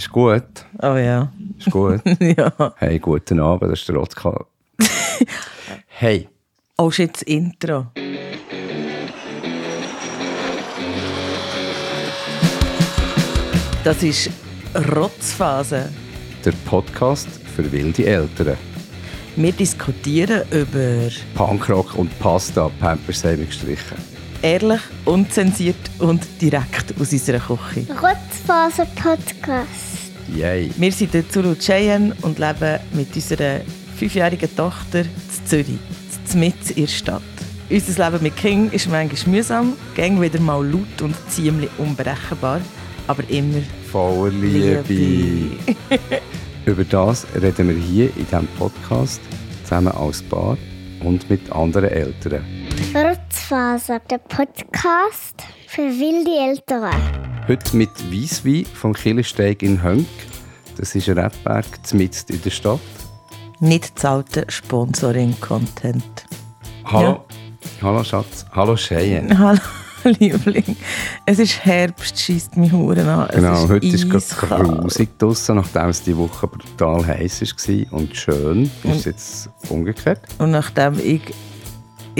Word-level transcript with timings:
Ist 0.00 0.12
gut. 0.12 0.64
Oh 0.80 0.96
ja. 0.96 1.30
Ist 1.58 1.70
gut. 1.70 2.00
ja. 2.20 2.72
Hey, 2.76 2.98
guten 2.98 3.38
Abend, 3.38 3.70
das 3.70 3.80
ist 3.80 3.88
der 3.90 3.96
Rotzka. 3.96 4.46
hey. 5.88 6.26
Oh, 6.78 6.90
shit, 6.90 7.12
das 7.12 7.20
Intro. 7.24 7.88
Das 13.84 14.02
ist 14.02 14.30
Rotzphase. 14.96 15.90
Der 16.46 16.52
Podcast 16.64 17.28
für 17.54 17.70
wilde 17.70 18.06
Eltern. 18.06 18.56
Wir 19.36 19.52
diskutieren 19.52 20.44
über 20.50 21.10
Punkrock 21.34 21.94
und 21.98 22.18
Pasta, 22.20 22.70
Pampers 22.80 23.20
gestrichen. 23.20 23.98
ehrlich, 24.40 24.80
unzensiert 25.04 25.90
und 25.98 26.26
direkt 26.40 26.98
aus 26.98 27.12
unserer 27.12 27.38
Küche. 27.38 27.86
Rotzfaser 28.00 28.86
Podcast. 28.96 29.89
Yay. 30.36 30.70
Wir 30.76 30.92
sind 30.92 31.14
der 31.14 31.28
Zulu 31.28 31.54
Cheyenne 31.54 32.14
und 32.22 32.38
leben 32.38 32.78
mit 32.92 33.14
unserer 33.14 33.60
fünfjährigen 33.96 34.54
Tochter 34.54 35.00
in 35.00 35.46
Zürich, 35.46 35.78
mitten 36.34 36.68
in 36.74 36.84
der 36.84 36.86
Stadt. 36.86 37.22
Unser 37.68 38.10
Leben 38.10 38.22
mit 38.22 38.36
King 38.36 38.70
ist 38.70 38.88
manchmal 38.88 39.34
mühsam, 39.34 39.72
gang 39.96 40.20
wieder 40.20 40.40
mal 40.40 40.64
laut 40.64 41.02
und 41.02 41.14
ziemlich 41.28 41.70
unberechenbar, 41.78 42.60
aber 43.06 43.28
immer 43.28 43.60
Voller 43.90 44.30
Liebe. 44.30 44.84
Liebe. 44.88 45.56
Über 46.66 46.84
das 46.84 47.26
reden 47.34 47.68
wir 47.68 47.76
hier 47.76 48.06
in 48.16 48.24
diesem 48.24 48.46
Podcast 48.58 49.20
zusammen 49.64 49.92
als 49.92 50.22
Paar 50.22 50.56
und 51.02 51.28
mit 51.28 51.50
anderen 51.50 51.90
Eltern. 51.90 52.44
Rotzfaser, 52.94 54.00
der 54.10 54.18
Podcast 54.18 55.42
für 55.66 55.82
wilde 55.82 56.30
Eltern. 56.30 57.29
Heute 57.50 57.76
mit 57.76 57.90
Weisswein 58.12 58.64
vom 58.64 58.92
Killersteig 58.94 59.64
in 59.64 59.82
Hönk. 59.82 60.06
Das 60.76 60.94
ist 60.94 61.08
ein 61.08 61.18
Rebberg 61.18 61.66
mitten 61.92 62.32
in 62.32 62.42
der 62.42 62.50
Stadt. 62.50 62.78
nicht 63.58 63.98
zahlter 63.98 64.44
Sponsoring-Content. 64.46 66.26
Hallo. 66.84 67.24
Hallo 67.82 68.04
Schatz. 68.04 68.46
Hallo 68.52 68.76
Cheyenne. 68.76 69.36
Hallo, 69.36 69.58
Liebling. 70.20 70.76
Es 71.26 71.40
ist 71.40 71.64
Herbst, 71.64 72.20
schießt 72.20 72.56
mich 72.56 72.70
Huren 72.70 73.08
an. 73.08 73.28
Es 73.30 73.34
Genau, 73.34 73.64
ist 73.64 73.68
heute 73.68 73.86
ist 73.88 74.04
es 74.14 74.32
eiskalt. 74.32 74.62
grusig 74.68 75.18
draussen, 75.18 75.56
nachdem 75.56 75.88
es 75.88 76.04
die 76.04 76.16
Woche 76.16 76.46
brutal 76.46 77.04
heiß 77.04 77.40
war 77.42 77.98
und 77.98 78.16
schön. 78.16 78.70
Ist 78.84 78.94
es 78.94 79.04
jetzt 79.06 79.50
umgekehrt? 79.68 80.20
Und 80.38 80.52
nachdem 80.52 81.00
ich, 81.00 81.22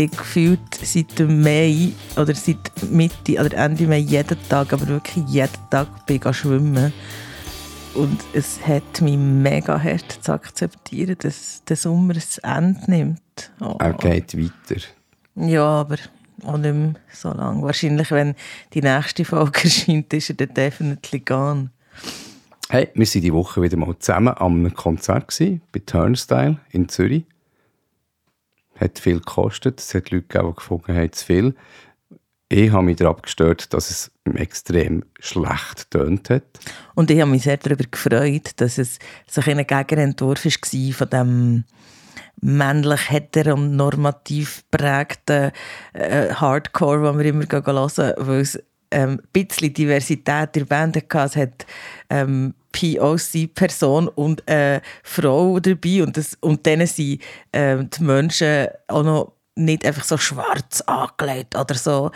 ich 0.00 0.10
gefühlt 0.10 0.74
seit 0.82 1.18
dem 1.18 1.42
Mai 1.42 1.92
oder 2.16 2.34
seit 2.34 2.58
Mitte 2.90 3.32
oder 3.34 3.56
Ende 3.56 3.86
Mai 3.86 3.98
jeden 3.98 4.38
Tag, 4.48 4.72
aber 4.72 4.86
wirklich 4.88 5.24
jeden 5.28 5.70
Tag 5.70 6.06
bin 6.06 6.20
ich 6.24 6.36
schwimmen. 6.36 6.92
Und 7.94 8.20
es 8.32 8.64
hat 8.66 9.00
mich 9.00 9.16
mega 9.16 9.80
hart 9.80 10.18
zu 10.20 10.32
akzeptieren, 10.32 11.16
dass 11.18 11.64
der 11.64 11.76
Sommer 11.76 12.14
ein 12.42 12.76
Ende 12.76 12.90
nimmt. 12.90 13.52
Oh. 13.60 13.76
Er 13.78 13.94
geht 13.94 14.36
weiter. 14.36 14.80
Ja, 15.34 15.64
aber 15.64 15.96
auch 16.44 16.56
nicht 16.56 16.74
mehr 16.74 16.94
so 17.12 17.32
lange. 17.32 17.62
Wahrscheinlich, 17.62 18.10
wenn 18.10 18.34
die 18.74 18.82
nächste 18.82 19.24
Folge 19.24 19.60
erscheint, 19.64 20.12
ist 20.12 20.30
er 20.30 20.36
dann 20.36 20.54
definitiv 20.54 21.24
gone. 21.24 21.70
Hey, 22.68 22.88
wir 22.94 23.06
waren 23.06 23.22
die 23.22 23.32
Woche 23.32 23.62
wieder 23.62 23.76
mal 23.76 23.98
zusammen 23.98 24.34
einem 24.34 24.72
Konzert 24.72 25.28
gewesen, 25.28 25.60
bei 25.72 25.80
Turnstyle 25.84 26.58
in 26.70 26.88
Zürich. 26.88 27.24
Hat 28.80 28.98
viel 28.98 29.18
gekostet. 29.18 29.80
Es 29.80 29.94
hat 29.94 30.10
Leute 30.10 30.26
gegeben, 30.26 30.48
die 30.50 30.56
gefunden 30.56 30.96
haben, 30.96 31.12
zu 31.12 31.24
viel. 31.24 31.54
Ich 32.52 32.72
habe 32.72 32.82
mich 32.82 32.96
daran 32.96 33.22
gestört, 33.22 33.72
dass 33.72 33.90
es 33.90 34.10
extrem 34.34 35.04
schlecht 35.20 35.90
tönt 35.90 36.30
hat. 36.30 36.42
Und 36.96 37.10
ich 37.10 37.20
habe 37.20 37.30
mich 37.30 37.44
sehr 37.44 37.58
darüber 37.58 37.84
gefreut, 37.88 38.52
dass 38.56 38.78
es 38.78 38.98
so 39.28 39.40
ein 39.40 39.64
Gegenentwurf 39.64 40.44
war 40.44 40.92
von 40.92 41.10
dem 41.10 41.64
männlich 42.40 43.10
heteronormativ 43.10 44.64
geprägten 44.70 45.52
äh, 45.92 46.34
Hardcore, 46.34 47.12
den 47.12 47.18
wir 47.18 47.26
immer 47.26 47.44
hören, 47.44 48.14
weil 48.16 48.40
es 48.40 48.58
ähm, 48.90 49.10
ein 49.10 49.28
bisschen 49.32 49.72
Diversität 49.72 50.56
in 50.56 50.62
der 50.62 50.66
Band 50.66 50.96
hatte. 50.96 51.18
Es 51.18 51.36
hat 51.36 51.66
ähm, 52.08 52.54
POC-Person 52.72 54.08
und 54.08 54.46
eine 54.48 54.82
Frau 55.02 55.58
dabei 55.60 56.02
und, 56.02 56.16
das, 56.16 56.36
und 56.40 56.66
dann 56.66 56.86
sind 56.86 57.20
ähm, 57.52 57.90
die 57.90 58.02
Menschen 58.02 58.68
auch 58.88 59.02
noch 59.02 59.32
nicht 59.56 59.84
einfach 59.84 60.04
so 60.04 60.16
schwarz 60.16 60.80
angelegt 60.82 61.56
oder 61.56 61.74
so. 61.74 62.10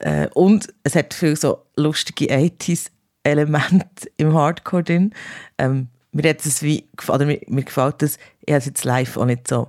Äh, 0.00 0.28
und 0.34 0.72
es 0.82 0.94
hat 0.94 1.14
viel 1.14 1.36
so 1.36 1.64
lustige 1.76 2.26
80s-Elemente 2.26 4.10
im 4.16 4.34
Hardcore 4.34 4.82
drin. 4.82 5.14
Ähm, 5.58 5.88
mir 6.12 6.28
hat 6.28 6.44
es 6.44 6.62
wie, 6.62 6.88
oder 7.08 7.24
mir, 7.24 7.40
mir 7.46 7.64
gefällt 7.64 8.02
das, 8.02 8.18
ich 8.44 8.52
habe 8.52 8.58
es 8.58 8.66
jetzt 8.66 8.84
live 8.84 9.16
auch 9.16 9.24
nicht 9.24 9.46
so 9.46 9.68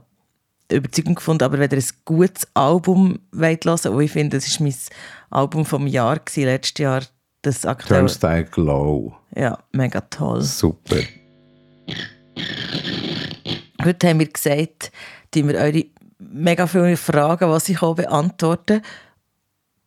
überzeugend 0.72 1.18
gefunden, 1.18 1.44
aber 1.44 1.60
wenn 1.60 1.72
ihr 1.72 1.78
ein 1.78 1.84
gutes 2.06 2.48
Album 2.54 3.20
wollt 3.32 3.66
hören 3.66 3.94
und 3.94 4.02
ich 4.02 4.12
finde, 4.12 4.38
das 4.38 4.60
war 4.60 4.68
mein 4.68 4.76
Album 5.30 5.66
vom 5.66 5.88
Jahr, 5.88 6.20
gewesen, 6.20 6.46
letztes 6.46 6.84
Jahr, 6.84 7.02
das 7.42 7.66
aktuell, 7.66 8.02
Turnstyle 8.02 8.46
Glow. 8.46 9.16
ja, 9.36 9.58
mega 9.72 10.02
toll. 10.02 10.42
Super. 10.42 10.98
Heute 13.84 14.10
haben 14.10 14.20
wir 14.20 14.28
gesagt, 14.28 14.92
die 15.34 15.48
wir 15.48 15.56
eure 15.56 15.86
mega 16.20 16.68
viele 16.68 16.98
Fragen, 16.98 17.60
die 17.66 17.72
ich 17.72 17.80
beantworten 17.80 18.82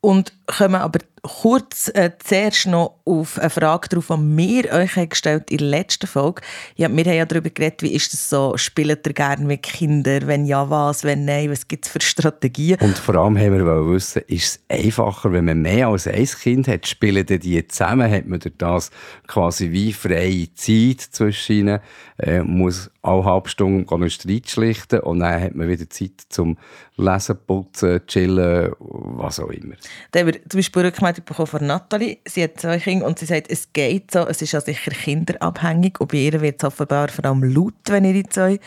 und 0.01 0.33
kommen 0.47 0.75
aber 0.75 0.99
kurz 1.25 1.91
äh, 1.93 2.11
zuerst 2.23 2.67
noch 2.67 2.99
auf 3.03 3.39
eine 3.39 3.49
Frage 3.49 3.89
drauf, 3.89 4.07
die 4.07 4.37
wir 4.37 4.71
euch 4.71 5.09
gestellt 5.09 5.49
in 5.49 5.57
der 5.57 5.67
letzten 5.67 6.07
Folge. 6.07 6.41
Ja, 6.75 6.89
wir 6.89 7.03
haben 7.03 7.17
ja 7.17 7.25
darüber 7.25 7.49
geredet, 7.49 7.81
wie 7.81 7.93
ist 7.93 8.13
das 8.13 8.29
so, 8.29 8.55
spielt 8.57 9.05
ihr 9.07 9.13
gerne 9.13 9.43
mit 9.43 9.63
Kindern, 9.63 10.27
wenn 10.27 10.45
ja, 10.45 10.69
was, 10.69 11.03
wenn 11.03 11.25
nein, 11.25 11.49
was 11.49 11.67
gibt 11.67 11.85
es 11.85 11.91
für 11.91 12.01
Strategien? 12.01 12.77
Und 12.79 12.97
vor 12.97 13.15
allem 13.15 13.37
haben 13.37 13.53
wir 13.53 13.89
wissen, 13.89 14.21
ist 14.27 14.59
es 14.69 14.85
einfacher, 14.85 15.31
wenn 15.31 15.45
man 15.45 15.61
mehr 15.61 15.87
als 15.87 16.07
ein 16.07 16.25
Kind 16.25 16.67
hat, 16.67 16.87
spielen 16.87 17.25
die 17.25 17.67
zusammen, 17.67 18.11
hat 18.11 18.27
man 18.27 18.39
durch 18.39 18.55
das 18.57 18.91
quasi 19.27 19.71
wie 19.71 19.93
freie 19.93 20.53
Zeit 20.53 21.01
zwischen 21.01 21.55
ihnen, 21.55 21.79
äh, 22.17 22.41
muss 22.41 22.91
alle 23.01 23.25
halbe 23.25 23.49
Stunde 23.49 23.91
einen 23.93 24.09
Streit 24.09 24.49
schlichten 24.49 24.99
und 24.99 25.19
dann 25.19 25.41
hat 25.41 25.55
man 25.55 25.67
wieder 25.67 25.89
Zeit 25.89 26.23
zum 26.29 26.57
Lesen, 26.97 27.37
Putzen, 27.45 28.05
Chillen, 28.07 28.71
was 28.79 29.39
auch 29.39 29.49
immer. 29.49 29.75
Da 30.11 30.21
haben 30.21 30.27
wir 30.27 30.34
zum 30.49 30.59
Beispiel 30.59 30.81
Rückmeldung 30.83 31.25
bekommen 31.25 31.47
von 31.47 31.65
Nathalie. 31.65 32.17
Sie 32.25 32.43
hat 32.43 32.59
zwei 32.59 32.79
Kinder 32.79 33.05
und 33.05 33.19
sie 33.19 33.25
sagt, 33.25 33.49
es 33.49 33.71
geht 33.73 34.11
so, 34.11 34.19
es 34.27 34.41
ist 34.41 34.51
ja 34.51 34.61
sicher 34.61 34.91
kinderabhängig 34.91 35.99
und 35.99 36.11
bei 36.11 36.17
ihr 36.17 36.41
wird 36.41 36.61
es 36.61 36.67
offenbar 36.67 37.09
vor 37.09 37.25
allem 37.25 37.43
laut, 37.43 37.73
wenn 37.87 38.05
ihre 38.05 38.23
zwei 38.23 38.59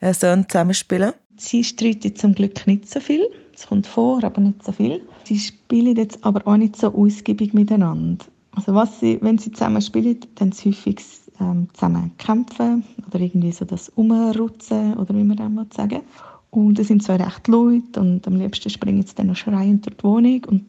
äh, 0.00 0.14
Söhne 0.14 0.46
zusammenspielen. 0.46 1.12
Sie 1.36 1.64
streiten 1.64 2.14
zum 2.14 2.34
Glück 2.34 2.66
nicht 2.66 2.88
so 2.88 3.00
viel. 3.00 3.28
Es 3.54 3.66
kommt 3.66 3.86
vor, 3.86 4.22
aber 4.22 4.40
nicht 4.40 4.64
so 4.64 4.72
viel. 4.72 5.02
Sie 5.24 5.38
spielen 5.38 5.96
jetzt 5.96 6.24
aber 6.24 6.46
auch 6.46 6.56
nicht 6.56 6.76
so 6.76 6.94
ausgiebig 6.94 7.54
miteinander. 7.54 8.24
Also 8.52 8.74
was 8.74 9.00
sie, 9.00 9.18
wenn 9.20 9.38
sie 9.38 9.52
zusammen 9.52 9.82
spielen, 9.82 10.20
dann 10.36 10.52
sie 10.52 10.70
häufig 10.70 11.00
ähm, 11.40 11.68
zusammen 11.72 12.12
kämpfen 12.18 12.84
oder 13.06 13.20
irgendwie 13.20 13.52
so 13.52 13.64
das 13.64 13.88
Umrutzen 13.90 14.94
oder 14.94 15.14
wie 15.14 15.24
man 15.24 15.54
mal 15.54 15.66
sagen. 15.74 16.02
Und 16.50 16.78
es 16.78 16.88
sind 16.88 17.02
zwei 17.02 17.16
recht 17.16 17.48
laut 17.48 17.96
und 17.96 18.26
am 18.26 18.36
liebsten 18.36 18.70
springen 18.70 19.02
sie 19.02 19.14
dann 19.16 19.26
noch 19.26 19.36
schreiend 19.36 19.86
durch 19.86 19.96
die 19.96 20.04
Wohnung 20.04 20.44
und, 20.44 20.64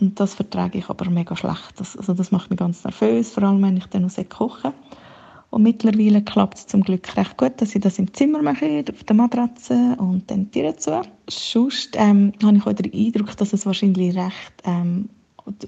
und 0.00 0.18
das 0.20 0.34
vertrage 0.34 0.78
ich 0.78 0.88
aber 0.88 1.08
mega 1.10 1.36
schlecht. 1.36 1.74
Das, 1.76 1.96
also 1.96 2.14
das 2.14 2.30
macht 2.30 2.50
mich 2.50 2.58
ganz 2.58 2.84
nervös, 2.84 3.30
vor 3.30 3.42
allem 3.42 3.62
wenn 3.62 3.76
ich 3.76 3.86
dann 3.86 4.02
noch 4.02 4.28
kochen 4.28 4.72
und 5.50 5.62
mittlerweile 5.62 6.22
klappt 6.22 6.58
es 6.58 6.66
zum 6.66 6.82
Glück 6.82 7.16
recht 7.16 7.36
gut, 7.38 7.60
dass 7.60 7.74
ich 7.74 7.80
das 7.80 7.98
im 7.98 8.12
Zimmer 8.12 8.42
mache, 8.42 8.84
auf 8.90 9.04
der 9.04 9.16
Matratze 9.16 9.96
und 9.98 10.30
dann 10.30 10.50
Tür 10.50 10.76
zu. 10.76 11.00
Sonst 11.28 11.96
ähm, 11.96 12.32
habe 12.42 12.58
ich 12.58 12.66
auch 12.66 12.72
den 12.72 12.92
Eindruck, 12.92 13.36
dass 13.36 13.52
es 13.52 13.64
wahrscheinlich 13.64 14.14
recht 14.14 14.52
ähm, 14.64 15.08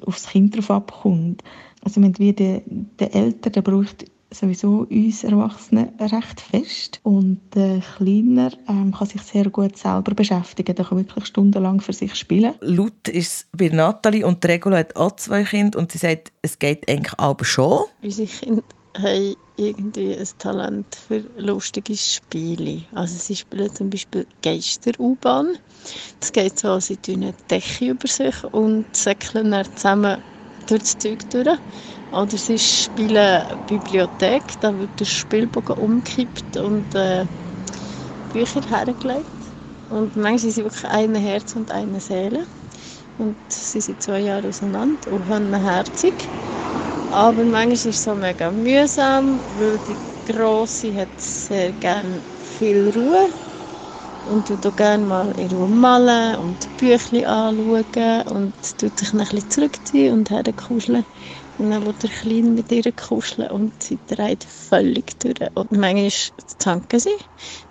aufs 0.05 0.29
Kind 0.29 0.57
drauf 0.57 0.71
abkommt. 0.71 1.43
Also 1.83 2.03
wenn 2.03 2.19
wir 2.19 2.35
der, 2.35 2.63
der 2.67 3.15
Ältere, 3.15 3.53
der 3.53 3.63
braucht 3.63 4.05
sowieso 4.31 4.87
uns 4.91 5.25
Erwachsene 5.25 5.93
recht 5.99 6.41
fest 6.41 7.01
und 7.03 7.41
der 7.55 7.81
Kleiner 7.97 8.53
ähm, 8.69 8.93
kann 8.93 9.09
sich 9.09 9.23
sehr 9.23 9.51
gut 9.51 9.77
selber 9.77 10.15
beschäftigen. 10.15 10.75
Der 10.75 10.85
kann 10.85 10.99
wirklich 10.99 11.27
stundenlang 11.27 11.81
für 11.81 11.93
sich 11.93 12.15
spielen. 12.15 12.55
Laut 12.61 13.09
ist 13.09 13.33
es 13.33 13.47
bei 13.57 13.69
Nathalie 13.69 14.27
und 14.27 14.45
Regula 14.45 14.79
hat 14.79 14.97
auch 14.97 15.17
zwei 15.17 15.45
Kinder 15.45 15.79
und 15.79 15.93
sie 15.93 15.99
sagt, 15.99 16.33
es 16.43 16.59
geht 16.59 16.89
eigentlich 16.89 17.19
aber 17.19 17.45
schon. 17.45 17.85
Unsere 18.03 18.29
Kinder 18.29 18.63
haben 18.99 19.37
irgendwie 19.57 20.17
ein 20.17 20.29
Talent 20.39 20.95
für 20.95 21.25
lustige 21.37 21.97
Spiele. 21.97 22.83
Also 22.93 23.17
sie 23.19 23.37
spielen 23.37 23.75
zum 23.75 23.91
Beispiel 23.91 24.27
Geister-U-Bahn. 24.43 25.59
Das 26.19 26.33
geht 26.33 26.59
so, 26.59 26.81
sie 26.81 26.97
tun 26.97 27.23
eine 27.23 27.35
Decke 27.51 27.91
über 27.91 28.09
sich 28.09 28.45
und 28.45 28.85
säckeln 28.97 29.51
dann 29.51 29.67
zusammen 29.77 30.23
durch 30.67 30.81
das 30.83 30.99
Zeug 30.99 31.29
durch. 31.31 31.59
Oder 32.11 32.37
sie 32.39 32.59
spielen 32.59 33.65
Bibliothek, 33.67 34.59
da 34.61 34.77
wird 34.79 34.99
der 35.01 35.05
Spielbogen 35.05 35.77
umgekippt 35.77 36.57
und 36.57 36.95
äh, 36.95 37.27
Bücher 38.29 38.63
hergelegt. 38.69 39.33
Und 39.89 40.17
manchmal 40.17 40.39
sind 40.39 40.53
sie 40.53 40.65
wirklich 40.65 40.85
ein 40.91 41.15
Herz 41.15 41.55
und 41.57 41.71
eine 41.71 42.01
Seele. 42.01 42.47
Und 43.17 43.39
sie 43.51 43.81
sind 43.81 44.03
zwei 44.03 44.21
Jahre 44.21 44.49
auseinander 44.49 45.13
und 45.13 45.29
haben 45.29 45.55
herzig. 45.55 46.31
Aber 47.09 47.45
manchmal 47.45 47.73
ist 47.73 47.87
es 47.87 48.03
so 48.05 48.15
mega 48.15 48.51
mühsam, 48.53 49.45
weil 49.49 49.81
die 49.81 50.01
Grosse 50.25 50.95
hat 50.95 51.11
sehr 51.21 51.73
gerne 51.75 52.25
viel 52.37 52.91
Ruhe 52.91 53.31
und 54.23 54.49
tut 54.49 54.77
gerne 54.77 55.05
mal 55.05 55.33
in 55.39 55.51
Ruhe 55.53 55.69
malen 55.69 56.37
und 56.37 56.77
Bücher 56.77 57.29
anschauen 57.29 58.23
und 58.29 58.79
tut 58.79 58.99
sich 58.99 59.13
ein 59.13 59.19
bisschen 59.21 59.51
zurückziehen 59.51 60.15
und 60.15 60.31
herkuscheln. 60.31 61.07
Und 61.61 61.73
dann 61.73 61.85
will 61.85 61.95
der 62.03 62.09
Kleine 62.09 62.49
mit 62.49 62.73
ihr 62.73 62.91
kuscheln 62.93 63.51
und 63.51 63.83
sie 63.83 63.99
dreht 64.09 64.45
völlig 64.45 65.21
durch. 65.21 65.37
Und 65.55 65.73
manchmal 65.73 66.11
zanken 66.57 66.99
sie, 66.99 67.11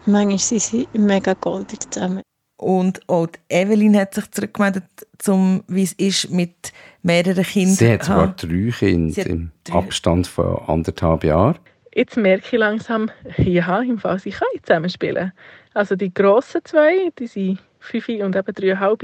manchmal 0.05 0.37
sind 0.37 0.61
sie 0.61 0.87
mega 0.93 1.33
goldig 1.33 1.79
zusammen. 1.89 2.21
Und 2.57 3.01
auch 3.09 3.29
Evelyn 3.49 3.97
hat 3.97 4.13
sich 4.13 4.29
zurückgemeldet, 4.29 4.83
zum, 5.17 5.63
wie 5.67 5.81
es 5.81 5.93
ist 5.93 6.29
mit 6.29 6.71
mehreren 7.01 7.43
Kindern. 7.43 7.75
Sie 7.75 7.91
hat 7.91 8.03
sogar 8.03 8.35
drei 8.35 8.71
Kinder 8.77 9.25
im 9.25 9.51
drei. 9.63 9.73
Abstand 9.73 10.27
von 10.27 10.59
anderthalb 10.67 11.23
Jahren. 11.23 11.57
Jetzt 11.95 12.15
merke 12.15 12.45
ich 12.45 12.59
langsam, 12.59 13.09
ja, 13.37 13.81
im 13.81 13.97
Fall, 13.97 14.19
sie 14.19 14.29
können 14.29 14.63
zusammenspielen. 14.63 15.31
Also 15.73 15.95
die 15.95 16.13
grossen 16.13 16.61
zwei, 16.63 17.11
die 17.17 17.25
sind 17.25 17.59
fünf 17.79 18.09
und 18.09 18.35
eben 18.35 18.53
dreieinhalb, 18.53 19.01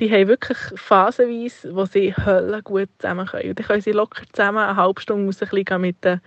die 0.00 0.10
haben 0.10 0.28
wirklich 0.28 0.58
phasenweise, 0.74 1.74
wo 1.74 1.84
sie 1.84 2.14
Hölle 2.14 2.62
gut 2.62 2.88
zusammen 2.98 3.26
können. 3.26 3.50
Und 3.50 3.58
dann 3.58 3.66
können 3.66 3.80
sie 3.80 3.92
locker 3.92 4.22
zusammen 4.32 4.58
eine 4.58 4.76
halbe 4.76 5.00
Stunde 5.00 5.26
raus 5.26 5.42
ein 5.42 5.48
bisschen 5.48 5.80
mit 5.80 6.04
den 6.04 6.20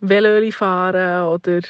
Velöli 0.00 0.52
fahren 0.52 1.28
oder 1.28 1.60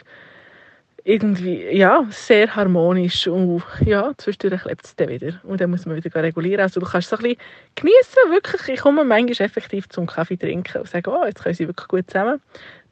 irgendwie, 1.04 1.64
ja, 1.74 2.06
sehr 2.10 2.54
harmonisch 2.54 3.26
und 3.28 3.62
ja, 3.82 4.12
zwischendurch 4.18 4.62
klebt 4.62 4.84
es 4.84 4.94
dann 4.94 5.08
wieder 5.08 5.40
und 5.42 5.58
dann 5.58 5.70
muss 5.70 5.86
man 5.86 5.96
wieder 5.96 6.22
regulieren. 6.22 6.60
Also 6.60 6.80
du 6.80 6.86
kannst 6.86 7.10
es 7.10 7.18
ein 7.18 7.22
bisschen 7.22 7.40
geniessen, 7.76 8.30
wirklich. 8.30 8.68
Ich 8.68 8.80
komme 8.80 9.04
manchmal 9.04 9.46
effektiv 9.46 9.88
zum 9.88 10.06
Kaffee 10.06 10.36
trinken 10.36 10.82
und 10.82 10.86
sage, 10.86 11.10
oh, 11.10 11.24
jetzt 11.24 11.42
können 11.42 11.54
sie 11.54 11.66
wirklich 11.66 11.88
gut 11.88 12.10
zusammen. 12.10 12.42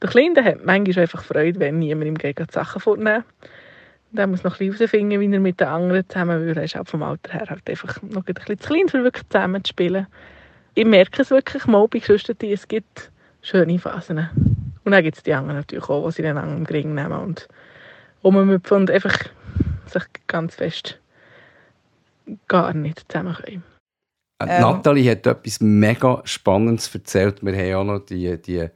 Der 0.00 0.08
Kleine 0.08 0.42
hat 0.42 0.64
manchmal 0.64 1.02
einfach 1.02 1.24
Freude, 1.24 1.60
wenn 1.60 1.78
niemand 1.78 2.06
ihm 2.06 2.16
gegen 2.16 2.46
die 2.46 2.52
Sachen 2.52 2.80
vornehmen 2.80 3.24
der 4.12 4.26
muss 4.26 4.44
noch 4.44 4.58
ein 4.60 4.68
bisschen 4.68 4.78
herausfinden, 4.78 5.20
wie 5.20 5.32
er 5.32 5.40
mit 5.40 5.60
den 5.60 5.68
anderen 5.68 6.08
zusammen 6.08 6.40
will. 6.40 6.56
Er 6.56 6.64
ist 6.64 6.76
auch 6.76 6.86
vom 6.86 7.02
Alter 7.02 7.32
her 7.32 7.46
halt 7.48 7.68
einfach 7.68 8.02
noch 8.02 8.26
ein 8.26 8.34
bisschen 8.34 8.58
zu 8.58 8.68
klein, 8.68 8.84
um 8.94 9.04
wirklich 9.04 9.28
zusammen 9.28 9.64
zu 9.64 9.70
spielen. 9.70 10.06
Ich 10.74 10.84
merke 10.84 11.22
es 11.22 11.30
wirklich 11.30 11.66
mal 11.66 11.86
bei 11.88 11.98
Geschwistern, 11.98 12.36
es 12.40 12.68
gibt 12.68 13.10
schöne 13.42 13.78
Phasen. 13.78 14.28
Und 14.84 14.92
dann 14.92 15.02
gibt 15.02 15.16
es 15.16 15.22
die 15.22 15.32
anderen 15.32 15.56
natürlich 15.56 15.88
auch, 15.88 16.06
die 16.06 16.12
sie 16.12 16.22
dann 16.22 16.38
am 16.38 16.64
Gring 16.64 16.94
nehmen 16.94 17.18
und 17.18 17.48
rumhüpfen 18.22 18.76
und 18.76 18.90
einfach 18.90 19.16
sich 19.86 20.04
ganz 20.26 20.54
fest 20.54 21.00
gar 22.48 22.74
nicht 22.74 23.04
zusammen 23.10 23.34
können. 23.34 23.64
Äh, 24.42 24.56
ähm. 24.56 24.60
Nathalie 24.60 25.10
hat 25.10 25.26
etwas 25.26 25.60
mega 25.60 26.20
Spannendes 26.24 26.94
erzählt. 26.94 27.44
Wir 27.44 27.56
haben 27.56 27.74
auch 27.74 27.92
noch 27.92 28.06
die, 28.06 28.40
die, 28.40 28.68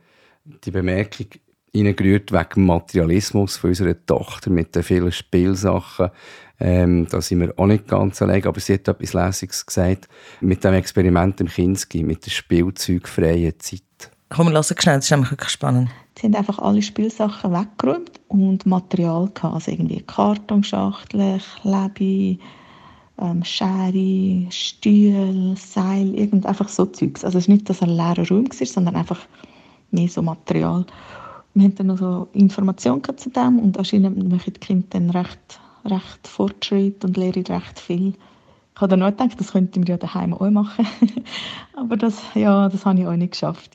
die 0.45 0.71
Bemerkung 0.71 1.27
reingerührt 1.75 2.33
wegen 2.33 2.67
Materialismus 2.67 3.57
von 3.57 3.71
unserer 3.71 3.95
Tochter 4.07 4.51
mit 4.51 4.75
den 4.75 4.83
vielen 4.83 5.13
Spielsachen. 5.13 6.11
Ähm, 6.59 7.07
da 7.11 7.21
sind 7.23 7.41
wir 7.41 7.55
auch 7.57 7.67
nicht 7.67 7.89
ganz 7.89 8.21
allein, 8.21 8.45
aber 8.45 8.61
sie 8.61 8.75
hat 8.75 8.89
etwas 8.89 9.15
Lässiges 9.15 9.65
gesagt 9.65 10.09
mit 10.41 10.63
dem 10.63 10.75
Experiment 10.75 11.41
im 11.41 11.49
Kinski, 11.49 12.03
mit 12.03 12.27
der 12.27 12.31
spielzeugfreien 12.31 13.59
Zeit. 13.59 13.83
Komm, 14.29 14.49
wir 14.49 14.55
hören 14.55 14.65
schnell, 14.79 14.97
das 14.97 15.07
ist 15.07 15.11
nämlich 15.11 15.31
wirklich 15.31 15.51
spannend. 15.51 15.91
Sie 16.19 16.27
haben 16.27 16.35
einfach 16.35 16.59
alle 16.59 16.83
Spielsachen 16.83 17.53
weggeräumt 17.53 18.21
und 18.29 18.67
Material 18.67 19.31
gehabt, 19.33 19.55
also 19.55 19.71
irgendwie 19.71 20.03
Kartonschachteln, 20.03 21.41
Klebe, 21.63 22.39
ähm, 23.19 23.43
Schere, 23.43 24.51
Stühle, 24.51 25.55
Seil, 25.57 26.15
irgend 26.15 26.45
einfach 26.45 26.69
so 26.69 26.87
Zeugs. 26.87 27.25
Also 27.25 27.39
es 27.39 27.45
ist 27.45 27.49
nicht, 27.49 27.71
dass 27.71 27.83
ein 27.83 27.89
leerer 27.89 28.29
Raum 28.29 28.47
war, 28.47 28.67
sondern 28.67 28.97
einfach 28.97 29.21
mehr 29.91 30.09
so 30.09 30.21
Material. 30.21 30.85
Wir 31.55 31.65
haben 31.65 31.75
dann 31.75 31.87
noch 31.89 31.99
so 31.99 32.29
Informationen 32.33 33.03
zu 33.17 33.31
dem 33.31 33.59
und 33.59 33.77
anscheinend 33.77 34.31
machen 34.31 34.53
die 34.53 34.61
Kinder 34.61 34.87
dann 34.91 35.11
recht, 35.11 35.61
recht 35.85 36.29
Fortschritt 36.29 37.05
und 37.05 37.17
lernen 37.17 37.45
recht 37.47 37.79
viel. 37.79 38.15
Ich 38.75 38.81
habe 38.81 38.97
dann 38.97 39.03
auch 39.03 39.11
gedacht, 39.11 39.39
das 39.39 39.53
könnten 39.53 39.87
wir 39.87 39.95
ja 39.95 39.99
daheim 39.99 40.33
auch 40.33 40.49
machen. 40.51 40.87
Aber 41.77 41.97
das, 41.97 42.23
ja, 42.35 42.69
das 42.69 42.87
habe 42.87 43.01
ich 43.01 43.07
auch 43.07 43.17
nicht 43.17 43.33
geschafft. 43.33 43.73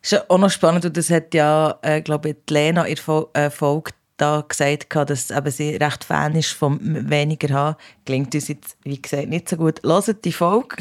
Das 0.00 0.12
ist 0.12 0.30
auch 0.30 0.38
noch 0.38 0.50
spannend 0.50 0.84
und 0.84 0.96
das 0.96 1.10
hat 1.10 1.32
ja, 1.34 1.78
äh, 1.82 2.00
glaube 2.00 2.30
ich, 2.30 2.36
Lena 2.50 2.84
in 2.84 2.96
der 3.06 3.28
äh, 3.34 3.50
Folge 3.50 3.92
da 4.16 4.44
gesagt, 4.46 4.94
dass 4.94 5.30
eben 5.30 5.50
sie 5.50 5.76
recht 5.76 6.04
Fan 6.04 6.34
ist 6.34 6.52
vom 6.52 6.78
weniger 6.82 7.54
haben. 7.54 7.76
Klingt 8.04 8.34
uns 8.34 8.48
jetzt, 8.48 8.76
wie 8.84 9.00
gesagt, 9.00 9.28
nicht 9.28 9.48
so 9.48 9.56
gut. 9.56 9.82
Hört 9.82 10.24
die 10.24 10.32
Folge. 10.32 10.76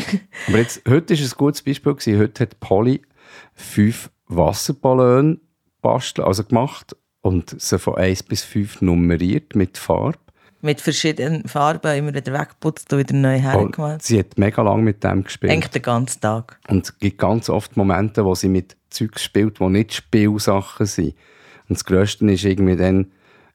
Aber 0.48 0.58
jetzt, 0.58 0.82
heute 0.88 1.16
war 1.16 1.24
ein 1.24 1.32
gutes 1.38 1.62
Beispiel. 1.62 1.94
Gewesen. 1.94 2.20
Heute 2.20 2.44
hat 2.44 2.60
Polly 2.60 3.02
fünf 3.54 4.12
Wasserballone 4.28 5.40
basteln, 5.82 6.28
also 6.28 6.44
gemacht 6.44 6.96
und 7.22 7.60
sie 7.60 7.80
von 7.80 7.96
1 7.96 8.24
bis 8.24 8.44
5 8.44 8.82
nummeriert 8.82 9.56
mit 9.56 9.78
Farbe. 9.78 10.18
Mit 10.64 10.80
verschiedenen 10.80 11.48
Farben, 11.48 11.98
immer 11.98 12.14
wieder 12.14 12.34
weggeputzt 12.34 12.94
und 12.94 13.00
wieder 13.00 13.16
neu 13.16 13.40
hergemacht. 13.40 14.04
Sie 14.04 14.20
hat 14.20 14.38
mega 14.38 14.62
lange 14.62 14.84
mit 14.84 15.04
dem 15.04 15.24
gespielt. 15.24 15.52
Eigentlich 15.52 15.72
den 15.72 15.82
ganzen 15.82 16.22
Tag. 16.22 16.60
Und 16.68 16.86
es 16.86 17.00
gibt 17.00 17.18
ganz 17.18 17.50
oft 17.50 17.76
Momente, 17.78 18.24
wo 18.26 18.36
sie 18.36 18.48
mit 18.48 18.78
Zeugs 18.92 19.24
spielt, 19.24 19.60
die 19.60 19.66
nicht 19.66 19.94
Spielsachen 19.94 20.86
sind. 20.86 21.16
Und 21.68 21.78
das 21.78 21.86
Größte 21.86 22.30
ist 22.32 22.44
irgendwie 22.44 22.76
dann, 22.76 23.12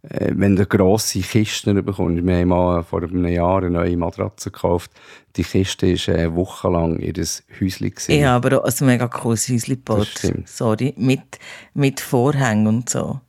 wenn 0.08 0.56
du 0.56 0.67
grosse 0.67 1.20
Kisten 1.20 1.85
bekommst. 1.85 2.25
Wir 2.25 2.37
haben 2.37 2.49
mal 2.49 2.82
vor 2.82 3.03
einem 3.03 3.26
Jahr 3.26 3.58
eine 3.58 3.70
neue 3.70 3.97
Matratze 3.97 4.50
gekauft. 4.50 4.91
Die 5.37 5.43
Kiste 5.43 5.87
war 5.87 6.14
äh, 6.14 6.35
wochenlang 6.35 6.97
in 6.97 7.12
das 7.14 7.43
Häuschen. 7.61 7.91
Ich 8.08 8.25
habe 8.25 8.47
aber 8.49 8.64
auch 8.64 8.81
ein 8.81 8.87
mega 8.87 9.08
cooles 9.08 9.49
Häuschen 9.49 9.75
gebaut. 9.75 10.32
Sorry. 10.44 10.94
Mit, 10.97 11.38
mit 11.75 12.00
Vorhängen 12.00 12.67
und 12.67 12.88
so. 12.88 13.20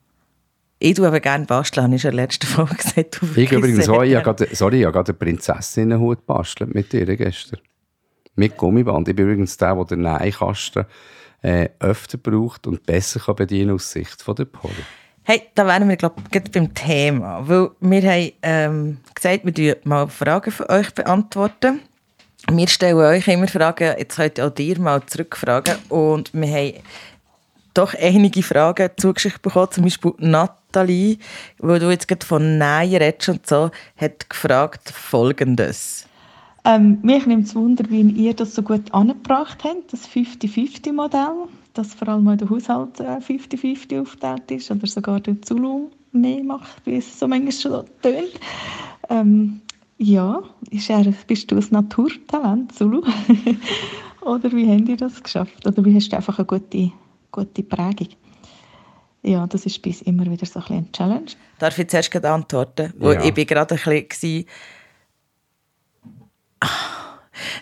Ich 0.80 0.94
tue 0.94 1.08
aber 1.08 1.20
gerne 1.20 1.46
basteln, 1.46 1.86
habe 1.86 1.96
ich 1.96 2.02
schon 2.04 2.14
letzte 2.14 2.46
Folge 2.46 2.76
gesagt. 2.78 3.20
Ich 3.36 3.52
übrigens 3.52 3.86
so, 3.86 4.04
ich 4.04 4.14
habe 4.14 4.24
gerade, 4.24 4.56
sorry, 4.56 4.80
ich 4.80 4.86
habe 4.86 4.94
gerade 4.94 5.12
eine 5.12 5.18
Prinzessinnenhut 5.18 6.26
bastelt 6.28 6.76
mit 6.76 6.94
dir 6.94 7.06
gestern. 7.06 7.60
Mit 8.36 8.56
Gummiband. 8.58 9.08
Ich 9.08 9.16
bin 9.16 9.26
übrigens 9.26 9.58
der, 9.58 9.74
der 9.74 9.86
den 9.86 10.02
Neinkasten 10.02 10.86
äh, 11.42 11.70
öfter 11.80 12.20
braucht 12.20 12.68
und 12.68 12.86
besser 12.86 13.20
kann 13.20 13.36
bedienen 13.36 13.72
aus 13.72 13.92
Sicht 13.92 14.22
von 14.22 14.36
der 14.36 14.46
Poli. 14.46 14.74
Hey, 15.30 15.42
da 15.56 15.68
wären 15.68 15.90
wir, 15.90 15.98
glaube 15.98 16.22
ich, 16.32 16.52
beim 16.54 16.74
Thema. 16.74 17.46
Weil 17.46 17.72
wir 17.82 18.02
haben 18.02 18.32
ähm, 18.44 18.98
gesagt, 19.14 19.44
wir 19.44 19.52
beantworten 19.52 19.76
mal 19.84 20.08
Fragen 20.08 20.52
von 20.52 20.68
euch 20.70 20.96
beantworten. 20.96 21.82
Wir 22.50 22.68
stellen 22.70 22.96
euch 22.96 23.28
immer 23.28 23.50
Fragen, 23.50 23.94
jetzt 24.00 24.16
könnt 24.16 24.38
ihr 24.38 24.48
auch 24.48 24.52
dir 24.52 24.80
mal 24.80 25.06
zurückfragen. 25.06 25.76
Und 25.90 26.34
wir 26.34 26.48
haben 26.48 26.74
doch 27.74 27.94
einige 27.94 28.42
Fragen 28.42 28.90
zugeschickt 28.96 29.42
bekommen. 29.42 29.68
Zum 29.72 29.84
Beispiel 29.84 30.14
Nathalie, 30.20 31.18
wo 31.60 31.78
du 31.78 31.92
jetzt 31.92 32.08
gerade 32.08 32.26
von 32.26 32.58
Nähen 32.58 32.96
redest 32.96 33.28
und 33.28 33.46
so, 33.46 33.70
hat 33.98 34.30
gefragt 34.30 34.90
Folgendes. 34.92 36.08
Ähm, 36.64 37.00
mich 37.02 37.26
nimmt 37.26 37.48
es 37.48 37.54
Wunder, 37.54 37.84
wie 37.90 38.00
ihr 38.00 38.34
das 38.34 38.56
so 38.56 38.62
gut 38.62 38.94
angebracht 38.94 39.66
habt, 39.66 39.92
das 39.92 40.08
50-50-Modell 40.08 41.50
dass 41.78 41.94
vor 41.94 42.08
allem 42.08 42.28
auch 42.28 42.36
der 42.36 42.50
Haushalt 42.50 43.00
50-50 43.00 43.94
äh, 43.94 44.00
aufgeteilt 44.00 44.50
ist 44.52 44.72
oder 44.72 44.88
sogar 44.88 45.20
der 45.20 45.42
Zulu 45.42 45.90
mehr 46.12 46.44
macht, 46.44 46.86
wie 46.86 46.98
es 46.98 47.20
so 47.20 47.28
manchmal 47.28 47.52
schon 47.52 47.86
tönt. 48.02 48.40
Ähm, 49.10 49.62
ja, 49.98 50.42
ist 50.70 50.90
er, 50.90 51.04
bist 51.28 51.52
du 51.52 51.58
ein 51.58 51.68
Naturtalent, 51.72 52.74
Zulu? 52.74 53.04
oder 54.22 54.52
wie 54.52 54.68
haben 54.68 54.86
die 54.86 54.96
das 54.96 55.22
geschafft? 55.22 55.66
Oder 55.66 55.84
wie 55.86 55.96
hast 55.96 56.10
du 56.10 56.16
einfach 56.16 56.38
eine 56.38 56.46
gute, 56.46 56.92
gute 57.32 57.64
Prägung? 57.64 58.10
Ja, 59.24 59.46
das 59.48 59.66
ist 59.66 59.82
bis 59.82 60.02
immer 60.04 60.26
wieder 60.26 60.46
so 60.46 60.60
ein 60.60 60.66
eine 60.68 60.92
Challenge. 60.92 61.32
Darf 61.60 61.78
ich 61.78 61.88
zuerst 61.90 62.16
antworten? 62.24 62.94
Ja. 63.00 63.24
Ich 63.24 63.36
war 63.36 63.46
gerade 63.46 63.76
ein 63.76 64.08
bisschen... 64.08 64.46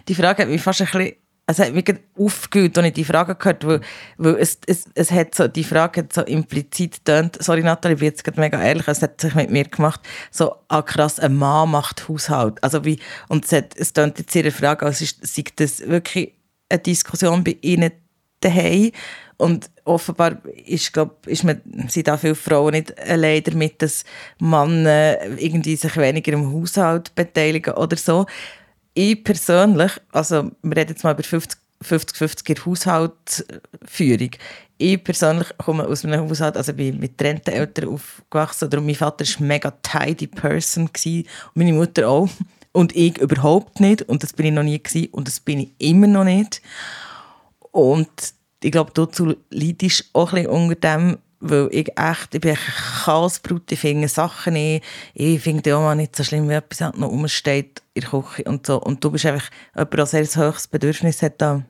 Die 0.07 0.15
Frage 0.15 0.43
hat 0.43 0.50
mich 0.50 0.62
fast 0.62 0.81
ein 0.81 0.88
bisschen 0.88 1.15
es 1.47 1.59
hat 1.59 1.73
mich 1.73 1.85
aufgewühlt, 2.17 2.77
als 2.77 2.87
ich 2.87 2.93
die 2.93 3.03
Frage 3.03 3.35
gehört 3.35 3.65
weil, 3.67 3.81
weil 4.17 4.35
es, 4.37 4.57
es, 4.65 4.85
es 4.95 5.11
hat 5.11 5.35
so, 5.35 5.47
die 5.47 5.63
Frage 5.63 6.01
hat 6.01 6.13
so 6.13 6.21
implizit 6.21 7.05
tönt, 7.05 7.37
sorry 7.41 7.61
Nathalie, 7.61 7.93
ich 7.93 7.99
bin 7.99 8.07
jetzt 8.07 8.37
mega 8.37 8.61
ehrlich, 8.61 8.87
es 8.87 9.01
hat 9.01 9.21
sich 9.21 9.35
mit 9.35 9.51
mir 9.51 9.65
gemacht, 9.65 10.01
so, 10.31 10.55
ah 10.69 10.81
krass, 10.81 11.19
ein 11.19 11.35
Mann 11.35 11.69
macht 11.71 12.07
Haushalt. 12.09 12.63
Also 12.63 12.83
wie, 12.83 12.99
und 13.27 13.45
es, 13.45 13.51
hat, 13.51 13.77
es 13.77 13.93
tönt 13.93 14.17
jetzt 14.17 14.35
ihre 14.35 14.51
Frage, 14.51 14.85
als 14.85 14.99
sei 14.99 15.43
das 15.55 15.87
wirklich 15.87 16.33
eine 16.69 16.79
Diskussion 16.79 17.43
bei 17.43 17.57
ihnen 17.61 17.91
daheim? 18.41 18.91
Und 19.37 19.69
offenbar 19.83 20.37
ist, 20.65 20.93
glaub, 20.93 21.27
ist 21.27 21.43
man, 21.43 21.61
sind 21.89 22.07
da 22.07 22.17
viele 22.17 22.35
Frauen 22.35 22.71
nicht 22.71 22.97
allein 22.97 23.43
damit, 23.43 23.81
dass 23.81 24.05
Männer 24.39 25.17
irgendwie 25.37 25.75
sich 25.75 25.97
weniger 25.97 26.31
im 26.31 26.53
Haushalt 26.53 27.13
beteiligen 27.15 27.73
oder 27.73 27.97
so 27.97 28.25
ich 28.95 29.23
persönlich, 29.23 29.91
also 30.11 30.51
wir 30.63 30.77
reden 30.77 30.91
jetzt 30.91 31.03
mal 31.03 31.13
über 31.13 31.21
50-50er 31.21 32.65
Haushaltsführung. 32.65 34.31
Ich 34.77 35.03
persönlich 35.03 35.47
komme 35.57 35.87
aus 35.87 36.03
einem 36.03 36.27
Haushalt, 36.27 36.57
also 36.57 36.73
bin 36.73 36.99
mit 36.99 37.17
getrennten 37.17 37.53
Eltern 37.53 37.89
aufgewachsen. 37.89 38.65
Oder 38.65 38.81
mein 38.81 38.95
Vater 38.95 39.25
war 39.25 39.45
mega 39.45 39.71
tidy 39.83 40.27
Person 40.27 40.89
gewesen, 40.91 41.27
und 41.53 41.55
meine 41.55 41.73
Mutter 41.73 42.09
auch. 42.09 42.29
Und 42.71 42.95
ich 42.95 43.17
überhaupt 43.17 43.79
nicht. 43.79 44.01
Und 44.03 44.23
das 44.23 44.33
bin 44.33 44.47
ich 44.47 44.53
noch 44.53 44.63
nie 44.63 44.81
gewesen, 44.81 45.09
und 45.11 45.27
das 45.27 45.39
bin 45.39 45.59
ich 45.59 45.71
immer 45.77 46.07
noch 46.07 46.23
nicht. 46.23 46.61
Und 47.71 48.09
ich 48.63 48.71
glaube, 48.71 48.91
dazu 48.93 49.35
leidest 49.49 50.09
auch 50.13 50.33
ein 50.33 50.43
bisschen 50.43 50.51
unter 50.51 50.75
dem, 50.75 51.17
weil 51.49 51.69
ich 51.71 51.89
echt, 51.97 52.35
ich 52.35 52.41
bin 52.41 52.55
Chaosbrut, 53.03 53.71
ich 53.71 53.79
finde 53.79 54.07
Sachen 54.07 54.53
nicht, 54.53 54.83
ich 55.13 55.41
finde 55.41 55.75
auch 55.75 55.81
mal 55.81 55.95
nicht 55.95 56.15
so 56.15 56.23
schlimm, 56.23 56.49
wie 56.49 56.53
etwas 56.53 56.81
halt 56.81 56.97
noch 56.97 57.09
rumsteht 57.09 57.81
in 57.93 58.01
der 58.01 58.09
Küche 58.09 58.43
und 58.45 58.65
so. 58.65 58.81
Und 58.81 59.03
du 59.03 59.11
bist 59.11 59.25
einfach 59.25 59.49
jemand, 59.75 59.93
der 59.93 60.05
sehr 60.05 60.21
ein 60.21 60.35
hohes 60.35 60.67
Bedürfnis 60.67 61.21
hat 61.21 61.41
an 61.41 61.65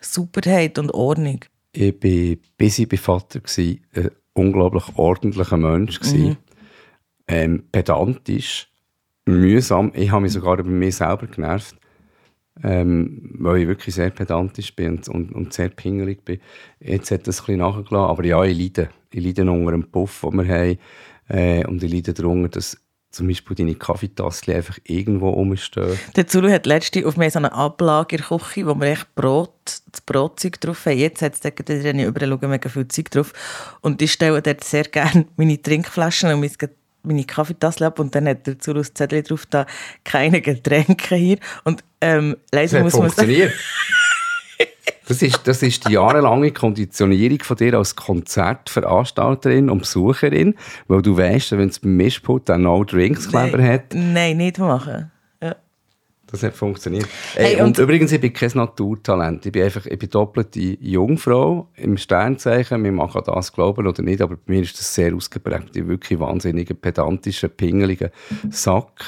Superheit 0.00 0.78
und 0.78 0.92
Ordnung. 0.92 1.40
Ich 1.72 1.94
war, 1.94 2.36
bis 2.56 2.78
ich 2.78 3.00
Vater 3.00 3.40
war, 3.40 4.02
ein 4.02 4.10
unglaublich 4.34 4.84
ordentlicher 4.94 5.56
Mensch. 5.56 6.00
Mhm. 6.02 6.36
Ähm, 7.26 7.64
pedantisch, 7.72 8.70
mühsam. 9.24 9.92
Ich 9.94 10.10
habe 10.10 10.22
mich 10.22 10.32
sogar 10.32 10.58
über 10.58 10.68
mich 10.68 10.96
selber 10.96 11.26
genervt 11.26 11.76
ähm, 12.62 13.30
weil 13.38 13.62
ich 13.62 13.68
wirklich 13.68 13.94
sehr 13.94 14.10
pedantisch 14.10 14.74
bin 14.74 14.96
und, 14.96 15.08
und, 15.08 15.32
und 15.32 15.52
sehr 15.52 15.70
pingelig 15.70 16.24
bin. 16.24 16.40
Jetzt 16.80 17.10
hat 17.10 17.26
das 17.26 17.40
ein 17.40 17.46
bisschen 17.46 17.58
nachgelassen, 17.58 18.10
aber 18.10 18.24
ja, 18.24 18.44
ich 18.44 18.56
leide. 18.56 18.90
Ich 19.14 19.24
leide 19.24 19.50
unter 19.50 19.72
dem 19.72 19.90
Puff, 19.90 20.22
den 20.22 20.36
wir 20.36 20.54
haben 20.54 20.78
äh, 21.28 21.66
und 21.66 21.82
ich 21.82 21.92
leide 21.92 22.12
darunter, 22.12 22.48
dass 22.48 22.76
zum 23.14 23.28
Beispiel 23.28 23.54
deine 23.54 23.76
Kaffeetasse 23.76 24.54
einfach 24.54 24.78
irgendwo 24.84 25.30
rumstehen. 25.30 25.96
Der 26.16 26.26
Zulu 26.26 26.50
hat 26.50 26.66
letzte 26.66 27.06
auf 27.06 27.16
mir 27.16 27.30
so 27.30 27.38
eine 27.38 27.52
Ablage 27.52 28.16
in 28.16 28.22
der 28.28 28.38
Küche, 28.38 28.66
wo 28.66 28.74
wir 28.74 28.88
echt 28.88 29.14
Brot, 29.14 29.52
das 29.64 30.00
Brotzeug 30.00 30.60
drauf 30.60 30.84
haben. 30.86 30.98
Jetzt 30.98 31.22
hat 31.22 31.34
es 31.34 31.40
dort 31.40 31.70
überall 31.70 32.48
mega 32.48 32.68
viel 32.68 32.88
Zeug 32.88 33.10
drauf. 33.12 33.32
Und 33.82 34.02
ich 34.02 34.12
stelle 34.12 34.42
dort 34.42 34.64
sehr 34.64 34.84
gerne 34.84 35.26
meine 35.36 35.62
Trinkflaschen 35.62 36.32
und 36.32 36.40
mein 36.40 36.50
meine 37.06 37.24
Kaffeetasse 37.24 37.86
ab 37.86 37.98
und 37.98 38.14
dann 38.14 38.26
hat 38.26 38.48
er 38.48 38.58
zu 38.58 38.80
Zettel 38.80 39.22
drauf 39.22 39.44
da 39.44 39.66
keine 40.04 40.40
Getränke 40.40 41.14
hier 41.16 41.36
und 41.64 41.84
ähm, 42.00 42.38
leider 42.50 42.82
muss 42.82 42.96
man 42.96 43.10
sagen 43.10 43.30
das 45.06 45.22
ist, 45.22 45.46
das 45.46 45.62
ist 45.62 45.86
die 45.86 45.92
jahrelange 45.92 46.52
Konditionierung 46.52 47.40
von 47.40 47.56
dir 47.56 47.74
als 47.74 47.94
Konzertveranstalterin 47.96 49.70
und 49.70 49.80
Besucherin, 49.80 50.54
weil 50.88 51.02
du 51.02 51.16
weißt, 51.16 51.52
wenn 51.52 51.68
es 51.68 51.78
beim 51.78 51.96
Mischpult 51.96 52.48
einen 52.50 52.64
No-Drinks-Kleber 52.64 53.62
hat. 53.62 53.94
Nein, 53.94 54.38
nicht 54.38 54.58
machen. 54.58 55.10
Das 56.34 56.42
hat 56.42 56.54
funktioniert. 56.54 57.06
Hey, 57.34 57.60
und, 57.60 57.66
und, 57.66 57.78
übrigens, 57.78 58.10
ich 58.10 58.20
bin 58.20 58.32
kein 58.32 58.50
Naturtalent. 58.54 59.46
Ich 59.46 59.52
bin 59.52 59.62
einfach 59.62 59.86
ich 59.86 59.96
bin 59.96 60.10
doppelte 60.10 60.58
Jungfrau 60.58 61.68
im 61.76 61.96
Sternzeichen. 61.96 62.82
Wir 62.82 62.90
machen 62.90 63.22
das 63.24 63.52
glauben 63.52 63.86
oder 63.86 64.02
nicht, 64.02 64.20
aber 64.20 64.34
bei 64.34 64.54
mir 64.54 64.62
ist 64.62 64.76
das 64.76 64.92
sehr 64.92 65.14
ausgeprägt. 65.14 65.66
Ich 65.66 65.72
bin 65.74 65.88
wirklich 65.88 66.18
wahnsinniger, 66.18 66.74
pedantischer, 66.74 67.46
pingeliger 67.46 68.10
Sack. 68.50 69.04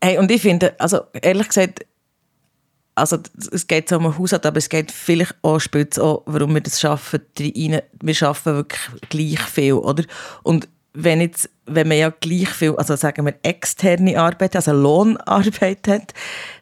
Hey, 0.00 0.16
und 0.18 0.30
ich 0.30 0.42
finde, 0.42 0.78
also 0.78 1.00
ehrlich 1.20 1.48
gesagt, 1.48 1.86
also 2.94 3.18
es 3.50 3.66
geht 3.66 3.88
so 3.88 3.96
um 3.96 4.06
ein 4.06 4.18
Haushalt, 4.18 4.46
aber 4.46 4.58
es 4.58 4.68
geht 4.68 4.92
vielleicht 4.92 5.34
auch, 5.42 5.58
spielt 5.58 5.98
auch, 5.98 6.22
warum 6.26 6.54
wir 6.54 6.60
das 6.60 6.84
rein. 6.84 7.80
Wir 8.02 8.14
schaffen 8.14 8.54
wirklich 8.54 8.80
gleich 9.08 9.40
viel, 9.40 9.74
oder? 9.74 10.04
Und 10.42 10.68
wenn, 10.92 11.20
jetzt, 11.20 11.50
wenn 11.66 11.88
man 11.88 11.98
ja 11.98 12.10
gleich 12.10 12.48
viel, 12.50 12.76
also 12.76 12.94
sagen 12.96 13.26
wir 13.26 13.34
externe 13.42 14.18
Arbeit, 14.18 14.54
also 14.54 14.72
Lohnarbeit 14.72 15.88
hat, 15.88 16.14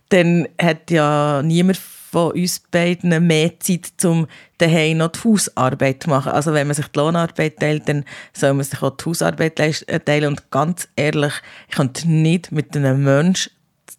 dann 0.08 0.48
hat 0.60 0.90
ja 0.90 1.42
niemand 1.42 1.78
von 1.78 2.32
uns 2.32 2.60
beiden 2.70 3.26
mehr 3.26 3.58
Zeit, 3.60 3.92
um 4.04 4.26
daheim 4.58 4.98
noch 4.98 5.12
die 5.12 5.20
Hausarbeit 5.24 6.02
zu 6.02 6.10
machen. 6.10 6.32
Also 6.32 6.52
wenn 6.52 6.66
man 6.66 6.76
sich 6.76 6.86
die 6.88 6.98
Lohnarbeit 6.98 7.58
teilt, 7.58 7.88
dann 7.88 8.04
soll 8.34 8.52
man 8.54 8.64
sich 8.64 8.82
auch 8.82 8.96
die 8.96 9.04
Hausarbeit 9.04 9.58
äh, 9.58 10.00
teilen. 10.00 10.28
Und 10.28 10.50
ganz 10.50 10.88
ehrlich, 10.96 11.32
ich 11.68 11.76
könnte 11.76 12.10
nicht 12.10 12.52
mit 12.52 12.76
einem 12.76 13.02
Menschen 13.02 13.52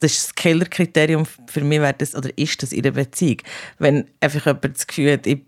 das 0.03 0.13
ist 0.13 0.27
das 0.27 0.36
Killerkriterium 0.36 1.25
für 1.48 1.62
mich 1.62 1.79
wäre 1.79 1.95
das, 1.98 2.15
oder 2.15 2.29
ist 2.38 2.62
das 2.62 2.72
in 2.72 2.83
der 2.83 2.91
Beziehung. 2.91 3.38
Wenn 3.79 4.07
einfach 4.19 4.45
jemand 4.45 4.75
das 4.75 4.88
Gefühl 4.88 5.13
hat, 5.13 5.27
ich, 5.27 5.41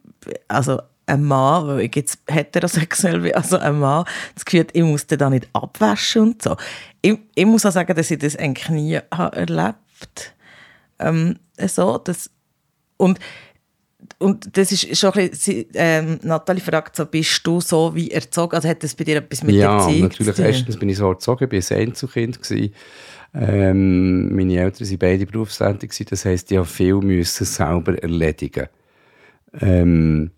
also 0.47 0.81
ein 1.07 1.23
Mann, 1.23 1.67
weil 1.67 1.81
ich 1.81 1.95
jetzt 1.95 2.19
heterosexuell 2.27 3.19
bin, 3.19 3.35
also 3.35 3.57
ein 3.57 3.79
Mann, 3.79 4.05
das 4.33 4.45
Gefühl, 4.45 4.67
ich 4.73 4.83
muss 4.83 5.05
den 5.05 5.19
da 5.19 5.29
nicht 5.29 5.47
abwaschen 5.53 6.21
und 6.21 6.41
so. 6.41 6.55
Ich, 7.01 7.17
ich 7.35 7.45
muss 7.45 7.65
auch 7.65 7.71
sagen, 7.71 7.95
dass 7.95 8.09
ich 8.09 8.19
das 8.19 8.35
eigentlich 8.35 8.69
nie 8.69 8.99
habe 9.13 9.35
erlebt 9.37 10.33
ähm, 10.99 11.37
so, 11.67 11.97
das, 11.97 12.29
und 12.97 13.19
und 14.19 14.55
das 14.55 14.71
ist 14.71 14.97
schon 14.97 15.13
ein 15.13 15.29
bisschen, 15.29 15.65
ähm, 15.73 16.19
Nathalie 16.21 16.61
fragt 16.61 16.95
so, 16.95 17.05
bist 17.05 17.41
du 17.45 17.59
so 17.59 17.95
wie 17.95 18.11
erzogen? 18.11 18.55
Also 18.55 18.69
hat 18.69 18.83
das 18.83 18.93
bei 18.93 19.03
dir 19.03 19.17
etwas 19.17 19.43
mit 19.43 19.55
ja, 19.55 19.77
Erziehung 19.77 20.11
Ja, 20.11 20.25
natürlich. 20.25 20.39
Erstens 20.39 20.77
bin 20.77 20.89
ich 20.89 20.97
so 20.97 21.09
erzogen, 21.09 21.49
ich 21.51 21.69
war 21.71 21.77
ein 21.77 21.87
Einzelkind. 21.87 22.39
Ähm, 23.37 24.33
meine 24.33 24.57
Eltern 24.57 24.87
waren 24.87 24.97
beide 24.97 25.25
berufstätig, 25.25 26.05
das 26.09 26.25
heisst, 26.25 26.51
ich 26.51 26.57
musste 26.57 26.73
viel 26.73 27.23
selber 27.25 28.01
erledigen. 28.01 28.67
Ähm, 29.59 30.31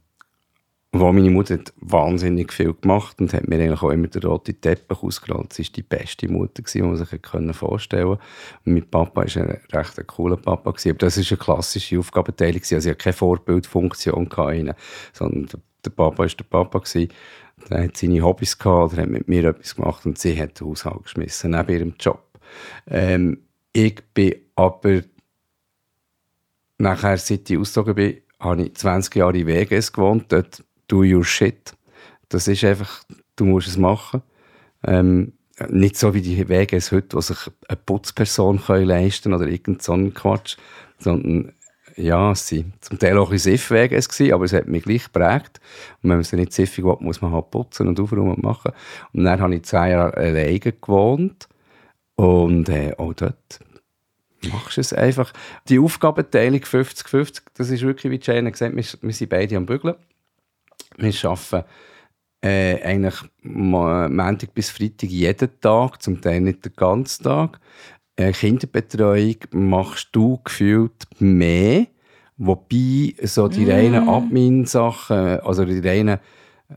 wo 0.94 1.12
meine 1.12 1.30
Mutter 1.30 1.56
hat 1.56 1.74
wahnsinnig 1.78 2.52
viel 2.52 2.74
gemacht 2.74 3.20
und 3.20 3.34
hat 3.34 3.48
mir 3.48 3.58
eigentlich 3.58 3.82
auch 3.82 3.92
immer 3.92 4.08
den 4.08 4.24
roten 4.24 4.60
Teppich 4.60 5.04
ausgerollt. 5.04 5.54
Sie 5.54 5.64
war 5.64 5.72
die 5.76 5.84
beste 5.84 6.28
Mutter, 6.28 6.64
die 6.64 6.82
man 6.82 6.96
sich 6.96 7.10
vorstellen 7.54 8.08
konnte. 8.08 8.24
Und 8.66 8.74
mein 8.74 8.90
Papa 8.90 9.22
war 9.22 9.44
ein 9.44 9.60
recht 9.72 10.08
cooler 10.08 10.38
Papa. 10.38 10.70
Aber 10.70 10.78
das 10.78 11.18
war 11.18 11.26
eine 11.30 11.38
klassische 11.38 12.00
Aufgabenteilung. 12.00 12.62
Also 12.62 12.76
ich 12.78 12.88
hatte 12.88 12.96
keine 12.96 13.14
Vorbildfunktion, 13.14 14.30
sondern 15.14 15.48
der 15.84 15.90
Papa 15.92 16.18
war 16.18 16.28
der 16.28 16.44
Papa. 16.46 16.82
Er 17.70 17.84
hat 17.84 17.98
seine 17.98 18.22
Hobbys 18.22 18.58
gehabt, 18.58 18.94
er 18.94 19.04
hat 19.04 19.10
mit 19.10 19.28
mir 19.28 19.44
etwas 19.44 19.76
gemacht 19.76 20.06
und 20.06 20.18
sie 20.18 20.40
hat 20.40 20.60
den 20.60 20.68
Haushalt 20.68 21.04
geschmissen, 21.04 21.52
neben 21.52 21.74
ihrem 21.74 21.94
Job. 22.00 22.27
Ähm, 22.88 23.40
ich 23.74 24.02
bin 24.14 24.36
aber 24.56 25.02
nachher, 26.78 27.18
seit 27.18 27.50
ich 27.50 27.58
ausgezogen 27.58 27.96
bin, 27.96 28.18
habe 28.40 28.64
ich 28.64 28.76
20 28.76 29.16
Jahre 29.16 29.38
in 29.38 29.48
Vegas 29.48 29.92
gewohnt. 29.92 30.26
Dort 30.32 30.64
do 30.88 31.04
your 31.04 31.24
shit. 31.24 31.74
Das 32.30 32.48
ist 32.48 32.64
einfach, 32.64 33.04
du 33.36 33.46
musst 33.46 33.68
es 33.68 33.78
machen. 33.78 34.22
Ähm, 34.84 35.34
nicht 35.70 35.98
so 35.98 36.14
wie 36.14 36.22
die 36.22 36.48
Wege 36.50 36.78
es 36.78 36.92
heute, 36.92 37.18
wo 37.18 37.22
sich 37.22 37.38
eine 37.68 37.78
Putzperson 37.78 38.62
können 38.62 38.86
leisten 38.86 39.34
oder 39.34 39.48
irgend 39.48 39.82
so 39.82 39.98
Quatsch, 40.14 40.58
sondern 41.00 41.54
ja, 41.96 42.32
es 42.32 42.52
waren 42.52 42.74
zum 42.80 43.00
Teil 43.00 43.18
auch 43.18 43.32
ein 43.32 43.38
gewesen, 43.38 44.34
aber 44.34 44.46
es 44.46 44.54
hat 44.54 44.68
mich 44.68 44.84
gleich 44.84 45.06
geprägt. 45.06 45.60
Und 46.04 46.10
wenn 46.10 46.18
man 46.18 46.20
es 46.20 46.32
nicht 46.32 46.54
siffig 46.54 46.86
will, 46.86 46.98
muss 47.00 47.22
man 47.22 47.32
halt 47.32 47.50
putzen 47.50 47.88
und 47.88 48.00
aufräumen 48.00 48.36
und 48.36 48.44
machen. 48.44 48.72
Und 49.14 49.24
dann 49.24 49.42
habe 49.42 49.56
ich 49.56 49.64
zwei 49.64 49.92
Jahre 49.92 50.16
alleine 50.16 50.60
gewohnt 50.60 51.48
und 52.18 52.68
äh, 52.68 52.94
auch 52.98 53.14
dort 53.14 53.60
machst 54.52 54.78
du 54.78 54.82
es 54.82 54.92
einfach. 54.92 55.32
Die 55.70 55.80
Aufgabenteilung 55.80 56.60
50-50, 56.60 57.44
das 57.54 57.70
ist 57.70 57.84
wirklich, 57.84 58.12
wie 58.12 58.20
Jane 58.22 58.52
gesagt 58.52 58.76
hat, 58.76 58.78
wir, 58.78 59.02
wir 59.02 59.14
sind 59.14 59.30
beide 59.30 59.56
am 59.56 59.66
Bügeln. 59.66 59.96
Wir 60.98 61.14
arbeiten 61.24 61.64
äh, 62.44 62.82
eigentlich 62.82 63.16
Montag 63.44 64.54
bis 64.54 64.70
Freitag 64.70 65.10
jeden 65.10 65.60
Tag, 65.62 66.02
zum 66.02 66.22
Teil 66.22 66.42
nicht 66.42 66.66
den 66.66 66.74
ganzen 66.76 67.24
Tag. 67.24 67.60
Äh, 68.16 68.32
Kinderbetreuung 68.32 69.38
machst 69.52 70.10
du 70.12 70.40
gefühlt 70.44 71.08
mehr, 71.20 71.86
wobei 72.38 73.14
so 73.24 73.48
die 73.48 73.66
mm. 73.66 73.70
reinen 73.70 74.10
Admin-Sachen, 74.10 75.40
also 75.42 75.66
die 75.66 75.88
reinen 75.88 76.20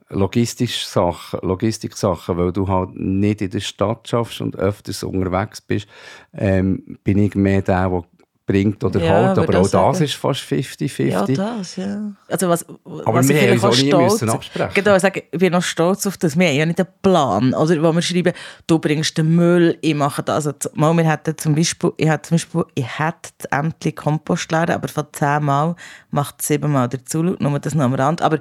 logistische 0.09 0.87
Sachen, 0.87 1.41
Logistik-Sachen, 1.43 2.37
weil 2.39 2.53
du 2.53 2.69
halt 2.69 2.95
nicht 2.95 3.43
in 3.43 3.51
der 3.51 3.61
Stadt 3.61 4.09
schaffst 4.09 4.41
und 4.41 4.57
öfters 4.57 5.03
unterwegs 5.03 5.61
bist, 5.61 5.89
ähm, 6.33 6.99
bin 7.03 7.19
ich 7.19 7.35
mehr 7.35 7.63
der, 7.63 7.89
der 7.89 8.05
bringt 8.51 8.83
oder 8.83 9.01
ja, 9.01 9.13
halt. 9.13 9.39
Aber 9.39 9.59
auch 9.59 9.63
das 9.63 9.71
sagen. 9.71 10.05
ist 10.05 10.15
fast 10.15 10.41
50-50. 10.41 11.03
Ja, 11.05 11.25
das, 11.25 11.77
ja. 11.77 12.13
Also 12.29 12.49
was, 12.49 12.67
aber 12.69 13.15
was 13.15 13.29
wir 13.29 13.41
haben 13.41 13.53
uns 13.53 13.65
auch 13.65 13.77
nie 13.77 13.95
müssen 13.95 14.29
absprechen. 14.29 14.75
Genau, 14.75 14.97
ich, 14.97 15.03
sagen, 15.03 15.23
ich 15.31 15.39
bin 15.39 15.53
noch 15.53 15.63
stolz 15.63 16.07
auf 16.07 16.17
das. 16.19 16.37
Wir 16.37 16.49
haben 16.49 16.57
ja 16.57 16.67
nicht 16.67 16.81
einen 16.81 16.89
Plan, 17.01 17.55
oder, 17.55 17.83
wo 17.83 17.93
wir 17.93 18.03
schreiben, 18.03 18.33
du 18.67 18.79
bringst 18.81 19.17
den 19.19 19.37
Müll, 19.37 19.79
ich 19.81 19.95
mache 19.95 20.23
das. 20.25 20.49
Also, 20.49 20.71
mal, 20.75 20.97
wir 20.97 21.09
hätten 21.09 21.39
zum 21.39 21.55
Beispiel, 21.55 21.93
ich 21.97 22.09
hätte 22.09 22.29
zum 22.29 22.35
Beispiel, 22.37 22.65
ich 22.75 22.99
hätte 22.99 23.53
Ämtli 23.53 23.93
Kompost 23.93 24.51
lernen, 24.51 24.73
aber 24.73 24.89
von 24.89 25.07
zehn 25.13 25.45
Mal 25.45 25.77
macht 26.11 26.43
sieben 26.43 26.73
Mal 26.73 26.89
dazu, 26.89 27.23
nur 27.23 27.59
das 27.61 27.75
noch 27.75 27.85
am 27.85 27.95
Rand. 27.95 28.21
Aber 28.21 28.41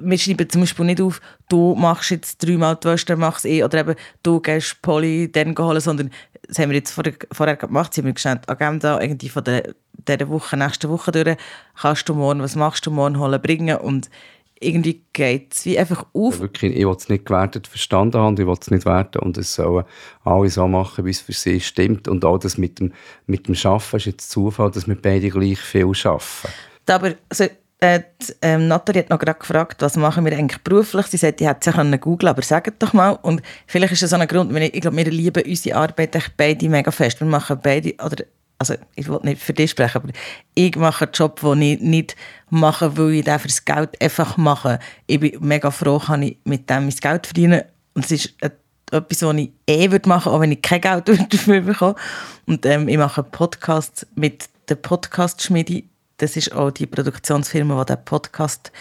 wir 0.00 0.18
schreiben 0.18 0.48
zum 0.48 0.62
Beispiel 0.62 0.84
nicht 0.84 1.00
auf, 1.00 1.20
du 1.48 1.74
machst 1.74 2.10
jetzt 2.10 2.44
dreimal 2.44 2.76
die 2.76 2.88
Wäsche, 2.88 3.16
machst 3.16 3.44
eh, 3.44 3.64
oder 3.64 3.78
eben, 3.80 3.94
du 4.22 4.40
gehst 4.40 4.82
Polly 4.82 5.30
dann 5.30 5.56
holen, 5.56 5.80
sondern 5.80 6.10
das 6.46 6.58
haben 6.58 6.70
wir 6.70 6.76
jetzt 6.76 6.92
vorher, 6.92 7.14
vorher 7.32 7.56
gemacht, 7.56 7.94
sie 7.94 8.00
haben 8.00 8.08
mir 8.08 8.14
gesagt, 8.14 8.48
Agenda 8.48 9.00
irgendwie 9.00 9.28
von 9.28 9.44
der, 9.44 9.74
dieser 9.92 10.28
Woche, 10.28 10.56
nächste 10.56 10.88
Woche 10.88 11.12
durch, 11.12 11.36
kannst 11.80 12.08
du 12.08 12.14
morgen, 12.14 12.40
was 12.40 12.56
machst 12.56 12.86
du 12.86 12.90
morgen 12.90 13.18
holen, 13.18 13.40
bringen 13.40 13.78
und 13.78 14.10
irgendwie 14.58 15.02
geht 15.12 15.54
es 15.54 15.66
wie 15.66 15.78
einfach 15.78 16.06
auf. 16.14 16.36
Ja, 16.36 16.40
wirklich, 16.40 16.76
ich 16.76 16.86
will 16.86 16.96
es 16.96 17.08
nicht 17.08 17.26
gewertet 17.26 17.66
verstanden 17.66 18.18
haben, 18.18 18.40
ich 18.40 18.46
will 18.46 18.56
es 18.58 18.70
nicht 18.70 18.86
werten 18.86 19.18
und 19.18 19.36
es 19.36 19.54
sollen 19.54 19.84
alle 20.24 20.48
so 20.48 20.66
machen, 20.66 21.04
wie 21.04 21.10
es 21.10 21.20
für 21.20 21.32
sie 21.32 21.60
stimmt 21.60 22.08
und 22.08 22.24
auch 22.24 22.38
das 22.38 22.56
mit 22.56 22.78
dem, 22.78 22.92
mit 23.26 23.48
dem 23.48 23.56
Arbeiten 23.64 23.96
ist 23.96 24.06
jetzt 24.06 24.30
Zufall, 24.30 24.70
dass 24.70 24.88
wir 24.88 24.96
beide 25.00 25.28
gleich 25.28 25.58
viel 25.58 25.92
arbeiten. 26.04 26.48
Aber 26.88 27.14
also, 27.28 27.46
äh, 27.80 28.00
ähm, 28.40 28.68
Nathalie 28.68 29.02
hat 29.02 29.10
noch 29.10 29.18
gerade 29.18 29.38
gefragt, 29.38 29.82
was 29.82 29.96
machen 29.96 30.24
wir 30.24 30.32
eigentlich 30.32 30.62
beruflich. 30.62 31.06
Sie 31.06 31.18
sagt, 31.18 31.40
die 31.40 31.48
hätte 31.48 31.72
sie 31.72 31.98
googeln 31.98 32.30
aber 32.30 32.42
sagt 32.42 32.82
doch 32.82 32.94
mal. 32.94 33.10
Und 33.22 33.42
vielleicht 33.66 33.92
ist 33.92 34.02
das 34.02 34.10
so 34.10 34.16
ein 34.16 34.26
Grund, 34.26 34.56
ich, 34.56 34.74
ich 34.74 34.80
glaube, 34.80 34.96
wir 34.96 35.04
lieben 35.10 35.42
unsere 35.46 35.76
Arbeit 35.76 36.16
beide 36.36 36.68
mega 36.68 36.90
fest. 36.90 37.20
Wir 37.20 37.26
machen 37.26 37.58
beide, 37.62 37.94
oder 38.02 38.24
also 38.58 38.74
ich 38.94 39.08
will 39.08 39.20
nicht 39.22 39.42
für 39.42 39.52
dich 39.52 39.70
sprechen, 39.70 39.98
aber 39.98 40.08
ich 40.54 40.74
mache 40.76 41.04
einen 41.04 41.12
Job, 41.12 41.40
den 41.40 41.60
ich 41.60 41.80
nicht 41.80 42.16
mache, 42.48 42.96
weil 42.96 43.12
ich 43.12 43.24
den 43.24 43.38
für 43.38 43.48
das 43.48 43.64
Geld 43.64 44.00
einfach 44.00 44.38
mache. 44.38 44.78
Ich 45.06 45.20
bin 45.20 45.36
mega 45.40 45.70
froh, 45.70 45.98
kann 45.98 46.22
ich 46.22 46.38
mit 46.44 46.70
dem 46.70 46.84
mein 46.84 46.94
Geld 46.94 47.26
verdienen. 47.26 47.62
Und 47.94 48.06
es 48.06 48.10
ist 48.10 48.34
etwas, 48.90 49.22
was 49.22 49.36
ich 49.36 49.50
eh 49.66 49.90
würde 49.90 50.08
machen, 50.08 50.32
auch 50.32 50.40
wenn 50.40 50.52
ich 50.52 50.62
kein 50.62 50.80
Geld 50.80 51.08
dafür 51.32 51.60
bekomme. 51.60 51.96
Und 52.46 52.64
ähm, 52.64 52.88
ich 52.88 52.96
mache 52.96 53.22
Podcasts 53.22 54.06
mit 54.14 54.48
der 54.68 54.76
Podcast-Schmiede. 54.76 55.84
Das 56.18 56.36
ist 56.36 56.52
auch 56.52 56.70
die 56.70 56.86
Produktionsfirma, 56.86 57.84
die 57.84 57.94
den 57.94 58.04
Podcast 58.04 58.72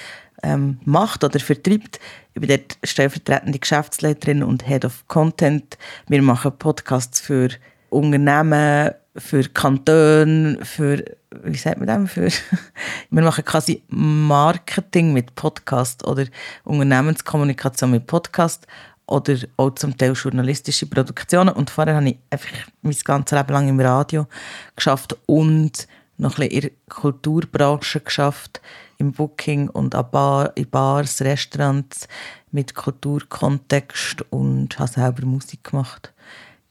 ähm, 0.43 0.79
macht 0.85 1.23
oder 1.23 1.39
vertreibt. 1.39 1.99
Ich 2.33 2.41
bin 2.41 2.49
dort 2.49 2.77
stellvertretende 2.83 3.59
Geschäftsleiterin 3.59 4.43
und 4.43 4.65
Head 4.67 4.85
of 4.85 5.07
Content. 5.07 5.77
Wir 6.07 6.21
machen 6.21 6.57
Podcasts 6.57 7.19
für 7.19 7.49
Unternehmen, 7.89 8.91
für 9.17 9.43
Kantone, 9.43 10.59
für, 10.63 11.03
wie 11.43 11.57
sagt 11.57 11.79
man 11.79 11.87
das, 11.87 12.11
für, 12.11 12.29
wir 13.09 13.23
machen 13.23 13.43
quasi 13.43 13.83
Marketing 13.89 15.13
mit 15.13 15.35
Podcast 15.35 16.05
oder 16.05 16.25
Unternehmenskommunikation 16.63 17.91
mit 17.91 18.07
Podcast 18.07 18.67
oder 19.07 19.35
auch 19.57 19.71
zum 19.75 19.97
Teil 19.97 20.13
journalistische 20.13 20.87
Produktionen. 20.87 21.49
Und 21.49 21.69
vorher 21.69 21.95
habe 21.95 22.09
ich 22.09 22.17
einfach 22.29 22.49
mein 22.81 22.95
ganzes 23.03 23.37
Leben 23.37 23.53
lang 23.53 23.69
im 23.69 23.79
Radio 23.79 24.27
geschafft 24.75 25.15
und 25.25 25.87
noch 26.17 26.37
ein 26.37 26.49
bisschen 26.49 26.51
in 26.51 26.61
der 26.61 26.71
Kulturbranche 26.89 27.99
geschafft, 27.99 28.61
im 28.97 29.11
Booking 29.11 29.69
und 29.69 29.95
an 29.95 30.09
Bar, 30.11 30.51
in 30.55 30.69
Bars, 30.69 31.21
Restaurants 31.21 32.07
mit 32.51 32.73
Kulturkontext 32.73 34.25
und 34.29 34.79
habe 34.79 34.89
selber 34.89 35.25
Musik 35.25 35.63
gemacht. 35.65 36.13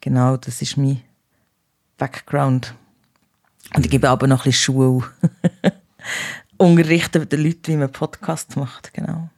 Genau, 0.00 0.36
das 0.36 0.62
ist 0.62 0.76
mein 0.76 1.02
Background. 1.98 2.74
Und 3.74 3.84
ich 3.84 3.90
gebe 3.90 4.08
aber 4.08 4.26
noch 4.26 4.40
ein 4.40 4.50
bisschen 4.50 4.74
Schule. 4.74 5.04
Unterrichten 6.56 7.28
den 7.28 7.42
Leuten, 7.42 7.66
wie 7.66 7.76
man 7.76 7.92
Podcasts 7.92 8.56
macht. 8.56 8.92
Genau. 8.94 9.28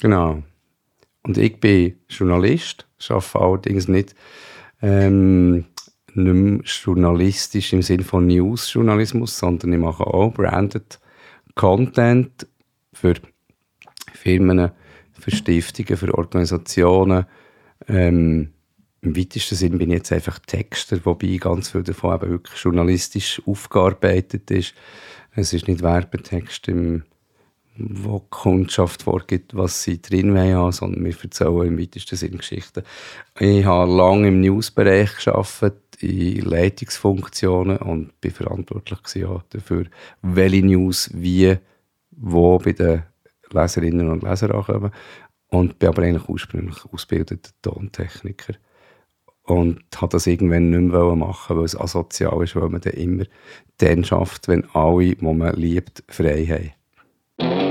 Genau. 0.00 0.42
Und 1.22 1.36
ich 1.36 1.60
bin 1.60 1.98
Journalist, 2.08 2.86
arbeite 3.08 3.38
allerdings 3.38 3.88
nicht, 3.88 4.14
ähm, 4.80 5.66
nicht 6.18 6.34
mehr 6.34 6.60
journalistisch 6.64 7.72
im 7.72 7.82
Sinne 7.82 8.04
von 8.04 8.26
News-Journalismus, 8.26 9.38
sondern 9.38 9.72
ich 9.72 9.78
mache 9.78 10.06
auch 10.06 10.32
Branded 10.32 10.98
Content 11.54 12.46
für 12.92 13.14
Firmen, 14.12 14.70
für 15.12 15.30
Stiftungen, 15.30 15.96
für 15.96 16.14
Organisationen, 16.16 17.26
ähm, 17.88 18.52
im 19.00 19.16
weitesten 19.16 19.54
Sinn 19.54 19.78
bin 19.78 19.90
ich 19.90 19.98
jetzt 19.98 20.12
einfach 20.12 20.38
Texter, 20.40 20.98
wobei 21.04 21.36
ganz 21.36 21.70
viel 21.70 21.82
davon 21.82 22.16
eben 22.16 22.30
wirklich 22.30 22.60
journalistisch 22.60 23.40
aufgearbeitet 23.46 24.50
ist. 24.50 24.74
Es 25.34 25.52
ist 25.52 25.68
nicht 25.68 25.82
Werbetext, 25.82 26.66
im, 26.68 27.04
wo 27.76 28.18
die 28.18 28.26
Kundschaft 28.30 29.02
vorgibt, 29.02 29.54
was 29.54 29.84
sie 29.84 30.02
drin 30.02 30.36
haben, 30.36 30.72
sondern 30.72 31.04
wir 31.04 31.14
erzählen 31.22 31.68
im 31.68 31.78
weitesten 31.78 32.16
Sinn 32.16 32.38
Geschichten. 32.38 32.82
Ich 33.38 33.64
habe 33.64 33.92
lange 33.92 34.28
im 34.28 34.40
Newsbereich 34.40 35.10
gearbeitet, 35.24 35.87
in 36.00 36.42
Leitungsfunktionen 36.42 37.78
und 37.78 38.20
bin 38.20 38.30
verantwortlich 38.30 39.00
dafür, 39.50 39.86
welche 40.22 40.64
News 40.64 41.10
wie, 41.12 41.56
wo 42.10 42.58
bei 42.58 42.72
den 42.72 43.02
Leserinnen 43.50 44.10
und 44.10 44.22
Lesern 44.22 44.52
ankommen. 44.52 44.92
Und 45.50 45.78
bin 45.78 45.88
aber 45.88 46.02
eigentlich 46.02 46.28
ursprünglich 46.28 46.76
ausgebildeter 46.92 47.52
Tontechniker 47.62 48.54
und 49.44 49.80
hat 49.96 50.12
das 50.12 50.26
irgendwann 50.26 50.70
nicht 50.70 50.92
mehr 50.92 51.16
machen 51.16 51.56
weil 51.56 51.64
es 51.64 51.78
asozial 51.78 52.42
ist, 52.42 52.54
weil 52.54 52.68
man 52.68 52.82
dann 52.82 52.92
immer 52.92 53.24
dann 53.78 54.04
schafft, 54.04 54.48
wenn 54.48 54.68
alle, 54.74 55.14
die 55.14 55.24
man 55.24 55.54
liebt, 55.54 56.04
frei 56.08 56.72
haben. 57.38 57.67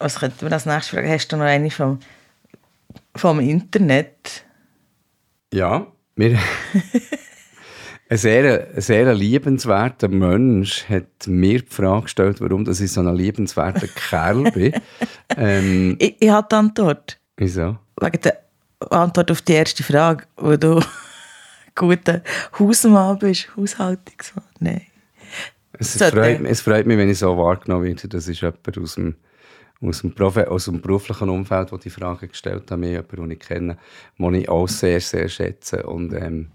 Was 0.00 0.18
könnten 0.18 0.40
wir 0.40 0.52
als 0.52 0.66
nächstes 0.66 0.88
fragen? 0.88 1.08
Hast 1.08 1.28
du 1.28 1.36
noch 1.36 1.44
eine 1.44 1.70
vom, 1.70 2.00
vom 3.14 3.38
Internet? 3.38 4.44
Ja, 5.52 5.86
wir... 6.16 6.38
Ein 8.08 8.18
sehr, 8.18 8.66
sehr 8.80 9.14
liebenswerter 9.14 10.08
Mensch 10.08 10.84
hat 10.88 11.28
mir 11.28 11.60
die 11.60 11.66
Frage 11.68 12.02
gestellt, 12.02 12.40
warum 12.40 12.64
dass 12.64 12.80
ich 12.80 12.90
so 12.90 13.02
ein 13.02 13.14
liebenswerter 13.14 13.86
Kerl 13.94 14.50
bin. 14.50 14.72
Ähm, 15.36 15.94
ich, 16.00 16.16
ich 16.18 16.28
habe 16.28 16.48
die 16.50 16.56
Antwort. 16.56 17.20
Wieso? 17.36 17.78
Wegen 18.00 18.20
der 18.22 18.40
Antwort 18.90 19.30
auf 19.30 19.42
die 19.42 19.52
erste 19.52 19.84
Frage, 19.84 20.24
wo 20.36 20.56
du 20.56 20.80
guter 21.76 22.22
Hausmann 22.58 23.16
bist, 23.20 23.48
Haushaltungsmann. 23.56 24.44
Nein. 24.58 24.82
Es, 25.78 25.96
freut, 25.96 26.40
es 26.40 26.62
freut 26.62 26.86
mich, 26.86 26.98
wenn 26.98 27.10
ich 27.10 27.18
so 27.18 27.36
wahrgenommen 27.36 27.84
werde. 27.84 28.08
Das 28.08 28.26
ist 28.26 28.40
jemand 28.40 28.76
aus 28.76 28.96
dem, 28.96 29.14
aus 29.82 30.02
dem, 30.02 30.14
Profi 30.14 30.42
aus 30.42 30.66
dem 30.66 30.80
beruflichen 30.80 31.30
Umfeld, 31.30 31.70
der 31.70 31.78
die 31.78 31.90
Frage 31.90 32.28
gestellt 32.28 32.70
hat, 32.70 32.78
mir 32.78 32.90
jemand, 32.90 33.12
den 33.12 33.30
ich 33.30 33.40
kenne, 33.40 33.78
den 34.18 34.34
ich 34.34 34.48
auch 34.48 34.68
sehr, 34.68 35.00
sehr 35.00 35.28
schätze. 35.28 35.84
Und 35.84 36.12
ähm, 36.12 36.50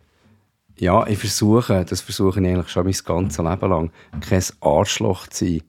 ja, 0.77 1.07
ich 1.07 1.17
versuche, 1.17 1.85
das 1.85 2.01
versuche 2.01 2.39
ich 2.39 2.47
eigentlich 2.47 2.69
schon 2.69 2.85
mein 2.85 2.93
ganzes 3.05 3.37
Leben 3.37 3.69
lang, 3.69 3.91
kein 4.21 4.43
Arschloch 4.61 5.27
zu 5.27 5.45
sein. 5.45 5.63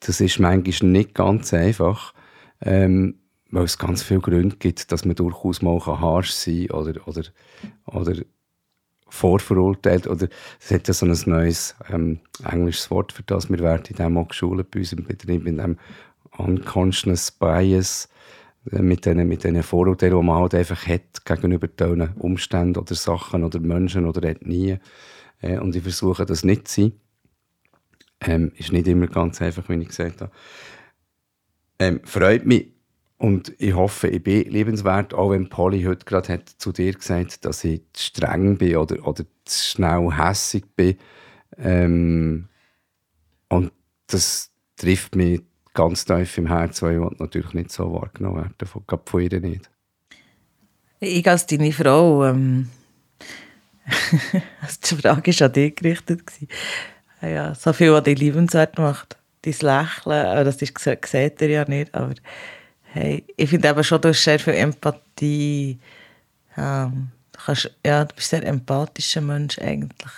Das 0.00 0.20
ist 0.20 0.38
manchmal 0.38 0.90
nicht 0.90 1.14
ganz 1.14 1.54
einfach, 1.54 2.12
ähm, 2.60 3.16
weil 3.50 3.64
es 3.64 3.78
ganz 3.78 4.02
viele 4.02 4.20
Gründe 4.20 4.56
gibt, 4.56 4.90
dass 4.92 5.04
man 5.04 5.14
durchaus 5.14 5.62
mal 5.62 5.78
harsch 5.80 6.32
sein 6.32 6.66
kann 6.68 6.78
oder, 6.80 7.08
oder, 7.08 7.22
oder 7.86 8.14
vorverurteilt. 9.08 10.06
Oder 10.06 10.28
es 10.60 10.70
hat 10.70 10.88
ja 10.88 10.94
so 10.94 11.06
ein 11.06 11.16
neues 11.26 11.74
ähm, 11.88 12.20
englisches 12.44 12.90
Wort 12.90 13.12
für 13.12 13.22
das. 13.22 13.48
Wir 13.48 13.60
werden 13.60 13.84
in 13.88 13.96
dem 13.96 14.18
auch 14.18 14.28
geschult 14.28 14.70
bei 14.70 14.80
uns 14.80 14.92
im 14.92 15.04
Betrieb, 15.04 15.46
in 15.46 15.58
dem 15.58 15.78
Unconscious 16.38 17.30
Bias 17.30 18.08
äh, 18.70 18.82
mit 18.82 19.04
diesen 19.04 19.28
mit 19.28 19.64
Vorurteilen, 19.64 20.18
die 20.18 20.26
man 20.26 20.40
halt 20.40 20.54
einfach 20.54 20.86
hat 20.86 21.24
gegenüber 21.24 21.68
diesen 21.68 22.12
Umständen 22.14 22.78
oder 22.78 22.94
Sachen 22.94 23.44
oder 23.44 23.60
Menschen 23.60 24.06
oder 24.06 24.22
Ethnien. 24.28 24.80
Äh, 25.40 25.58
und 25.58 25.76
ich 25.76 25.82
versuche 25.82 26.26
das 26.26 26.44
nicht 26.44 26.68
zu 26.68 26.82
sein. 26.82 26.92
Ähm, 28.20 28.52
ist 28.56 28.72
nicht 28.72 28.88
immer 28.88 29.08
ganz 29.08 29.42
einfach, 29.42 29.68
wie 29.68 29.74
ich 29.74 29.88
gesagt 29.88 30.22
habe. 30.22 30.32
Ähm, 31.78 32.00
freut 32.04 32.46
mich 32.46 32.72
und 33.18 33.54
ich 33.58 33.74
hoffe, 33.74 34.08
ich 34.08 34.22
bin 34.22 34.50
liebenswert, 34.50 35.14
auch 35.14 35.30
wenn 35.30 35.48
Polly 35.48 35.82
heute 35.84 36.04
gerade 36.04 36.34
hat 36.34 36.48
zu 36.48 36.72
dir 36.72 36.92
gesagt 36.92 37.44
dass 37.44 37.64
ich 37.64 37.82
zu 37.92 38.06
streng 38.06 38.56
bin 38.58 38.76
oder, 38.76 39.06
oder 39.06 39.24
zu 39.44 39.64
schnell 39.64 40.10
hässig 40.12 40.64
bin. 40.74 40.96
Ähm, 41.58 42.48
und 43.48 43.72
das 44.06 44.50
trifft 44.76 45.14
mich 45.14 45.42
ganz 45.76 46.04
tief 46.04 46.38
im 46.38 46.48
Herzen, 46.48 46.88
weil 46.88 47.12
ich 47.12 47.20
natürlich 47.20 47.54
nicht 47.54 47.70
so 47.70 47.92
wahrgenommen 47.92 48.36
werden, 48.36 48.66
von, 48.66 48.82
von 49.04 49.20
ihr 49.20 49.40
nicht. 49.40 49.70
Ich 50.98 51.28
als 51.28 51.46
deine 51.46 51.70
Frau, 51.72 52.24
ähm, 52.24 52.70
die 53.86 54.96
Frage 54.96 55.32
war 55.32 55.46
an 55.46 55.52
dich 55.52 55.76
gerichtet. 55.76 56.22
Ja, 57.22 57.54
so 57.54 57.72
viel, 57.72 57.92
was 57.92 58.02
dich 58.04 58.18
liebenswert 58.18 58.78
macht. 58.78 59.16
Dein 59.42 59.52
Lächeln, 59.52 60.44
das 60.44 60.56
ist, 60.60 61.06
sieht 61.06 61.40
ihr 61.40 61.48
ja 61.48 61.64
nicht, 61.68 61.94
aber 61.94 62.14
hey, 62.82 63.24
ich 63.36 63.50
finde 63.50 63.68
eben 63.68 63.84
schon, 63.84 64.00
du 64.00 64.08
hast 64.08 64.24
sehr 64.24 64.38
viel 64.38 64.54
Empathie. 64.54 65.78
Ähm, 66.56 67.08
du, 67.32 67.40
kannst, 67.44 67.70
ja, 67.84 68.04
du 68.04 68.14
bist 68.14 68.34
ein 68.34 68.40
sehr 68.40 68.48
empathischer 68.48 69.20
Mensch 69.20 69.58
eigentlich. 69.58 70.12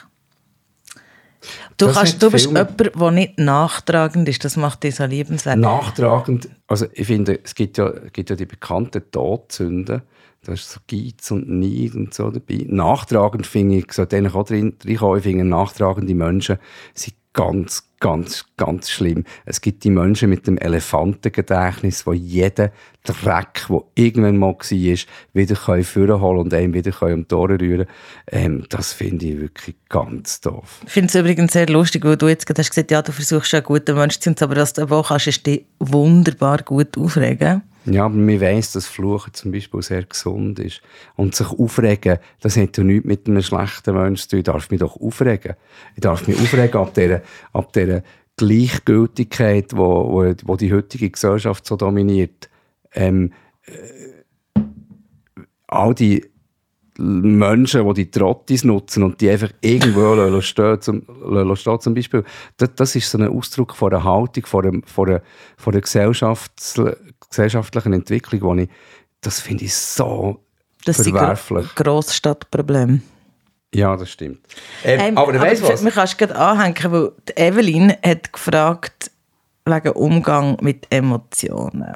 Du, 1.77 1.93
kannst, 1.93 2.23
du 2.23 2.31
bist 2.31 2.47
jemand, 2.47 2.81
der 2.81 3.11
nicht 3.11 3.39
nachtragend 3.39 4.29
ist. 4.29 4.45
Das 4.45 4.57
macht 4.57 4.83
dich 4.83 4.97
so 4.97 5.05
liebenswert. 5.05 5.59
Nachtragend, 5.59 6.49
also 6.67 6.87
ich 6.93 7.07
finde, 7.07 7.39
es 7.43 7.55
gibt 7.55 7.79
ja, 7.79 7.91
gibt 8.13 8.31
ja 8.31 8.37
die 8.37 8.47
bekannten 8.47 9.03
Todsünden. 9.11 10.03
Da 10.45 10.53
ist 10.53 10.71
so 10.71 10.81
Geiz 10.89 11.31
und 11.31 11.49
Neid 11.49 11.95
und 11.95 12.15
so 12.15 12.31
dabei. 12.31 12.65
Nachtragend 12.67 13.47
finde 13.47 13.77
ich, 13.77 13.93
so 13.93 14.05
denen 14.05 14.33
auch 14.33 14.45
drin, 14.45 14.77
ich 14.85 14.99
finde, 14.99 15.45
nachtragende 15.45 16.15
Menschen 16.15 16.59
sind 16.95 17.15
ganz, 17.33 17.85
ganz, 18.01 18.47
ganz 18.57 18.91
schlimm. 18.91 19.25
Es 19.45 19.61
gibt 19.61 19.85
die 19.85 19.91
Menschen 19.91 20.31
mit 20.31 20.47
dem 20.47 20.59
Elefantengedächtnis, 20.59 22.07
wo 22.07 22.13
jeder 22.13 22.73
Dreck, 23.05 23.67
der 23.69 23.83
irgendwann 23.95 24.37
mal 24.37 24.55
war, 24.55 24.97
wieder 25.35 25.57
vorholen 25.57 26.39
und 26.39 26.55
einem 26.55 26.75
wieder 26.75 27.03
um 27.03 27.27
die 27.27 27.35
Ohren 27.35 27.59
rühren 27.59 27.87
ähm, 28.31 28.65
Das 28.69 28.93
finde 28.93 29.27
ich 29.27 29.41
wirklich 29.41 29.77
ganz 29.89 30.41
doof. 30.41 30.81
Ich 30.87 30.93
finde 30.93 31.09
es 31.09 31.15
übrigens 31.15 31.53
sehr 31.53 31.69
lustig, 31.69 32.05
weil 32.05 32.17
du 32.17 32.29
jetzt 32.29 32.47
gerade 32.47 32.61
hast 32.61 32.71
gesagt, 32.71 32.91
ja, 32.91 33.03
du 33.03 33.13
versuchst 33.13 33.55
ein 33.55 33.63
guter 33.63 33.95
Mensch 33.95 34.19
zu 34.19 34.31
sein, 34.31 34.37
aber 34.41 34.57
was 34.57 34.73
du 34.73 34.87
kannst, 34.87 35.27
ist 35.27 35.47
dich 35.47 35.65
wunderbar 35.79 36.59
gut 36.63 36.97
aufregen. 36.99 37.63
Ja, 37.91 38.05
aber 38.05 38.17
man 38.17 38.41
weiss, 38.41 38.73
dass 38.73 38.87
Fluchen 38.87 39.33
zum 39.35 39.53
Beispiel 39.53 39.83
sehr 39.83 40.05
gesund 40.05 40.59
ist. 40.59 40.83
Und 41.17 41.35
sich 41.35 41.49
aufregen, 41.49 42.19
das 42.41 42.57
hat 42.57 42.77
ja 42.77 42.85
nichts 42.85 43.07
mit 43.07 43.27
einem 43.27 43.43
schlechten 43.43 43.95
Menschen 43.95 44.23
zu 44.23 44.29
tun. 44.29 44.39
Ich 44.39 44.45
darf 44.45 44.71
mich 44.71 44.81
doch 44.81 44.97
aufregen. 45.01 45.55
Ich 45.95 46.01
darf 46.01 46.27
mich 46.27 46.39
aufregen 46.39 46.81
ab 46.81 46.95
dieser, 46.95 47.23
ab 47.53 47.73
dieser 47.73 48.03
Gleichgültigkeit, 48.37 49.77
wo, 49.77 50.13
wo, 50.13 50.35
wo 50.45 50.57
die 50.57 50.73
heutige 50.73 51.11
Gesellschaft 51.11 51.67
so 51.67 51.77
dominiert. 51.77 52.49
Ähm, 52.93 53.33
äh, 53.65 54.61
all 55.67 55.95
die 55.95 56.25
Menschen, 56.99 57.87
die 57.87 58.05
die 58.05 58.11
Trottis 58.11 58.65
nutzen 58.65 59.05
und 59.05 59.21
die 59.21 59.31
einfach 59.31 59.51
irgendwo 59.61 60.41
stehen, 60.41 60.81
zum, 60.81 61.03
stehen, 61.55 61.81
zum 61.81 61.95
Beispiel, 61.95 62.25
das, 62.57 62.75
das, 62.75 62.97
ist 62.97 63.11
so 63.11 63.19
ein 63.19 63.29
Ausdruck 63.29 63.75
von 63.75 63.93
einer 63.93 64.03
Haltung, 64.03 64.47
von 64.47 64.67
einer, 64.67 64.81
von 64.85 65.09
einer, 65.09 65.23
von 65.57 65.75
einer 65.75 65.83
Gesellschafts-, 65.83 66.97
gesellschaftlichen 67.31 67.93
Entwicklung, 67.93 68.41
wo 68.43 68.55
ich, 68.55 68.69
das 69.21 69.41
finde 69.41 69.65
ich 69.65 69.75
so 69.75 70.41
das 70.85 70.97
verwerflich. 70.97 71.65
Das 71.65 71.73
ist 71.73 71.79
ein 71.79 71.85
Grossstadtproblem. 71.85 73.03
Ja, 73.75 73.97
das 73.97 74.11
stimmt. 74.11 74.41
Ähm, 74.83 75.01
ähm, 75.01 75.19
aber 75.19 75.33
du 75.33 75.41
weißt 75.41 75.63
was? 75.63 75.83
Man 75.83 75.93
kann 75.93 76.05
es 76.05 76.17
gerade 76.17 76.35
anhängen, 76.35 76.93
weil 76.93 77.13
Evelyn 77.37 77.95
hat 78.05 78.33
gefragt 78.33 79.11
wegen 79.65 79.91
Umgang 79.91 80.57
mit 80.63 80.87
Emotionen. 80.91 81.95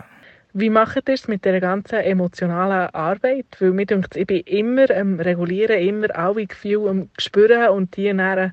Wie 0.54 0.70
macht 0.70 1.08
ihr 1.08 1.14
es 1.14 1.28
mit 1.28 1.44
der 1.44 1.60
ganzen 1.60 2.00
emotionalen 2.00 2.94
Arbeit? 2.94 3.46
Weil 3.58 3.72
mir 3.72 3.86
denkt, 3.86 4.16
ich 4.16 4.26
bin 4.26 4.40
immer 4.40 4.90
am 4.90 5.18
Regulieren, 5.18 5.80
immer 5.80 6.14
alle 6.14 6.46
Gefühle 6.46 6.90
am 6.90 7.10
Spüren 7.18 7.70
und 7.70 7.96
die 7.96 8.14
dann 8.14 8.52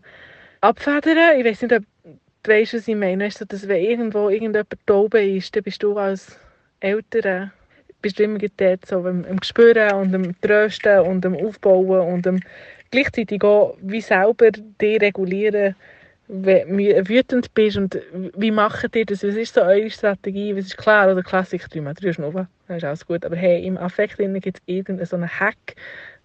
abfedern. 0.61 1.37
Ich 1.37 1.45
weiß 1.45 1.61
nicht, 1.63 1.73
ob 1.73 1.83
du 2.43 2.51
weißt, 2.51 2.73
was 2.75 2.87
ich 2.87 2.95
meine. 2.95 3.25
Weißt 3.25 3.41
du, 3.41 3.45
dass 3.45 3.67
wenn 3.67 3.83
irgendwo 3.83 4.29
irgendjemand 4.29 4.67
taube 4.85 5.21
ist, 5.21 5.55
dann 5.55 5.63
bist 5.63 5.83
du 5.83 5.97
als 5.97 6.39
Eltern 6.79 7.51
bist 8.01 8.19
du 8.19 8.23
immer 8.23 8.39
dort 8.57 8.85
so 8.85 9.05
am, 9.05 9.25
am 9.25 9.41
Spüren 9.43 9.93
und 9.95 10.15
am 10.15 10.39
Trösten 10.41 10.99
und 10.99 11.25
am 11.25 11.35
Aufbauen 11.35 12.13
und 12.13 12.27
am 12.27 12.39
gleichzeitig 12.91 13.43
auch 13.43 13.77
wie 13.81 14.01
selber 14.01 14.51
deregulieren, 14.51 15.73
du 15.73 15.75
wütend 16.29 17.53
bist 17.55 17.77
und 17.77 17.99
wie 18.37 18.51
macht 18.51 18.95
ihr 18.95 19.05
das? 19.05 19.23
Was 19.23 19.35
ist 19.35 19.55
so 19.55 19.61
eure 19.61 19.89
Strategie? 19.89 20.55
Was 20.55 20.65
ist 20.65 20.77
klar 20.77 21.11
oder 21.11 21.23
Klassik 21.23 21.67
3 21.69 21.81
mal 21.81 21.93
3 21.95 22.13
Schnurren, 22.13 22.47
dann 22.67 22.77
ist 22.77 22.83
alles 22.83 23.05
gut. 23.05 23.25
Aber 23.25 23.35
hey, 23.35 23.65
im 23.65 23.77
Affekt 23.77 24.17
gibt 24.17 24.57
es 24.57 24.61
irgendeinen 24.67 25.05
so 25.05 25.17
Hack, 25.21 25.75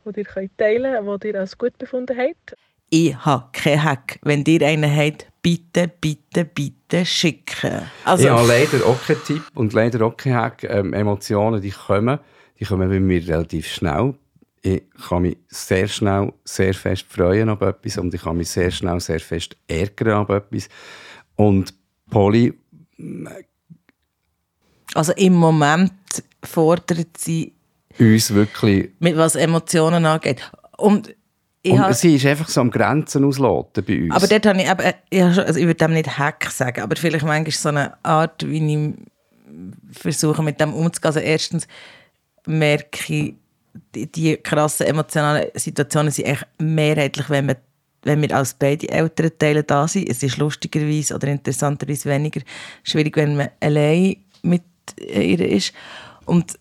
den 0.04 0.14
ihr 0.14 0.24
könnt 0.24 0.56
teilen 0.58 1.06
könnt, 1.06 1.24
den 1.24 1.34
ihr 1.34 1.40
als 1.40 1.56
gut 1.56 1.76
befunden 1.78 2.16
habt? 2.16 2.54
Ich 2.90 3.16
habe 3.16 3.48
keinen 3.52 3.82
Hack. 3.82 4.18
Wenn 4.22 4.44
ihr 4.44 4.62
einen 4.62 4.94
habt, 4.94 5.26
bitte, 5.40 5.88
bitte, 5.88 6.44
bitte 6.44 7.06
schicken. 7.06 7.80
Also, 8.04 8.24
ich 8.24 8.30
habe 8.30 8.46
leider 8.46 8.86
auch 8.86 9.02
keinen 9.06 9.24
Tipp 9.24 9.42
und 9.54 9.72
leider 9.72 10.04
auch 10.04 10.16
keinen 10.16 10.36
Hack. 10.36 10.64
Ähm, 10.64 10.92
Emotionen, 10.92 11.62
die 11.62 11.70
kommen, 11.70 12.18
die 12.60 12.64
kommen 12.66 12.90
bei 12.90 13.00
mir 13.00 13.26
relativ 13.26 13.66
schnell 13.68 14.14
ich 14.64 14.82
kann 15.08 15.22
mich 15.22 15.36
sehr 15.48 15.86
schnell 15.86 16.32
sehr 16.42 16.72
fest 16.72 17.04
freuen 17.08 17.50
auf 17.50 17.60
etwas 17.60 17.98
und 17.98 18.14
ich 18.14 18.22
kann 18.22 18.38
mich 18.38 18.48
sehr 18.48 18.70
schnell 18.70 18.98
sehr 18.98 19.20
fest 19.20 19.56
ärgern 19.68 20.14
auf 20.14 20.30
etwas. 20.30 20.68
Und 21.36 21.74
Polly... 22.10 22.54
Also 24.94 25.12
im 25.12 25.34
Moment 25.34 25.92
fordert 26.42 27.18
sie 27.18 27.52
uns 27.98 28.32
wirklich... 28.32 28.90
Mit 29.00 29.18
was 29.18 29.36
Emotionen 29.36 30.06
angeht. 30.06 30.50
Und 30.78 31.14
und 31.66 31.96
sie 31.96 32.16
ist 32.16 32.26
einfach 32.26 32.48
so 32.48 32.60
am 32.60 32.70
Grenzen 32.70 33.24
ausloten 33.24 33.82
bei 33.84 34.02
uns. 34.02 34.14
Aber 34.14 34.26
dort 34.26 34.44
habe 34.44 34.60
ich, 34.60 34.68
aber, 34.68 34.94
ich, 35.08 35.22
also 35.22 35.58
ich 35.58 35.64
würde 35.66 35.76
dem 35.76 35.94
nicht 35.94 36.18
Hack 36.18 36.50
sagen, 36.50 36.82
aber 36.82 36.94
vielleicht 36.96 37.24
manchmal 37.24 37.52
so 37.52 37.68
eine 37.70 38.04
Art, 38.04 38.46
wie 38.46 38.74
ich 38.74 39.98
versuche 39.98 40.42
mit 40.42 40.60
dem 40.60 40.74
umzugehen. 40.74 41.06
Also 41.06 41.20
erstens 41.20 41.66
merke 42.46 43.14
ich, 43.14 43.34
die, 43.94 44.10
die 44.10 44.36
krassen 44.36 44.86
emotionalen 44.86 45.48
Situationen 45.54 46.12
sind 46.12 46.26
echt 46.26 46.46
mehrheitlich, 46.58 47.28
wenn, 47.30 47.46
man, 47.46 47.56
wenn 48.02 48.22
wir 48.22 48.36
als 48.36 48.54
beide 48.54 48.88
Elternteile 48.88 49.62
da 49.62 49.88
sind. 49.88 50.08
Es 50.08 50.22
ist 50.22 50.36
lustigerweise 50.36 51.14
oder 51.14 51.28
interessanterweise 51.28 52.08
weniger 52.08 52.40
schwierig, 52.82 53.16
wenn 53.16 53.36
man 53.36 53.48
allein 53.60 54.16
mit 54.42 54.62
ihr 55.00 55.40
ist. 55.40 55.72
Und 56.24 56.58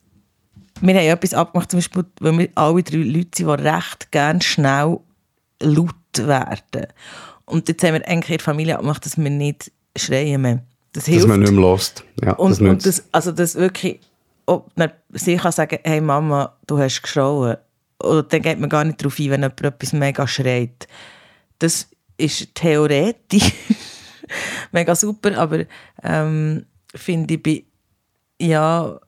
wir 0.81 0.95
haben 0.95 1.07
etwas 1.07 1.33
abgemacht, 1.33 1.71
zum 1.71 1.77
Beispiel, 1.79 2.05
weil 2.19 2.37
wir 2.37 2.49
alle 2.55 2.83
drei 2.83 2.97
Leute 2.97 3.29
sind, 3.35 3.39
die 3.39 3.43
recht 3.43 4.11
gerne 4.11 4.41
schnell 4.41 4.99
laut 5.61 5.95
werden. 6.15 6.87
Und 7.45 7.67
jetzt 7.67 7.83
haben 7.83 7.93
wir 7.93 8.07
eigentlich 8.07 8.31
in 8.31 8.37
der 8.37 8.43
Familie 8.43 8.75
abgemacht, 8.75 9.05
dass 9.05 9.17
wir 9.17 9.29
nicht 9.29 9.71
schreien 9.95 10.41
mehr. 10.41 10.63
Das 10.93 11.05
hilft. 11.05 11.23
Dass 11.23 11.27
man 11.27 11.39
nicht 11.41 11.51
mehr 11.51 11.61
lost. 11.61 12.03
Ja, 12.23 12.33
und, 12.33 12.51
das 12.51 12.59
und 12.59 12.85
das, 12.85 13.03
also 13.11 13.31
das 13.31 13.55
wirklich 13.55 13.99
ob 14.45 14.71
sie 15.11 15.37
kann 15.37 15.51
sagen, 15.51 15.79
hey 15.83 16.01
Mama, 16.01 16.57
du 16.67 16.77
hast 16.77 17.01
geschrauen. 17.01 17.57
Oder 18.01 18.23
dann 18.23 18.41
geht 18.41 18.59
man 18.59 18.69
gar 18.69 18.83
nicht 18.83 19.01
darauf 19.01 19.17
ein, 19.19 19.29
wenn 19.29 19.41
jemand 19.41 19.61
etwas 19.61 19.93
mega 19.93 20.27
schreit. 20.27 20.87
Das 21.59 21.89
ist 22.17 22.53
theoretisch 22.55 23.53
mega 24.71 24.95
super, 24.95 25.37
aber 25.37 25.65
ähm, 26.03 26.65
finde 26.93 27.35
ich 27.35 27.43
bei, 27.43 27.63
ja, 28.39 28.99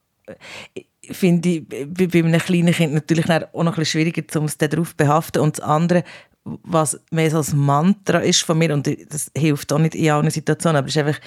finde 1.11 1.49
ich 1.49 1.67
bei, 1.67 2.07
bei 2.07 2.19
einem 2.19 2.39
kleinen 2.39 2.73
Kind 2.73 2.93
natürlich 2.93 3.29
auch 3.29 3.63
noch 3.63 3.77
ein 3.77 3.85
schwieriger, 3.85 4.23
um 4.39 4.45
es 4.45 4.57
darauf 4.57 4.91
zu 4.91 4.95
behaften. 4.97 5.41
Und 5.41 5.57
das 5.57 5.65
andere, 5.65 6.03
was 6.43 6.99
mehr 7.11 7.31
so 7.31 7.37
als 7.37 7.53
Mantra 7.53 8.19
ist 8.19 8.43
von 8.43 8.57
mir, 8.57 8.73
und 8.73 8.87
das 8.87 9.31
hilft 9.35 9.73
auch 9.73 9.79
nicht 9.79 9.95
in 9.95 10.11
allen 10.11 10.29
Situationen, 10.29 10.77
aber 10.77 10.87
es 10.87 10.95
ist 10.95 11.03
einfach, 11.03 11.19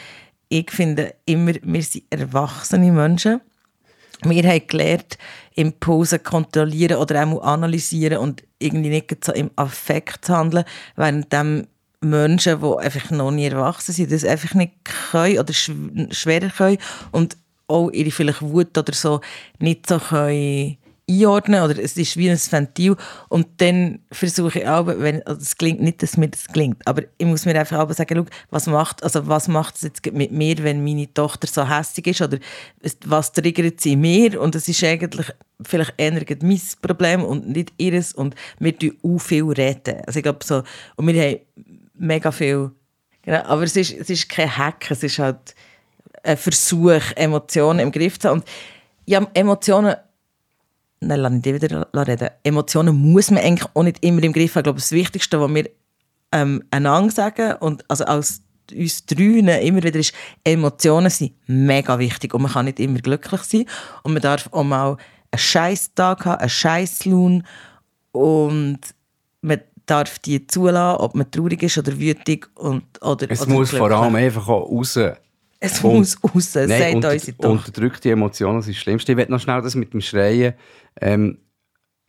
ich 0.49 0.71
finde 0.71 1.14
immer, 1.27 1.53
wir 1.62 1.83
sind 1.83 2.05
erwachsene 2.11 2.90
Menschen 2.90 3.40
wir 4.24 4.42
haben 4.44 4.66
gelernt, 4.66 5.18
Impulse 5.54 6.18
kontrollieren 6.18 6.98
oder 6.98 7.24
auch 7.24 7.42
analysieren 7.42 8.18
und 8.18 8.42
irgendwie 8.59 8.90
nicht 8.90 9.24
so 9.24 9.33
im 9.33 9.50
Affekt 9.57 10.24
zu 10.24 10.37
handeln, 10.37 10.64
während 10.96 11.33
Menschen, 12.00 12.61
die 12.61 12.76
einfach 12.78 13.11
noch 13.11 13.31
nie 13.31 13.46
erwachsen 13.46 13.92
sind, 13.92 14.12
das 14.12 14.24
einfach 14.24 14.54
nicht 14.54 14.72
können 14.85 15.38
oder 15.38 15.52
schwerer 15.52 16.50
können 16.50 16.78
und 17.11 17.37
auch 17.66 17.90
ihre 17.90 18.11
vielleicht 18.11 18.40
Wut 18.42 18.76
oder 18.78 18.94
so 18.94 19.20
nicht 19.59 19.88
so 19.88 19.98
können 19.98 20.78
einordnen 21.09 21.62
oder 21.62 21.79
es 21.79 21.97
ist 21.97 22.16
wie 22.16 22.31
ein 22.31 22.38
Ventil 22.38 22.97
und 23.29 23.47
dann 23.59 24.01
versuche 24.12 24.61
ich 24.61 24.68
auch, 24.68 24.87
wenn 24.87 25.27
also 25.27 25.40
es 25.40 25.57
klingt 25.57 25.81
nicht, 25.81 26.03
dass 26.03 26.16
mir 26.16 26.29
das 26.29 26.47
klingt, 26.49 26.87
aber 26.87 27.03
ich 27.16 27.27
muss 27.27 27.47
mir 27.47 27.59
einfach 27.59 27.79
auch 27.79 27.92
sagen, 27.92 28.27
was 28.51 28.66
macht 28.66 29.03
also 29.03 29.27
was 29.27 29.49
macht 29.49 29.77
es 29.77 29.83
jetzt 29.83 30.12
mit 30.12 30.33
mir, 30.33 30.57
wenn 30.62 30.85
meine 30.85 31.12
Tochter 31.12 31.47
so 31.47 31.68
hässlich 31.68 32.09
ist 32.09 32.21
oder 32.21 32.38
was 33.07 33.33
triggert 33.33 33.81
sie 33.81 33.97
mir 33.97 34.40
und 34.40 34.55
es 34.55 34.68
ist 34.68 34.85
eigentlich 34.85 35.33
vielleicht 35.62 35.94
eher 35.97 36.12
mein 36.42 36.61
Problem 36.83 37.25
und 37.25 37.49
nicht 37.49 37.73
ihres 37.79 38.12
und 38.12 38.35
wir 38.59 38.79
tun 38.79 38.97
auch 39.03 39.18
viel 39.18 39.44
reden, 39.44 40.03
also 40.07 40.18
ich 40.18 40.23
glaube 40.23 40.44
so 40.44 40.62
und 40.97 41.07
wir 41.07 41.23
haben 41.23 41.38
mega 41.94 42.31
viel 42.31 42.71
genau, 43.23 43.42
aber 43.44 43.62
es 43.62 43.77
ist, 43.77 43.92
es 43.92 44.11
ist 44.11 44.29
kein 44.29 44.57
Hack, 44.57 44.90
es 44.90 45.03
ist 45.03 45.18
halt 45.18 45.55
ein 46.23 46.37
Versuch, 46.37 47.03
Emotionen 47.16 47.81
im 47.81 47.92
Griff 47.92 48.18
zu 48.18 48.29
haben. 48.29 48.40
Und 48.40 48.49
ja, 49.07 49.27
Emotionen 49.35 49.97
Nein, 51.00 51.20
lass 51.20 51.32
ich 51.32 51.44
wieder 51.44 51.88
reden. 51.94 52.28
Emotionen 52.42 52.94
muss 52.96 53.30
man 53.30 53.42
eigentlich 53.42 53.68
auch 53.74 53.82
nicht 53.82 54.04
immer 54.04 54.22
im 54.22 54.32
Griff 54.32 54.54
haben. 54.54 54.61
Ich 54.61 54.64
glaube, 54.64 54.80
das 54.80 54.92
Wichtigste, 54.92 55.40
was 55.40 55.54
wir 55.54 55.70
ähm, 56.32 56.62
einander 56.70 57.11
sagen, 57.11 57.54
und 57.61 57.84
also 57.88 58.04
als 58.04 58.42
uns 58.72 59.06
drüne 59.06 59.62
immer 59.62 59.82
wieder 59.82 59.98
ist, 59.98 60.12
Emotionen 60.44 61.11
sind 61.11 61.32
mega 61.46 61.98
wichtig 61.98 62.34
und 62.34 62.42
man 62.42 62.52
kann 62.52 62.66
nicht 62.66 62.80
immer 62.80 62.98
glücklich 62.98 63.42
sein 63.42 63.64
und 64.02 64.12
man 64.12 64.22
darf 64.22 64.48
auch 64.52 64.64
mal 64.64 64.96
einen 65.30 65.38
Scheiß-Tag 65.38 66.24
haben, 66.24 66.40
einen 66.40 66.50
Scheiß-Lohn 66.50 67.46
und 68.12 68.80
man 69.40 69.61
darf 69.87 70.18
die 70.18 70.46
zulassen, 70.46 71.00
ob 71.00 71.14
man 71.14 71.30
traurig 71.30 71.62
ist 71.62 71.78
oder 71.78 71.98
wütig 71.98 72.48
und, 72.56 72.84
oder 73.00 73.30
Es 73.30 73.42
oder 73.42 73.50
muss 73.50 73.70
glücklich. 73.70 73.88
vor 73.88 73.98
allem 73.98 74.14
einfach 74.14 74.48
auch 74.48 74.70
raus 74.70 74.98
es 75.61 75.82
und, 75.82 75.94
muss 75.96 76.16
raus, 76.22 76.54
nein, 76.54 76.68
sagt 76.68 76.94
unter, 76.94 77.11
unsere 77.11 77.37
Tochter. 77.37 77.50
Unterdrückte 77.50 78.11
Emotionen 78.11 78.62
sind 78.62 78.76
das 78.76 78.82
Schlimmste. 78.82 79.12
Ich 79.12 79.18
will 79.18 79.26
noch 79.28 79.40
schnell 79.40 79.61
das 79.61 79.74
mit 79.74 79.92
dem 79.92 80.00
Schreien 80.00 80.54
ähm, 81.00 81.38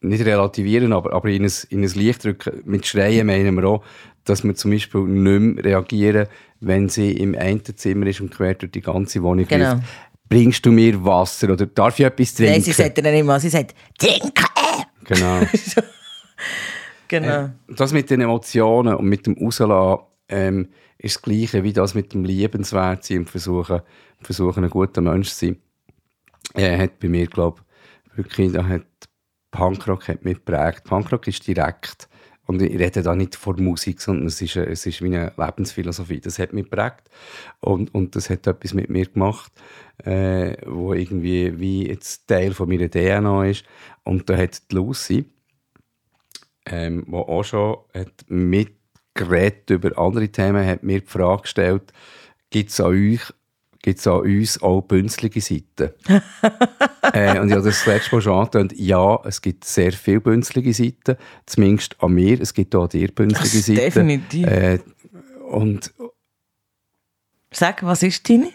nicht 0.02 0.26
relativieren, 0.26 0.94
aber, 0.94 1.14
aber 1.14 1.30
in, 1.30 1.44
ein, 1.44 1.52
in 1.70 1.84
ein 1.84 1.90
Licht 1.90 2.24
drücken. 2.24 2.62
Mit 2.66 2.86
Schreien 2.86 3.28
meinen 3.28 3.56
wir 3.56 3.66
auch, 3.66 3.84
dass 4.24 4.44
wir 4.44 4.56
zum 4.56 4.72
Beispiel 4.72 5.02
nicht 5.02 5.56
mehr 5.56 5.66
reagieren, 5.66 6.28
wenn 6.60 6.90
sie 6.90 7.12
im 7.12 7.36
einen 7.36 7.64
Zimmer 7.64 8.08
ist 8.08 8.22
und 8.22 8.32
quer 8.32 8.54
durch 8.54 8.72
die 8.72 8.82
ganze 8.82 9.22
Wohnung 9.24 9.48
genau. 9.48 9.74
Ruft. 9.74 9.84
Bringst 10.30 10.66
du 10.66 10.72
mir 10.72 11.04
Wasser 11.04 11.52
oder 11.52 11.66
darf 11.66 12.00
ich 12.00 12.06
etwas 12.06 12.36
trinken? 12.36 12.54
Nein, 12.54 12.62
sie 12.62 12.72
sagt 12.72 12.98
dann 12.98 13.12
nicht 13.12 13.26
mal, 13.26 13.40
sie 13.40 13.50
sagt 13.50 13.76
«Trinken!» 13.98 14.46
Genau. 15.06 15.42
genau. 17.08 17.46
Äh, 17.46 17.50
das 17.68 17.92
mit 17.92 18.10
den 18.12 18.22
Emotionen 18.22 18.94
und 18.94 19.06
mit 19.06 19.26
dem 19.26 19.36
Rauslassen 19.38 20.04
ähm, 20.30 20.68
ist 21.00 21.16
das 21.16 21.22
Gleiche 21.24 21.64
wie 21.64 21.74
das 21.74 21.96
mit 21.96 22.14
dem 22.14 22.24
Liebenswert 22.24 23.04
sein 23.04 23.20
und 23.20 23.30
versuchen, 23.30 23.82
versuchen 24.22 24.64
ein 24.64 24.70
guter 24.70 25.02
Mensch 25.02 25.30
zu 25.30 25.48
sein. 25.48 25.58
Er 26.54 26.78
hat 26.78 27.00
bei 27.00 27.10
mir, 27.10 27.26
glaube 27.26 27.62
ich, 27.62 27.69
wirklich, 28.20 28.52
da 28.52 28.68
hat 28.68 28.86
Punkrock 29.52 30.08
hat 30.08 30.24
mich 30.24 30.36
geprägt. 30.36 30.84
Punkrock 30.84 31.28
ist 31.28 31.48
direkt. 31.48 32.08
Und 32.46 32.62
ich 32.62 32.80
rede 32.80 33.04
da 33.04 33.16
nicht 33.16 33.36
von 33.36 33.64
Musik, 33.64 34.02
sondern 34.02 34.28
es 34.28 34.42
ist, 34.42 34.56
es 34.56 34.86
ist 34.86 35.02
meine 35.02 35.32
Lebensphilosophie. 35.38 36.20
Das 36.20 36.40
hat 36.40 36.52
mich 36.52 36.64
geprägt. 36.64 37.10
Und, 37.60 37.94
und 37.94 38.16
das 38.16 38.30
hat 38.30 38.48
etwas 38.48 38.74
mit 38.74 38.90
mir 38.90 39.06
gemacht, 39.06 39.52
äh, 40.04 40.56
wo 40.66 40.94
irgendwie 40.94 41.60
wie 41.60 41.88
jetzt 41.88 42.28
Teil 42.28 42.54
von 42.54 42.68
meiner 42.68 42.90
DNA 42.90 43.46
ist. 43.46 43.66
Und 44.04 44.30
da 44.30 44.38
hat 44.38 44.72
die 44.72 44.76
Lucy, 44.76 45.26
ähm, 46.66 47.04
wo 47.08 47.20
auch 47.20 47.44
schon 47.44 47.78
hat 47.94 48.26
mit 48.28 48.76
geredet 49.14 49.70
über 49.70 49.98
andere 49.98 50.30
Themen, 50.30 50.66
hat 50.66 50.82
mir 50.82 51.02
die 51.02 51.08
Frage 51.08 51.44
gestellt, 51.44 51.94
gibt 52.50 52.72
es 52.72 52.80
an 52.80 52.88
euch 52.88 53.34
gibt 53.82 54.00
es 54.00 54.08
an 54.08 54.22
uns 54.22 54.62
auch 54.62 54.82
bünzlige 54.82 55.42
Seiten. 55.42 55.94
äh, 57.14 57.40
und 57.40 57.48
ich 57.48 57.56
habe 57.56 57.64
das 57.64 57.86
letzte 57.86 58.16
Mal 58.16 58.22
schon 58.22 58.34
angetönt, 58.34 58.74
ja, 58.78 59.20
es 59.24 59.42
gibt 59.42 59.66
sehr 59.66 59.92
viele 59.92 60.22
bünzlige 60.22 60.74
Seiten, 60.74 61.16
zumindest 61.46 61.96
an 62.02 62.14
mir, 62.14 62.40
es 62.42 62.54
gibt 62.54 62.76
auch 62.76 62.84
an 62.84 62.90
dir 62.90 63.08
bünzlige 63.10 63.64
Seiten. 63.64 63.80
definitiv. 63.80 64.48
Äh, 64.48 64.80
und 65.50 65.94
Sag, 67.52 67.84
was 67.84 68.04
ist 68.04 68.30
deine? 68.30 68.52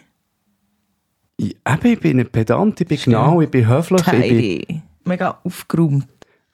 ich, 1.37 1.55
eben, 1.67 1.85
ich 1.85 1.99
bin 1.99 2.19
ein 2.19 2.29
Pedant, 2.29 2.79
ich 2.79 2.87
bin 2.87 2.97
genau, 2.97 3.41
ich 3.41 3.49
bin 3.49 3.67
höflich, 3.67 4.01
ich 4.07 4.67
bin. 4.67 4.83
Mega 5.03 5.39
aufgeräumt. 5.43 6.07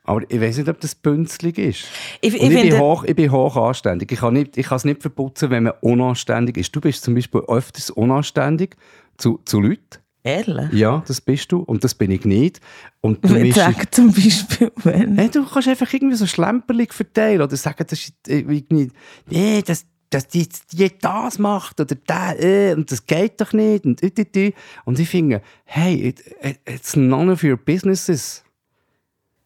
Aber 0.04 0.22
ich 0.28 0.40
weiß 0.40 0.58
nicht, 0.58 0.68
ob 0.68 0.80
das 0.80 0.94
bünzlig 0.94 1.58
ist. 1.58 1.84
Ich, 2.20 2.34
ich 2.34 2.42
ich, 2.42 2.48
bin 2.48 2.78
hoch, 2.78 3.04
ich 3.04 3.14
bin 3.14 3.30
hoch 3.30 3.56
anständig. 3.56 4.10
Ich 4.10 4.18
kann, 4.18 4.34
ich 4.36 4.70
es 4.70 4.84
nicht 4.84 5.00
verputzen, 5.02 5.50
wenn 5.50 5.64
man 5.64 5.74
unanständig 5.80 6.56
ist. 6.56 6.74
Du 6.74 6.80
bist 6.80 7.04
zum 7.04 7.14
Beispiel 7.14 7.42
öfters 7.46 7.90
unanständig 7.90 8.76
zu, 9.16 9.40
zu 9.44 9.60
Leuten. 9.60 9.98
ehrlich. 10.24 10.72
Ja, 10.72 11.04
das 11.06 11.20
bist 11.20 11.52
du 11.52 11.60
und 11.60 11.84
das 11.84 11.94
bin 11.94 12.10
ich 12.10 12.24
nicht. 12.24 12.60
Und 13.00 13.24
du 13.24 13.28
mischst- 13.34 13.54
sag 13.54 13.94
zum 13.94 14.12
Beispiel, 14.12 14.72
wenn. 14.82 15.16
Hey, 15.18 15.30
du 15.30 15.44
kannst 15.46 15.68
einfach 15.68 15.92
irgendwie 15.92 16.16
so 16.16 16.26
Schlemperlig 16.26 16.92
verteilen 16.92 17.40
oder 17.42 17.56
sagen, 17.56 17.84
das 17.88 18.00
ist 18.00 18.14
äh, 18.28 18.40
irgendwie, 18.40 18.90
nee, 19.30 19.62
dass, 19.62 19.86
dass 20.10 20.26
die, 20.26 20.48
die 20.72 20.90
das 21.00 21.38
macht 21.38 21.80
oder 21.80 21.94
der, 21.94 22.42
äh, 22.42 22.74
und 22.74 22.90
das 22.90 23.06
geht 23.06 23.40
doch 23.40 23.52
nicht 23.52 23.84
und, 23.84 24.02
und. 24.02 24.54
und 24.84 24.98
ich 24.98 25.08
finde, 25.08 25.42
hey, 25.64 26.08
it, 26.08 26.20
it, 26.42 26.58
it's 26.68 26.96
none 26.96 27.30
of 27.30 27.44
your 27.44 27.56
businesses. 27.56 28.42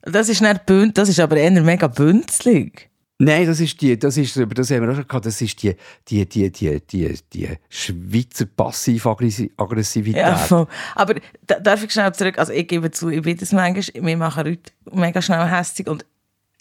Das 0.06 0.28
ist 0.28 0.40
nicht 0.40 0.66
bünd, 0.66 0.96
das 0.96 1.08
ist 1.08 1.18
aber 1.18 1.36
eher 1.36 1.50
mega 1.50 1.88
bünzlig. 1.88 2.88
Nein, 3.18 3.46
das 3.46 3.60
ist 3.60 3.80
die, 3.80 3.98
das 3.98 4.16
ist, 4.18 4.36
über 4.36 4.54
das 4.54 4.70
haben 4.70 4.82
wir 4.82 4.90
auch 4.90 4.94
schon 4.94 5.08
gehabt, 5.08 5.24
das 5.24 5.40
ist 5.40 5.62
die, 5.62 5.74
die, 6.08 6.26
die, 6.28 6.50
die, 6.52 6.80
die, 6.80 7.18
die 7.32 7.48
Schweizer 7.70 8.44
Passiv-Aggressivität. 8.44 10.20
Ja, 10.20 10.36
voll. 10.36 10.66
Aber 10.94 11.14
da, 11.46 11.58
darf 11.58 11.82
ich 11.82 11.90
schnell 11.90 12.12
zurück? 12.12 12.38
Also 12.38 12.52
ich 12.52 12.68
gebe 12.68 12.90
zu, 12.90 13.08
ich 13.08 13.22
bin 13.22 13.36
das 13.38 13.52
manchmal, 13.52 14.04
wir 14.04 14.16
machen 14.18 14.46
Leute 14.46 14.70
mega 14.92 15.22
schnell 15.22 15.50
hässlich 15.50 15.88
und 15.88 16.04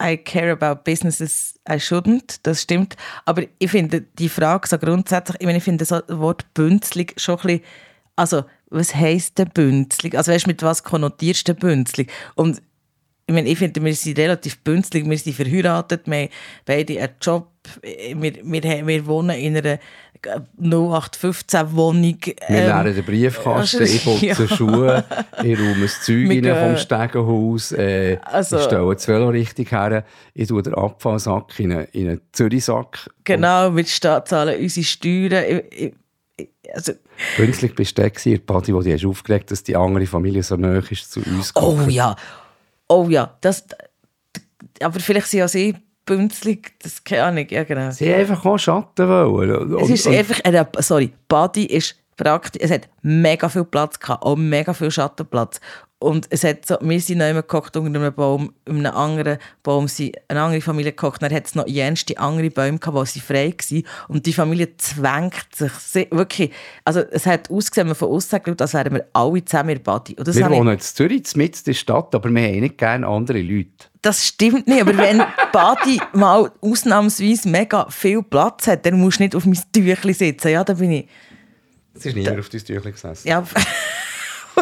I 0.02 0.18
care 0.18 0.52
about 0.52 0.84
businesses 0.84 1.56
I 1.70 1.74
shouldn't, 1.74 2.40
das 2.44 2.62
stimmt. 2.62 2.96
Aber 3.26 3.44
ich 3.60 3.72
finde 3.72 4.02
die 4.18 4.30
Frage 4.30 4.68
so 4.68 4.78
grundsätzlich, 4.78 5.38
ich 5.42 5.46
meine, 5.46 5.58
ich 5.58 5.64
finde 5.64 5.86
das 5.86 6.04
Wort 6.08 6.54
bünzlig 6.54 7.14
schon 7.18 7.36
ein 7.40 7.48
bisschen, 7.48 7.62
also 8.16 8.46
was 8.70 8.96
heisst 8.96 9.38
denn 9.38 9.50
bünzlig? 9.54 10.18
Also 10.18 10.32
weißt 10.32 10.46
du, 10.46 10.50
mit 10.50 10.64
was 10.64 10.84
konnotierst 10.84 11.50
du 11.50 11.54
bünzlig? 11.54 12.12
Und 12.36 12.62
ich 13.28 13.34
meine, 13.34 13.50
ich 13.50 13.58
finde, 13.58 13.84
wir 13.84 13.96
sind 13.96 14.20
relativ 14.20 14.60
bünzlig, 14.60 15.10
wir 15.10 15.18
sind 15.18 15.36
verheiratet, 15.36 16.02
wir 16.06 16.16
haben 16.24 16.30
beide 16.66 17.00
einen 17.00 17.14
Job, 17.22 17.48
wir, 17.84 18.34
wir, 18.44 18.88
wir 18.88 19.06
wohnen 19.08 19.36
in 19.40 19.58
einer 19.58 19.80
0815-Wohnung. 20.62 22.18
Wir 22.24 22.36
leeren 22.50 22.94
den 22.96 23.04
Briefkasten, 23.04 23.84
ich 23.84 24.04
putze 24.04 24.26
Ja. 24.26 24.36
Schuhe, 24.56 25.04
ich 25.44 25.58
räume 25.60 25.82
das 25.82 26.02
Zeug 26.06 26.30
Wir 26.30 26.30
rein 26.30 26.42
gehen- 26.42 26.56
vom 26.56 26.78
Stegenhaus, 26.78 27.72
äh, 27.72 28.18
Also- 28.24 28.58
ich 28.58 28.64
stelle 28.64 28.94
das 28.94 29.08
Velo 29.08 29.30
richtig 29.30 29.72
her, 29.72 30.04
ich 30.34 30.48
tue 30.48 30.62
den 30.62 30.74
Abfallsack 30.76 31.60
in 31.60 31.72
einen, 31.74 31.86
in 31.94 32.10
einen 32.10 32.22
Zürichsack. 32.32 33.10
Genau, 33.24 33.72
Staat 33.86 34.28
zahlen 34.30 34.60
unsere 34.60 34.84
Steuern. 34.86 35.44
Ich, 35.72 35.94
ich, 36.38 36.50
also, 36.74 36.94
Künstlich 37.38 37.74
bist 37.76 37.98
du 37.98 38.02
der 38.10 38.38
Patti, 38.40 38.74
wo 38.74 38.82
du 38.82 38.92
hast 38.92 39.06
aufgeregt 39.06 39.52
dass 39.52 39.64
die 39.64 39.76
andere 39.76 40.06
Familie 40.06 40.44
so 40.44 40.56
nahe 40.58 40.84
ist 40.90 41.12
zu 41.12 41.22
uns 41.22 41.52
oh 41.56 41.72
gekommen. 41.72 41.90
ja, 41.92 42.16
oh 42.88 43.08
ja, 43.10 43.36
das, 43.42 43.66
aber 44.82 45.00
vielleicht 45.00 45.28
sind 45.28 45.44
auch 45.44 45.48
sie 45.48 45.76
bünzlig, 46.06 46.74
das 46.82 47.04
keine 47.04 47.24
Ahnung, 47.24 47.48
ja 47.50 47.64
genau. 47.64 47.90
Sie 47.92 48.12
haben 48.12 48.20
einfach 48.22 48.46
auch 48.46 48.58
Schatten 48.58 49.08
wollen. 49.08 49.74
Es 49.76 49.84
Und- 49.84 49.94
ist 49.94 50.08
und- 50.08 50.16
einfach, 50.16 50.40
äh, 50.44 50.66
sorry, 50.80 51.12
Body 51.28 51.66
ist 51.66 51.96
praktisch, 52.16 52.62
es 52.62 52.72
hat 52.72 52.88
mega 53.02 53.50
viel 53.50 53.66
Platz 53.66 54.00
gehabt, 54.00 54.24
auch 54.24 54.36
mega 54.36 54.74
viel 54.74 54.92
Schattenplatz. 54.92 55.60
Und 56.06 56.28
es 56.30 56.44
hat 56.44 56.68
so, 56.68 56.78
wir 56.82 57.02
sind 57.02 57.18
neu 57.18 57.34
gekocht 57.34 57.76
unter 57.76 58.00
einem 58.00 58.14
Baum, 58.14 58.54
in 58.66 58.86
einem 58.86 58.96
anderen 58.96 59.40
Baum 59.64 59.88
sind 59.88 60.16
eine 60.28 60.40
andere 60.40 60.62
Familie 60.62 60.92
gekocht, 60.92 61.24
dann 61.24 61.34
hat 61.34 61.48
es 61.48 61.56
noch 61.56 61.66
jenste 61.66 62.16
andere 62.20 62.52
Bäume 62.52 62.78
gehabt, 62.78 62.96
wo 62.96 63.04
sie 63.06 63.20
frei 63.20 63.56
waren. 63.58 63.84
Und 64.08 64.28
die 64.28 64.34
Familie 64.34 64.78
zwängt 64.78 65.48
sich 65.56 65.72
sehr, 65.72 66.06
wirklich, 66.12 66.52
also 66.84 67.00
es 67.00 67.26
hat 67.26 67.50
ausgesehen, 67.50 67.88
man 67.88 67.96
von 67.96 68.10
außen 68.10 68.40
geschaut, 68.44 68.62
als 68.62 68.76
wären 68.76 68.94
wir 68.94 69.08
alle 69.14 69.44
zusammen 69.44 69.72
in. 69.72 69.78
Und 69.78 70.28
das 70.28 70.36
wir 70.36 70.48
wohnen 70.48 70.76
in 70.76 70.80
Zürich, 70.80 71.36
mitten 71.36 71.58
in 71.58 71.64
der 71.66 71.74
Stadt, 71.74 72.14
aber 72.14 72.30
wir 72.30 72.44
haben 72.44 72.60
nicht 72.60 72.78
gerne 72.78 73.08
andere 73.08 73.42
Leute. 73.42 73.70
das 74.04 74.28
stimmt 74.28 74.68
nicht, 74.68 74.82
aber 74.82 74.96
wenn 74.96 75.24
Badi 75.52 76.00
mal 76.14 76.52
ausnahmsweise 76.62 77.50
mega 77.50 77.90
viel 77.90 78.22
Platz 78.22 78.68
hat, 78.68 78.86
dann 78.86 79.00
musst 79.00 79.18
du 79.18 79.24
nicht 79.24 79.36
auf 79.36 79.48
mein 79.48 79.60
Tüchli 79.74 80.14
sitzen. 80.14 80.50
Ja, 80.50 80.64
da 80.64 80.74
bin 80.74 80.92
ich... 80.92 81.08
Es 81.96 82.06
ist 82.06 82.16
niemand 82.16 82.40
auf 82.40 82.50
dein 82.50 82.64
Tüchlein 82.64 82.94
gesessen. 82.94 83.28
Ja, 83.28 83.44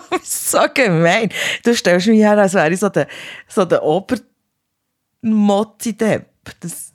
so 0.24 0.60
gemein. 0.74 1.30
Du 1.64 1.74
stellst 1.76 2.08
mich 2.08 2.20
her, 2.20 2.38
als 2.38 2.54
wäre 2.54 2.72
ich 2.72 2.80
so 2.80 2.90
der, 2.90 3.08
so 3.48 3.66
der 3.66 3.84
Obermozzi-Depp. 3.84 6.26
Das... 6.60 6.94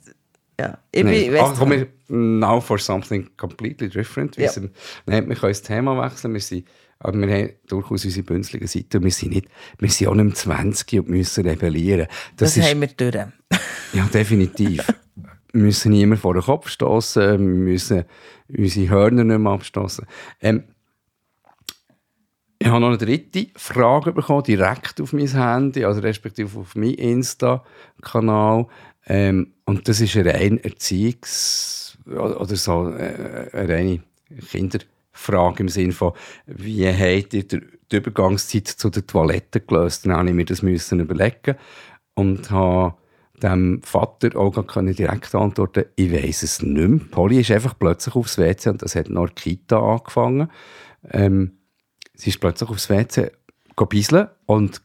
Ja, 0.59 0.77
ich 0.91 1.03
bin... 1.03 1.11
Nein. 1.11 1.33
weiss 1.33 1.41
Ach, 1.43 1.55
komm, 1.57 1.71
wir 1.71 1.87
now 2.09 2.59
for 2.59 2.77
something 2.77 3.29
completely 3.37 3.89
different. 3.89 4.37
Wir, 4.37 4.45
Ja. 4.45 4.51
sind, 4.51 4.71
nein, 5.05 5.27
wir 5.29 5.35
können 5.35 5.51
das 5.51 5.61
Thema 5.61 6.01
wechseln. 6.03 6.33
Wir, 6.33 6.41
sind, 6.41 6.67
aber 6.99 7.17
wir 7.19 7.33
haben 7.33 7.49
durchaus 7.67 8.03
unsere 8.05 8.23
bünzlige 8.23 8.67
Seite. 8.67 9.01
Wir 9.01 9.11
sind, 9.11 9.33
nicht, 9.33 9.47
wir 9.77 9.89
sind 9.89 10.07
auch 10.07 10.15
nicht 10.15 10.25
im 10.25 10.35
20 10.35 10.99
und 10.99 11.09
müssen 11.09 11.47
rebellieren. 11.47 12.07
Das, 12.35 12.55
das 12.55 12.57
ist, 12.57 12.69
haben 12.69 12.81
wir 12.81 12.87
durch. 12.87 13.15
ja, 13.93 14.05
definitiv. 14.13 14.85
wir 15.53 15.61
müssen 15.61 15.91
niemand 15.91 16.21
vor 16.21 16.33
den 16.33 16.43
Kopf 16.43 16.69
stoßen. 16.69 17.21
Wir 17.23 17.37
müssen 17.37 18.05
unsere 18.47 18.89
Hörner 18.89 19.23
nicht 19.23 19.39
mehr 19.39 19.51
abstoßen. 19.51 20.05
Ähm, 20.41 20.63
ich 22.59 22.67
habe 22.67 22.81
noch 22.81 22.89
eine 22.89 22.97
dritte 22.97 23.47
Frage 23.55 24.11
bekommen, 24.11 24.43
direkt 24.43 24.99
auf 24.99 25.13
mein 25.13 25.27
Handy, 25.27 25.85
also 25.85 26.01
respektive 26.01 26.59
auf 26.59 26.75
meinen 26.75 26.95
Insta-Kanal. 26.95 28.67
Ähm, 29.07 29.53
und 29.65 29.87
das 29.87 30.01
ist 30.01 30.17
eine 30.17 30.33
rein 30.33 30.59
Erziehungs- 30.59 31.97
oder 32.05 32.55
so 32.55 32.89
äh, 32.89 33.49
eine 33.53 33.69
reine 33.69 34.03
Kinderfrage 34.51 35.63
im 35.63 35.69
Sinne 35.69 35.93
von, 35.93 36.11
wie 36.47 36.87
habt 36.87 37.33
ihr 37.33 37.43
die 37.43 37.61
Übergangszeit 37.95 38.67
zu 38.67 38.89
den 38.89 39.07
Toiletten 39.07 39.65
gelöst? 39.65 40.05
Dann 40.05 40.17
habe 40.17 40.29
ich 40.29 40.35
mir 40.35 40.45
das 40.45 40.61
müssen 40.61 40.99
überlegen 40.99 41.55
und 42.15 42.51
habe 42.51 42.95
dem 43.41 43.81
Vater 43.83 44.35
auch 44.37 44.51
gar 44.51 44.83
direkt 44.83 45.33
antworten, 45.33 45.85
ich 45.95 46.11
weiß 46.11 46.43
es 46.43 46.61
nicht 46.61 46.89
mehr. 46.89 46.99
Polly 47.09 47.39
ist 47.39 47.51
einfach 47.51 47.79
plötzlich 47.79 48.15
aufs 48.15 48.37
WC 48.37 48.69
und 48.69 48.81
das 48.81 48.95
hat 48.95 49.09
noch 49.09 49.27
der 49.27 49.35
Kita 49.35 49.79
angefangen. 49.79 50.49
Ähm, 51.09 51.58
sie 52.19 52.29
ist 52.29 52.39
plötzlich 52.39 52.69
aufs 52.69 52.89
WC 52.89 53.31
gebieseln 53.75 54.27
und 54.45 54.81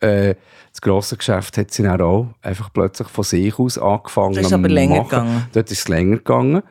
äh, 0.00 0.34
das 0.70 0.80
grosse 0.80 1.16
Geschäft 1.16 1.58
hat 1.58 1.72
sie 1.72 1.82
dann 1.82 2.00
auch 2.00 2.28
einfach 2.40 2.72
plötzlich 2.72 3.08
von 3.08 3.24
sich 3.24 3.58
aus 3.58 3.78
angefangen 3.78 4.34
Das 4.34 4.46
ist 4.46 4.52
aber 4.52 4.68
länger 4.68 4.98
machen. 4.98 5.08
gegangen. 5.08 5.46
Dort 5.52 5.70
ist 5.72 5.78
es 5.80 5.88
länger 5.88 6.16
gegangen 6.18 6.62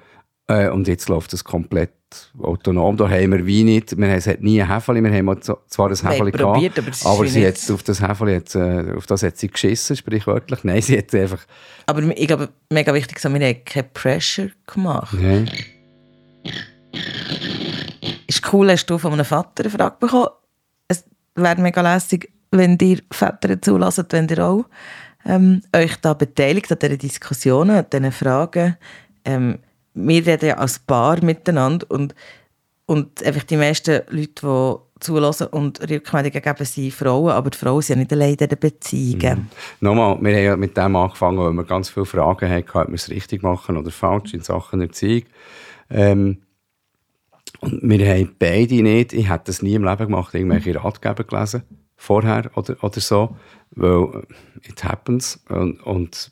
äh, 0.47 0.69
und 0.69 0.87
jetzt 0.87 1.09
läuft 1.09 1.33
es 1.33 1.43
komplett 1.43 1.91
autonom. 2.41 2.95
Da 2.95 3.09
haben 3.09 3.33
wir 3.33 3.45
wie 3.45 3.65
nicht, 3.65 3.97
wir 3.97 4.07
haben, 4.07 4.15
es 4.17 4.27
hat 4.27 4.41
nie 4.41 4.61
ein 4.61 4.73
Häfeli, 4.73 5.03
wir 5.03 5.11
haben 5.11 5.41
zwar 5.41 5.89
ein 5.89 5.95
Häfeli 5.95 6.31
probiert, 6.31 6.75
gehabt, 6.75 6.79
aber 6.79 6.89
ist 6.89 7.05
aber 7.05 7.27
sie 7.27 7.45
hat 7.45 7.69
auf 7.69 7.83
das 7.83 8.01
Häfeli, 8.01 8.35
hat, 8.35 8.55
äh, 8.55 8.93
auf 8.95 9.05
das 9.07 9.23
hat 9.23 9.35
sie 9.37 9.49
geschissen, 9.49 9.97
sprichwörtlich. 9.97 10.63
Nein, 10.63 10.81
sie 10.81 10.97
hat 10.97 11.13
einfach, 11.13 11.45
Aber 11.85 12.01
ich 12.01 12.27
glaube, 12.27 12.47
mega 12.71 12.93
wichtig, 12.93 13.19
so, 13.19 13.27
wir 13.33 13.45
haben 13.45 13.65
keinen 13.65 13.89
Pressure 13.93 14.51
gemacht. 14.65 15.17
nein, 15.19 15.51
ist 16.43 16.55
cool, 18.53 18.71
hast 18.71 18.85
du 18.87 18.97
von 18.97 19.13
einem 19.13 19.25
Vater 19.25 19.63
eine 19.63 19.69
Frage 19.69 19.95
bekommen. 19.99 20.29
Es 20.87 21.03
wäre 21.35 21.61
mega 21.61 21.81
lässig, 21.81 22.31
wenn 22.51 22.77
ihr 22.81 22.99
Väter 23.11 23.61
zulässt, 23.61 24.11
wenn 24.11 24.27
ihr 24.27 24.45
auch 24.45 24.65
ähm, 25.25 25.61
euch 25.75 25.95
da 25.97 26.13
beteiligt 26.13 26.71
an 26.71 26.79
diesen 26.79 26.97
Diskussionen, 26.97 27.77
an 27.77 27.85
diesen 27.91 28.11
Fragen. 28.11 28.77
Ähm, 29.25 29.59
wir 29.93 30.25
reden 30.25 30.49
ja 30.49 30.57
als 30.57 30.79
Paar 30.79 31.23
miteinander 31.23 31.85
und, 31.89 32.15
und 32.85 33.23
einfach 33.23 33.43
die 33.43 33.57
meisten 33.57 34.01
Leute, 34.09 34.41
die 34.43 34.75
zulassen 34.99 35.47
und 35.47 35.81
Rückmeldungen 35.81 36.41
geben, 36.41 36.65
sind 36.65 36.93
Frauen, 36.93 37.31
aber 37.31 37.49
die 37.49 37.57
Frauen 37.57 37.81
sind 37.81 37.97
ja 37.97 37.99
nicht 37.99 38.13
allein 38.13 38.35
in 38.35 38.47
den 38.47 38.59
Beziehungen. 38.59 39.49
Nochmal, 39.79 40.17
wir 40.21 40.35
haben 40.35 40.43
ja 40.43 40.57
mit 40.57 40.77
dem 40.77 40.95
angefangen, 40.95 41.37
weil 41.39 41.53
wir 41.53 41.63
ganz 41.63 41.89
viele 41.89 42.05
Fragen 42.05 42.49
hatten, 42.49 42.77
ob 42.77 42.87
wir 42.87 42.95
es 42.95 43.09
richtig 43.09 43.43
machen 43.43 43.77
oder 43.77 43.91
falsch 43.91 44.33
in 44.33 44.41
Sachen 44.41 44.81
Erziehung. 44.81 45.23
Ähm, 45.89 46.37
und 47.59 47.81
wir 47.81 48.07
haben 48.07 48.35
beide 48.37 48.81
nicht, 48.81 49.13
ich 49.13 49.29
hätte 49.29 49.45
das 49.45 49.61
nie 49.61 49.75
im 49.75 49.83
Leben 49.83 50.05
gemacht, 50.05 50.33
irgendwelche 50.33 50.83
Ratgeber 50.83 51.23
gelesen, 51.23 51.63
vorher 51.95 52.51
oder, 52.55 52.75
oder 52.83 52.99
so, 52.99 53.35
weil 53.71 54.25
äh, 54.63 54.69
it 54.69 54.83
happens. 54.83 55.43
Und, 55.49 55.81
und, 55.81 56.31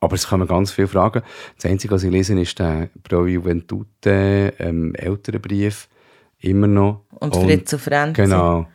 aber 0.00 0.14
es 0.14 0.28
kommen 0.28 0.46
ganz 0.46 0.70
viele 0.70 0.88
Fragen. 0.88 1.22
Das 1.56 1.70
Einzige, 1.70 1.94
was 1.94 2.02
ich 2.02 2.10
lese, 2.10 2.38
ist 2.38 2.58
der 2.58 2.90
Pro 3.02 3.26
Juventute 3.26 4.54
ähm, 4.58 4.94
Elternbrief, 4.94 5.88
immer 6.40 6.66
noch. 6.66 7.04
Und 7.10 7.34
Fritz 7.34 7.72
und 7.72 7.80
Franzi. 7.80 8.22
Genau. 8.22 8.66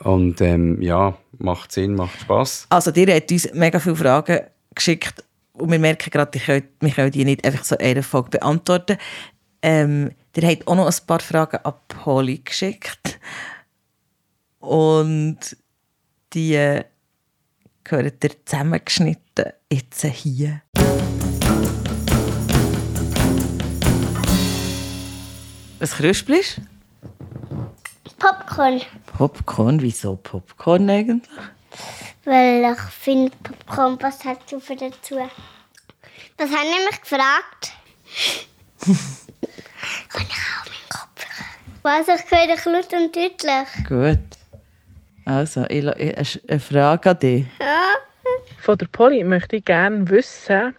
Und 0.00 0.40
ähm, 0.40 0.80
ja, 0.80 1.16
macht 1.38 1.72
Sinn, 1.72 1.94
macht 1.94 2.20
Spass. 2.20 2.66
Also, 2.70 2.90
ihr 2.92 3.14
habt 3.14 3.30
uns 3.30 3.52
mega 3.52 3.78
viele 3.78 3.96
Fragen 3.96 4.40
geschickt 4.74 5.22
und 5.52 5.70
wir 5.70 5.78
merken 5.78 6.10
gerade, 6.10 6.32
wir 6.32 6.40
können, 6.40 6.68
wir 6.80 6.90
können 6.90 7.10
die 7.10 7.24
nicht 7.24 7.44
einfach 7.44 7.64
so 7.64 7.76
in 7.76 7.86
einer 7.86 8.02
Folge 8.02 8.30
beantworten. 8.30 8.96
Ähm, 9.62 10.10
ihr 10.36 10.48
habt 10.48 10.66
auch 10.66 10.74
noch 10.74 10.86
ein 10.86 11.06
paar 11.06 11.20
Fragen 11.20 11.58
an 11.58 11.74
Polly 11.88 12.38
geschickt. 12.38 13.18
Und 14.60 15.56
die 16.32 16.80
gehören 17.84 18.12
ihr 18.22 18.46
zusammengeschnitten 18.46 19.52
jetzt 19.72 20.04
hier. 20.04 20.62
Was 25.78 25.92
krüspelst 25.92 26.60
Popcorn. 28.18 28.82
Popcorn? 29.16 29.80
Wieso 29.80 30.16
Popcorn 30.16 30.90
eigentlich? 30.90 31.30
Weil 32.24 32.70
ich 32.70 32.80
finde, 32.92 33.32
Popcorn 33.42 33.96
passt 33.96 34.26
halt 34.26 34.40
super 34.48 34.76
dazu. 34.76 35.16
Das 36.36 36.50
habe 36.50 36.66
ich 36.66 36.76
nämlich 36.76 37.00
gefragt. 37.00 37.72
Auch 40.12 40.18
meinen 40.18 40.28
Kopf 40.88 41.26
Was, 41.82 42.08
ich 42.08 42.30
höre 42.30 42.54
dich 42.54 42.64
laut 42.64 42.92
und 42.92 43.16
deutlich. 43.16 43.86
Gut. 43.88 44.18
Also, 45.24 45.64
ich, 45.68 45.86
ich, 45.86 46.50
eine 46.50 46.60
Frage 46.60 47.10
an 47.10 47.18
dich. 47.18 47.46
Ja. 47.60 47.96
Von 48.58 48.78
der 48.78 48.86
Polly 48.86 49.24
möchte 49.24 49.56
ich 49.56 49.64
gerne 49.64 50.08
wissen, 50.08 50.74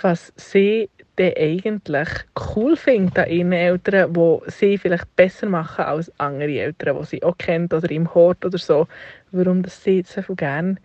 was 0.00 0.32
sie 0.36 0.88
denn 1.18 1.34
eigentlich 1.36 2.08
cool 2.54 2.76
findet 2.76 3.18
an 3.18 3.30
ihren 3.30 3.52
Eltern, 3.52 4.14
wo 4.16 4.42
sie 4.46 4.78
vielleicht 4.78 5.14
besser 5.14 5.46
machen 5.46 5.84
als 5.84 6.10
andere 6.18 6.58
Eltern, 6.58 6.98
die 7.00 7.06
sie 7.06 7.22
auch 7.22 7.36
kennt 7.38 7.72
oder 7.72 7.90
im 7.90 8.12
Hort 8.14 8.44
oder 8.44 8.58
so. 8.58 8.88
Warum 9.30 9.62
das 9.62 9.82
sie 9.82 10.02
so 10.06 10.22
viel 10.22 10.36
gerne 10.36 10.76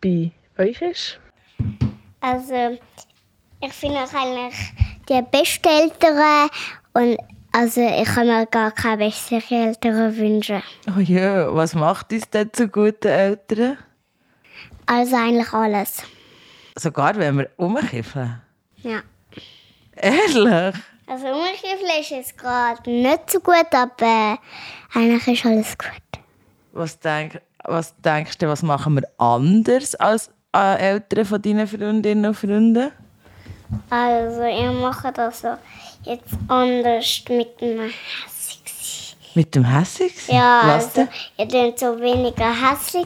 bei 0.00 0.32
euch 0.58 0.80
ist? 0.82 1.20
Also, 2.20 2.78
ich 3.60 3.72
finde 3.72 4.00
eigentlich 4.00 4.54
die 5.08 5.22
besten 5.30 5.68
Eltern 5.68 6.48
und 6.98 7.16
also 7.52 7.80
ich 7.80 8.08
kann 8.08 8.26
mir 8.26 8.46
gar 8.46 8.72
keine 8.72 8.98
besseren 8.98 9.68
Eltern 9.68 10.16
wünschen. 10.16 10.62
Oh 10.88 11.00
ja, 11.00 11.54
was 11.54 11.74
macht 11.74 12.12
uns 12.12 12.28
denn 12.28 12.52
zu 12.52 12.66
guten 12.68 13.06
Eltern? 13.06 13.78
Also 14.86 15.16
eigentlich 15.16 15.52
alles. 15.52 16.02
Sogar 16.76 17.16
wenn 17.16 17.38
wir 17.38 17.50
umkiffeln. 17.56 18.40
Ja. 18.78 19.00
Ehrlich? 19.94 20.74
Also 21.06 21.26
umgekifft 21.28 22.00
ist 22.00 22.10
jetzt 22.10 22.36
gerade 22.36 22.90
nicht 22.90 23.30
so 23.30 23.40
gut, 23.40 23.72
aber 23.72 24.38
eigentlich 24.92 25.28
ist 25.28 25.46
alles 25.46 25.78
gut. 25.78 26.22
Was, 26.72 26.98
denk, 26.98 27.40
was 27.64 27.94
denkst 28.00 28.38
du, 28.38 28.48
was 28.48 28.62
machen 28.62 28.96
wir 28.96 29.08
anders 29.18 29.94
als 29.94 30.30
äh, 30.54 30.78
Eltern 30.78 31.24
von 31.24 31.42
deinen 31.42 31.66
Freundinnen 31.68 32.26
und 32.26 32.34
Freunden? 32.34 32.90
Also 33.90 34.42
ihr 34.42 34.72
macht 34.72 35.16
das 35.18 35.40
so 35.40 35.48
jetzt 36.04 36.34
anders 36.48 37.24
mit 37.28 37.60
dem 37.60 37.78
sein. 37.78 39.18
Mit 39.34 39.54
dem 39.54 39.64
Hässig? 39.64 40.12
Ja, 40.28 40.62
Was 40.64 40.96
also 40.96 41.08
ihr 41.36 41.46
könnt 41.48 41.78
so 41.78 42.00
weniger 42.00 42.52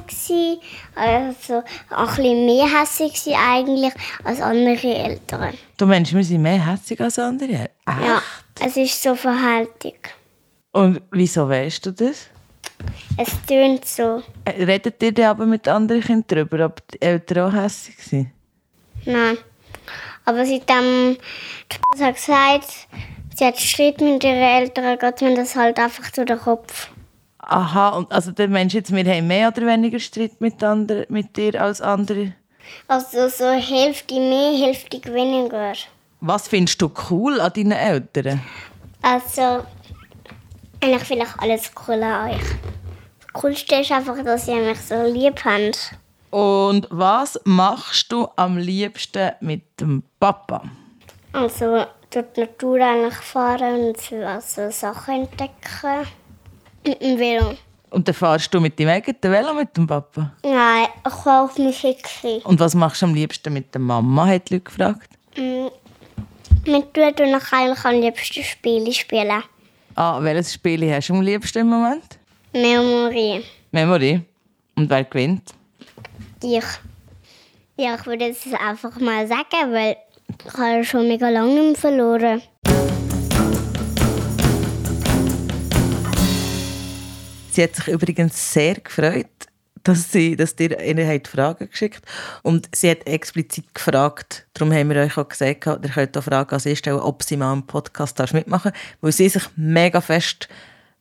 sein, 0.09 0.59
also 0.95 1.63
ein 1.91 2.17
bisschen 2.17 2.47
mehr 2.47 2.87
sein 2.87 3.35
eigentlich 3.35 3.93
als 4.25 4.41
andere 4.41 4.95
Eltern. 4.95 5.55
Du 5.77 5.87
meinst, 5.87 6.15
wir 6.15 6.25
sind 6.25 6.43
mehr 6.43 6.65
hässig 6.65 7.01
als 7.01 7.19
andere? 7.19 7.53
Echt? 7.53 7.71
Ja, 7.87 8.23
es 8.61 8.77
ist 8.77 9.03
so 9.03 9.15
verhaltig. 9.15 10.15
Und 10.73 11.03
wieso 11.11 11.49
weißt 11.49 11.85
du 11.87 11.91
das? 11.93 12.29
Es 13.17 13.29
tönt 13.47 13.85
so. 13.85 14.23
Äh, 14.45 14.65
Redet 14.65 15.03
ihr 15.03 15.29
aber 15.29 15.45
mit 15.45 15.69
anderen 15.69 16.01
Kindern 16.01 16.25
darüber, 16.29 16.67
ob 16.67 16.87
die 16.89 17.03
Eltern 17.03 17.49
auch 17.51 17.53
hässig 17.53 17.97
sind? 17.99 18.31
Nein. 19.05 19.37
Aber 20.25 20.47
seitdem 20.47 21.17
die 21.71 21.79
Mutter 21.91 22.07
hat 22.07 22.15
gesagt, 22.15 22.89
sie 23.37 23.45
hat 23.45 23.59
Streit 23.59 24.01
mit 24.01 24.23
ihren 24.25 24.37
Eltern, 24.37 24.99
geht 24.99 25.21
mir 25.23 25.35
das 25.35 25.57
halt 25.57 25.79
einfach 25.79 26.11
zu 26.13 26.25
den 26.25 26.39
Kopf. 26.39 26.89
Aha, 27.39 27.91
und 27.91 28.13
also 28.13 28.31
dann 28.31 28.53
meinst 28.53 28.75
du 28.75 28.79
jetzt, 28.79 28.95
wir 28.95 29.05
haben 29.05 29.27
mehr 29.27 29.49
oder 29.49 29.67
weniger 29.67 29.99
Streit 29.99 30.41
mit, 30.41 30.63
anderen, 30.63 31.07
mit 31.09 31.37
dir 31.37 31.61
als 31.61 31.81
andere? 31.81 32.35
Also 32.87 33.29
so 33.29 33.51
Hälfte 33.51 34.15
mehr, 34.15 34.57
Hälfte 34.57 35.03
weniger. 35.13 35.73
Was 36.21 36.47
findest 36.47 36.81
du 36.81 36.91
cool 37.11 37.41
an 37.41 37.53
deinen 37.53 37.73
Eltern? 37.73 38.41
Also, 39.03 39.65
eigentlich 40.81 41.03
vielleicht 41.03 41.39
alles 41.41 41.73
cool 41.87 42.01
an 42.01 42.31
euch. 42.31 42.43
Das 43.21 43.33
Coolste 43.33 43.75
ist 43.77 43.91
einfach, 43.91 44.23
dass 44.23 44.47
ihr 44.47 44.63
mich 44.63 44.81
so 44.81 45.03
lieb 45.03 45.45
habt. 45.45 45.97
Und 46.33 46.89
was 46.91 47.39
machst 47.45 48.11
du 48.11 48.27
am 48.37 48.57
liebsten 48.57 49.33
mit 49.41 49.79
dem 49.79 50.03
Papa? 50.19 50.63
Also 51.35 51.85
durch 52.11 52.25
die 52.35 52.41
Natur 52.41 52.81
eigentlich 52.81 53.17
fahren 53.17 53.89
und 53.89 54.01
so 54.01 54.17
also 54.17 54.71
Sachen 54.71 55.25
entdecken. 55.25 56.07
Mit 56.87 57.03
dem 57.03 57.19
Velo. 57.19 57.55
Und 57.91 58.09
dann 58.09 58.15
fahrst 58.15 58.53
du 58.55 58.61
mit 58.61 58.81
deinem 58.81 58.89
eigenen 58.89 59.23
Velo 59.23 59.53
mit 59.53 59.77
dem 59.77 59.87
Papa? 59.87 60.33
Nein, 60.43 60.87
ich 61.07 61.23
kann 61.23 61.51
auch 61.51 61.59
Musik 61.59 62.09
sein. 62.09 62.41
Und 62.45 62.59
was 62.61 62.75
machst 62.75 63.03
du 63.03 63.07
am 63.07 63.15
liebsten 63.15 63.53
mit 63.53 63.75
der 63.75 63.83
Mama, 63.83 64.27
hat 64.27 64.49
die 64.49 64.55
Leute 64.55 64.65
gefragt. 64.65 65.11
Mit 65.37 66.97
dir 66.97 67.15
tue 67.15 67.27
ich 67.27 67.53
eigentlich 67.53 67.85
am 67.85 68.01
liebsten 68.01 68.43
Spiele 68.43 68.91
spielen. 68.95 69.43
Ah, 69.97 70.19
welches 70.23 70.55
Spiel 70.55 70.91
hast 70.91 71.11
du 71.11 71.13
am 71.13 71.21
liebsten 71.21 71.59
im 71.59 71.69
Moment? 71.69 72.19
Memory. 72.55 73.45
Memory. 73.71 74.23
Und 74.77 74.89
wer 74.89 75.05
gewinnt? 75.05 75.53
Ich. 76.43 76.65
Ja, 77.77 77.95
ich 77.95 78.07
würde 78.07 78.29
es 78.29 78.53
einfach 78.53 78.99
mal 78.99 79.27
sagen, 79.29 79.73
weil 79.73 79.97
ich 80.45 80.55
habe 80.55 80.85
schon 80.85 81.07
mega 81.07 81.29
lange 81.29 81.75
verloren. 81.77 82.43
Sie 87.51 87.63
hat 87.63 87.77
sich 87.77 87.89
übrigens 87.89 88.53
sehr 88.53 88.75
gefreut, 88.75 89.27
dass 89.85 90.11
sie, 90.11 90.35
dass 90.35 90.55
ihr 90.59 90.81
ihnen 90.81 91.25
Fragen 91.25 91.69
geschickt 91.69 92.03
und 92.43 92.69
sie 92.75 92.91
hat 92.91 93.07
explizit 93.07 93.75
gefragt, 93.75 94.47
darum 94.55 94.73
haben 94.73 94.91
wir 94.91 95.03
euch 95.03 95.17
auch 95.17 95.29
gesagt, 95.29 95.67
ihr 95.67 95.79
könnt 95.79 96.17
auch 96.17 96.25
Fragen 96.25 96.55
an 96.55 96.61
sie 96.61 96.75
stellen, 96.75 96.99
ob 96.99 97.23
sie 97.23 97.37
mal 97.37 97.53
im 97.53 97.67
Podcast 97.67 98.19
darf 98.19 98.33
mitmachen 98.33 98.73
weil 99.01 99.13
sie 99.13 99.29
sich 99.29 99.45
mega 99.57 100.01
fest 100.01 100.49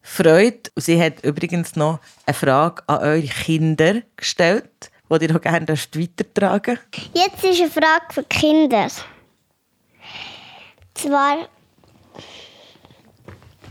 freut. 0.01 0.71
Und 0.75 0.83
sie 0.83 1.01
hat 1.01 1.23
übrigens 1.23 1.75
noch 1.75 1.99
eine 2.25 2.33
Frage 2.33 2.83
an 2.87 2.99
eure 2.99 3.21
Kinder 3.21 4.01
gestellt, 4.17 4.90
die 5.19 5.33
auch 5.33 5.41
gerne 5.41 5.67
weitertragen 5.67 6.79
Jetzt 7.13 7.43
ist 7.43 7.61
eine 7.61 7.71
Frage 7.71 8.05
für 8.11 8.23
Kinder. 8.23 8.87
Zwar, 10.93 11.47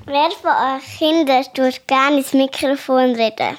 wer 0.07 0.31
von 0.31 0.51
euch 0.51 0.99
Kindern 0.99 1.45
tut 1.55 1.87
gerne 1.87 2.19
ins 2.19 2.33
Mikrofon 2.33 3.15
reden? 3.15 3.57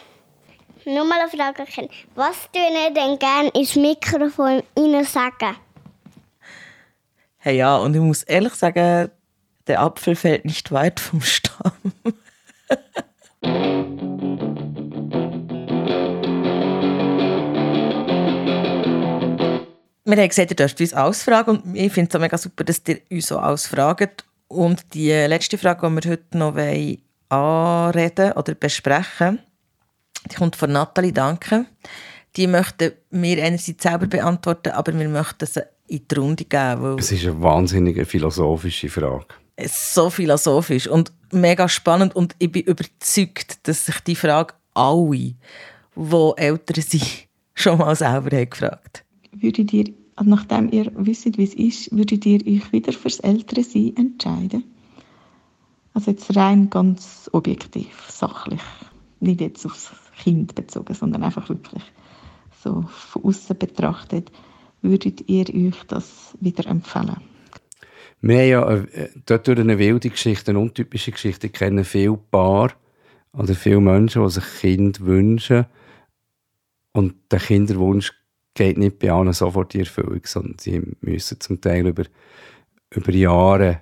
Nur 0.85 1.05
mal 1.05 1.19
eine 1.19 1.29
Frage 1.29 1.65
Kinder. 1.65 1.91
Was 2.15 2.49
tun 2.51 2.61
ihr 2.61 2.93
denn 2.93 3.19
gerne 3.19 3.49
ins 3.49 3.75
Mikrofon 3.75 4.63
ihnen 4.75 5.05
sagen? 5.05 5.55
Hey 7.37 7.57
ja, 7.57 7.77
und 7.77 7.95
ich 7.95 8.01
muss 8.01 8.23
ehrlich 8.23 8.53
sagen, 8.53 9.09
der 9.67 9.81
Apfel 9.81 10.15
fällt 10.15 10.45
nicht 10.45 10.71
weit 10.71 10.99
vom 10.99 11.21
Stamm. 11.21 11.73
Wir 20.11 20.17
haben 20.17 20.27
gesagt, 20.27 20.51
ihr 20.51 20.57
dürft 20.57 20.81
uns 20.81 20.93
ausfragen 20.93 21.61
und 21.61 21.73
ich 21.73 21.93
finde 21.93 22.09
es 22.09 22.15
auch 22.15 22.19
mega 22.19 22.37
super, 22.37 22.65
dass 22.65 22.81
ihr 22.85 22.99
uns 23.09 23.27
so 23.27 23.39
ausfragt. 23.39 24.25
Und 24.49 24.93
die 24.93 25.09
letzte 25.09 25.57
Frage, 25.57 25.87
die 25.87 26.03
wir 26.03 26.11
heute 26.11 26.37
noch 26.37 26.55
wollen 26.55 26.97
anreden 27.29 28.33
oder 28.33 28.53
besprechen 28.53 29.39
die 30.29 30.35
kommt 30.35 30.57
von 30.57 30.73
Nathalie, 30.73 31.13
danke. 31.13 31.65
Die 32.35 32.45
möchten 32.45 32.91
wir 33.09 33.41
einerseits 33.41 33.83
selber 33.83 34.05
beantworten, 34.05 34.73
aber 34.73 34.93
wir 34.99 35.07
möchten 35.07 35.45
sie 35.45 35.61
in 35.87 36.05
die 36.05 36.15
Runde 36.15 36.43
geben, 36.43 36.99
Es 36.99 37.13
ist 37.13 37.23
eine 37.23 37.41
wahnsinnige 37.41 38.05
philosophische 38.05 38.89
Frage. 38.89 39.27
es 39.55 39.93
so 39.93 40.09
philosophisch 40.09 40.87
und 40.87 41.13
mega 41.31 41.69
spannend 41.69 42.17
und 42.17 42.35
ich 42.37 42.51
bin 42.51 42.63
überzeugt, 42.63 43.65
dass 43.65 43.85
sich 43.85 43.99
die 44.01 44.15
Frage 44.17 44.55
alle, 44.73 45.35
die 45.95 46.31
Eltern 46.35 46.83
sind, 46.83 47.27
schon 47.55 47.77
mal 47.77 47.95
selber 47.95 48.35
haben 48.35 48.49
gefragt 48.49 49.05
Würdet 49.33 49.71
ihr, 49.71 49.93
nachdem 50.23 50.71
ihr 50.71 50.91
wisst, 50.95 51.37
wie 51.37 51.43
es 51.43 51.53
ist, 51.53 51.95
würdet 51.95 52.25
ihr 52.25 52.45
euch 52.45 52.71
wieder 52.71 52.93
fürs 52.93 53.19
Ältere-Sein 53.19 53.95
entscheiden? 53.95 54.63
Also 55.93 56.11
jetzt 56.11 56.35
rein 56.35 56.69
ganz 56.69 57.29
objektiv, 57.33 58.07
sachlich. 58.09 58.61
Nicht 59.19 59.41
jetzt 59.41 59.65
aufs 59.65 59.91
Kind 60.17 60.55
bezogen, 60.55 60.93
sondern 60.93 61.23
einfach 61.23 61.49
wirklich 61.49 61.83
so 62.63 62.83
von 62.87 63.23
außen 63.23 63.57
betrachtet. 63.57 64.31
Würdet 64.81 65.29
ihr 65.29 65.45
euch 65.49 65.83
das 65.87 66.35
wieder 66.39 66.65
empfehlen? 66.67 67.17
Wir 68.21 68.37
haben 68.37 68.49
ja 68.49 68.75
äh, 68.75 69.09
dort 69.25 69.47
durch 69.47 69.59
eine 69.59 69.79
wilde 69.79 70.09
Geschichte, 70.09 70.51
eine 70.51 70.59
untypische 70.59 71.11
Geschichte, 71.11 71.47
ich 71.47 71.53
kenne 71.53 71.83
viele 71.83 72.17
Paar 72.17 72.71
oder 73.33 73.55
viele 73.55 73.81
Menschen, 73.81 74.23
die 74.23 74.29
sich 74.29 74.43
Kind 74.59 75.01
wünschen 75.01 75.65
und 76.93 77.15
der 77.31 77.39
Kinderwunsch 77.39 78.13
geht 78.53 78.77
nicht 78.77 78.99
bei 78.99 79.11
allen 79.11 79.33
sofort 79.33 79.73
in 79.75 79.81
Erfüllung, 79.81 80.21
sondern 80.25 80.57
sie 80.59 80.81
müssen 81.01 81.39
zum 81.39 81.61
Teil 81.61 81.87
über, 81.87 82.03
über 82.93 83.11
Jahre 83.11 83.81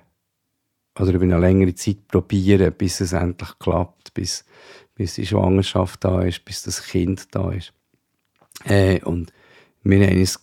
oder 0.98 1.12
über 1.12 1.24
eine 1.24 1.38
längere 1.38 1.74
Zeit 1.74 2.06
probieren, 2.08 2.72
bis 2.76 3.00
es 3.00 3.12
endlich 3.12 3.58
klappt, 3.58 4.14
bis, 4.14 4.44
bis 4.94 5.14
die 5.14 5.26
Schwangerschaft 5.26 6.04
da 6.04 6.22
ist, 6.22 6.44
bis 6.44 6.62
das 6.62 6.84
Kind 6.84 7.34
da 7.34 7.50
ist. 7.52 7.72
Äh, 8.64 9.00
und 9.02 9.32
wir 9.82 10.06
haben 10.06 10.18
uns 10.18 10.38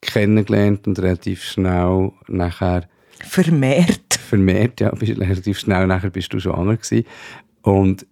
kennengelernt 0.00 0.86
und 0.86 0.98
relativ 0.98 1.42
schnell 1.44 2.12
nachher 2.28 2.88
vermehrt. 3.20 4.14
Vermehrt, 4.14 4.80
ja, 4.80 4.90
relativ 4.90 5.58
schnell 5.58 5.86
nachher 5.86 6.10
bist 6.10 6.32
du 6.32 6.40
schwanger 6.40 6.76
gewesen. 6.76 7.06
Und 7.62 8.06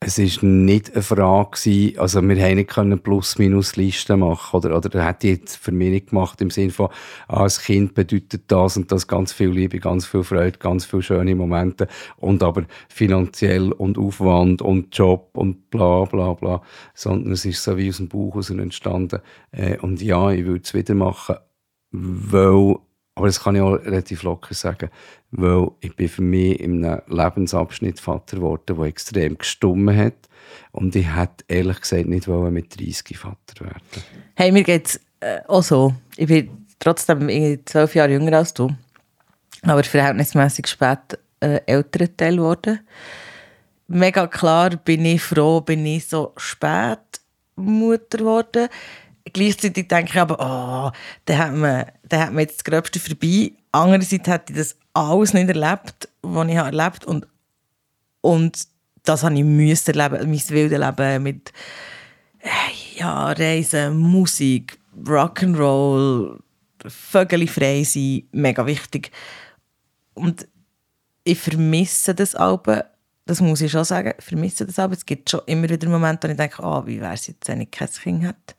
es 0.00 0.18
ist 0.18 0.42
nicht 0.42 0.92
eine 0.92 1.02
Frage 1.02 1.50
gewesen, 1.52 1.98
also 1.98 2.20
wir 2.20 2.42
haben 2.42 2.56
nicht 2.56 3.02
Plus-Minus-Listen 3.02 4.20
machen 4.20 4.56
oder, 4.58 4.76
oder 4.76 5.04
hat 5.04 5.22
die 5.22 5.30
jetzt 5.30 5.56
für 5.56 5.72
mich 5.72 5.90
nicht 5.90 6.10
gemacht 6.10 6.38
im 6.42 6.50
Sinne 6.50 6.70
von, 6.70 6.90
ah, 7.28 7.42
als 7.42 7.62
Kind 7.62 7.94
bedeutet 7.94 8.42
das 8.48 8.76
und 8.76 8.92
das 8.92 9.08
ganz 9.08 9.32
viel 9.32 9.48
Liebe, 9.48 9.80
ganz 9.80 10.06
viel 10.06 10.22
Freude, 10.22 10.58
ganz 10.58 10.84
viele 10.84 11.02
schöne 11.02 11.34
Momente 11.34 11.88
und 12.18 12.42
aber 12.42 12.64
finanziell 12.90 13.72
und 13.72 13.96
Aufwand 13.96 14.60
und 14.60 14.94
Job 14.96 15.30
und 15.32 15.70
bla 15.70 16.04
bla 16.04 16.34
bla, 16.34 16.62
sondern 16.94 17.32
es 17.32 17.46
ist 17.46 17.64
so 17.64 17.78
wie 17.78 17.88
aus 17.88 17.96
dem 17.96 18.08
Bauch 18.08 18.34
heraus 18.34 18.50
entstanden. 18.50 19.20
Äh, 19.50 19.78
und 19.78 20.02
ja, 20.02 20.30
ich 20.30 20.44
würde 20.44 20.62
es 20.62 20.74
wieder 20.74 20.94
machen, 20.94 21.36
weil 21.90 22.76
aber 23.16 23.26
das 23.28 23.42
kann 23.42 23.56
ich 23.56 23.62
auch 23.62 23.72
relativ 23.72 24.22
locker 24.22 24.54
sagen, 24.54 24.90
weil 25.30 25.68
ich 25.80 25.96
bin 25.96 26.08
für 26.08 26.22
mich 26.22 26.60
in 26.60 26.84
einem 26.84 27.00
Lebensabschnitt 27.08 27.98
Vater 27.98 28.36
geworden, 28.36 28.76
der 28.76 28.84
extrem 28.84 29.38
gestummen 29.38 29.96
hat. 29.96 30.28
Und 30.70 30.94
ich 30.94 31.16
hätte 31.16 31.44
ehrlich 31.48 31.80
gesagt 31.80 32.06
nicht 32.06 32.28
wollen 32.28 32.52
mit 32.52 32.78
30 32.78 33.16
Vater 33.16 33.64
werden. 33.64 34.04
Hey, 34.34 34.52
mir 34.52 34.62
geht 34.62 34.86
es 34.86 35.00
äh, 35.20 35.40
auch 35.48 35.62
so. 35.62 35.94
Ich 36.16 36.26
bin 36.26 36.66
trotzdem 36.78 37.28
zwölf 37.64 37.94
Jahre 37.94 38.12
jünger 38.12 38.36
als 38.36 38.52
du. 38.52 38.70
Aber 39.62 39.82
verhältnismäßig 39.82 40.66
spät 40.66 41.18
äh, 41.40 41.60
älterer 41.64 42.14
Teil 42.14 42.36
geworden. 42.36 42.80
Mega 43.88 44.26
klar 44.26 44.76
bin 44.76 45.06
ich 45.06 45.22
froh, 45.22 45.62
bin 45.62 45.86
ich 45.86 46.06
so 46.06 46.34
spät 46.36 46.98
Mutter 47.56 48.18
geworden 48.18 48.68
Gleichzeitig 49.32 49.88
denke 49.88 50.12
ich 50.12 50.20
aber, 50.20 50.36
oh, 50.38 50.92
da 51.24 51.38
hat 51.38 51.52
man, 51.52 51.86
da 52.08 52.20
hat 52.20 52.32
man 52.32 52.40
jetzt 52.40 52.58
das 52.58 52.64
Gröbste 52.64 53.00
vorbei. 53.00 53.52
Andererseits 53.72 54.28
hätte 54.28 54.52
ich 54.52 54.58
das 54.58 54.76
alles 54.94 55.34
nicht 55.34 55.48
erlebt, 55.48 56.08
was 56.22 56.48
ich 56.48 56.54
erlebt 56.54 57.02
habe. 57.02 57.06
Und, 57.06 57.26
und 58.20 58.68
das 59.02 59.22
habe 59.22 59.34
ich 59.34 59.44
müssen 59.44 59.98
erleben, 59.98 60.30
mein 60.30 60.48
wildes 60.48 60.78
Leben 60.78 61.22
mit 61.22 61.52
ja, 62.96 63.32
Reisen, 63.32 63.98
Musik, 63.98 64.78
Rock'n'Roll, 65.04 66.38
Vögel 66.86 67.46
frei 67.48 67.84
sein, 67.84 68.22
mega 68.32 68.64
wichtig. 68.66 69.10
Und 70.14 70.46
ich 71.24 71.38
vermisse 71.38 72.14
das 72.14 72.34
Alben, 72.34 72.82
das 73.26 73.40
muss 73.40 73.60
ich 73.60 73.72
schon 73.72 73.84
sagen, 73.84 74.14
ich 74.16 74.24
vermisse 74.24 74.66
das 74.66 74.78
Alben. 74.78 74.94
Es 74.94 75.04
gibt 75.04 75.28
schon 75.28 75.40
immer 75.46 75.68
wieder 75.68 75.88
Momente, 75.88 76.28
wo 76.28 76.30
ich 76.30 76.36
denke, 76.36 76.62
oh, 76.62 76.86
wie 76.86 77.00
wäre 77.00 77.14
es 77.14 77.26
jetzt, 77.26 77.48
wenn 77.48 77.60
ich 77.60 77.70
kein 77.70 77.90
Kind 77.90 78.22
hätte. 78.22 78.54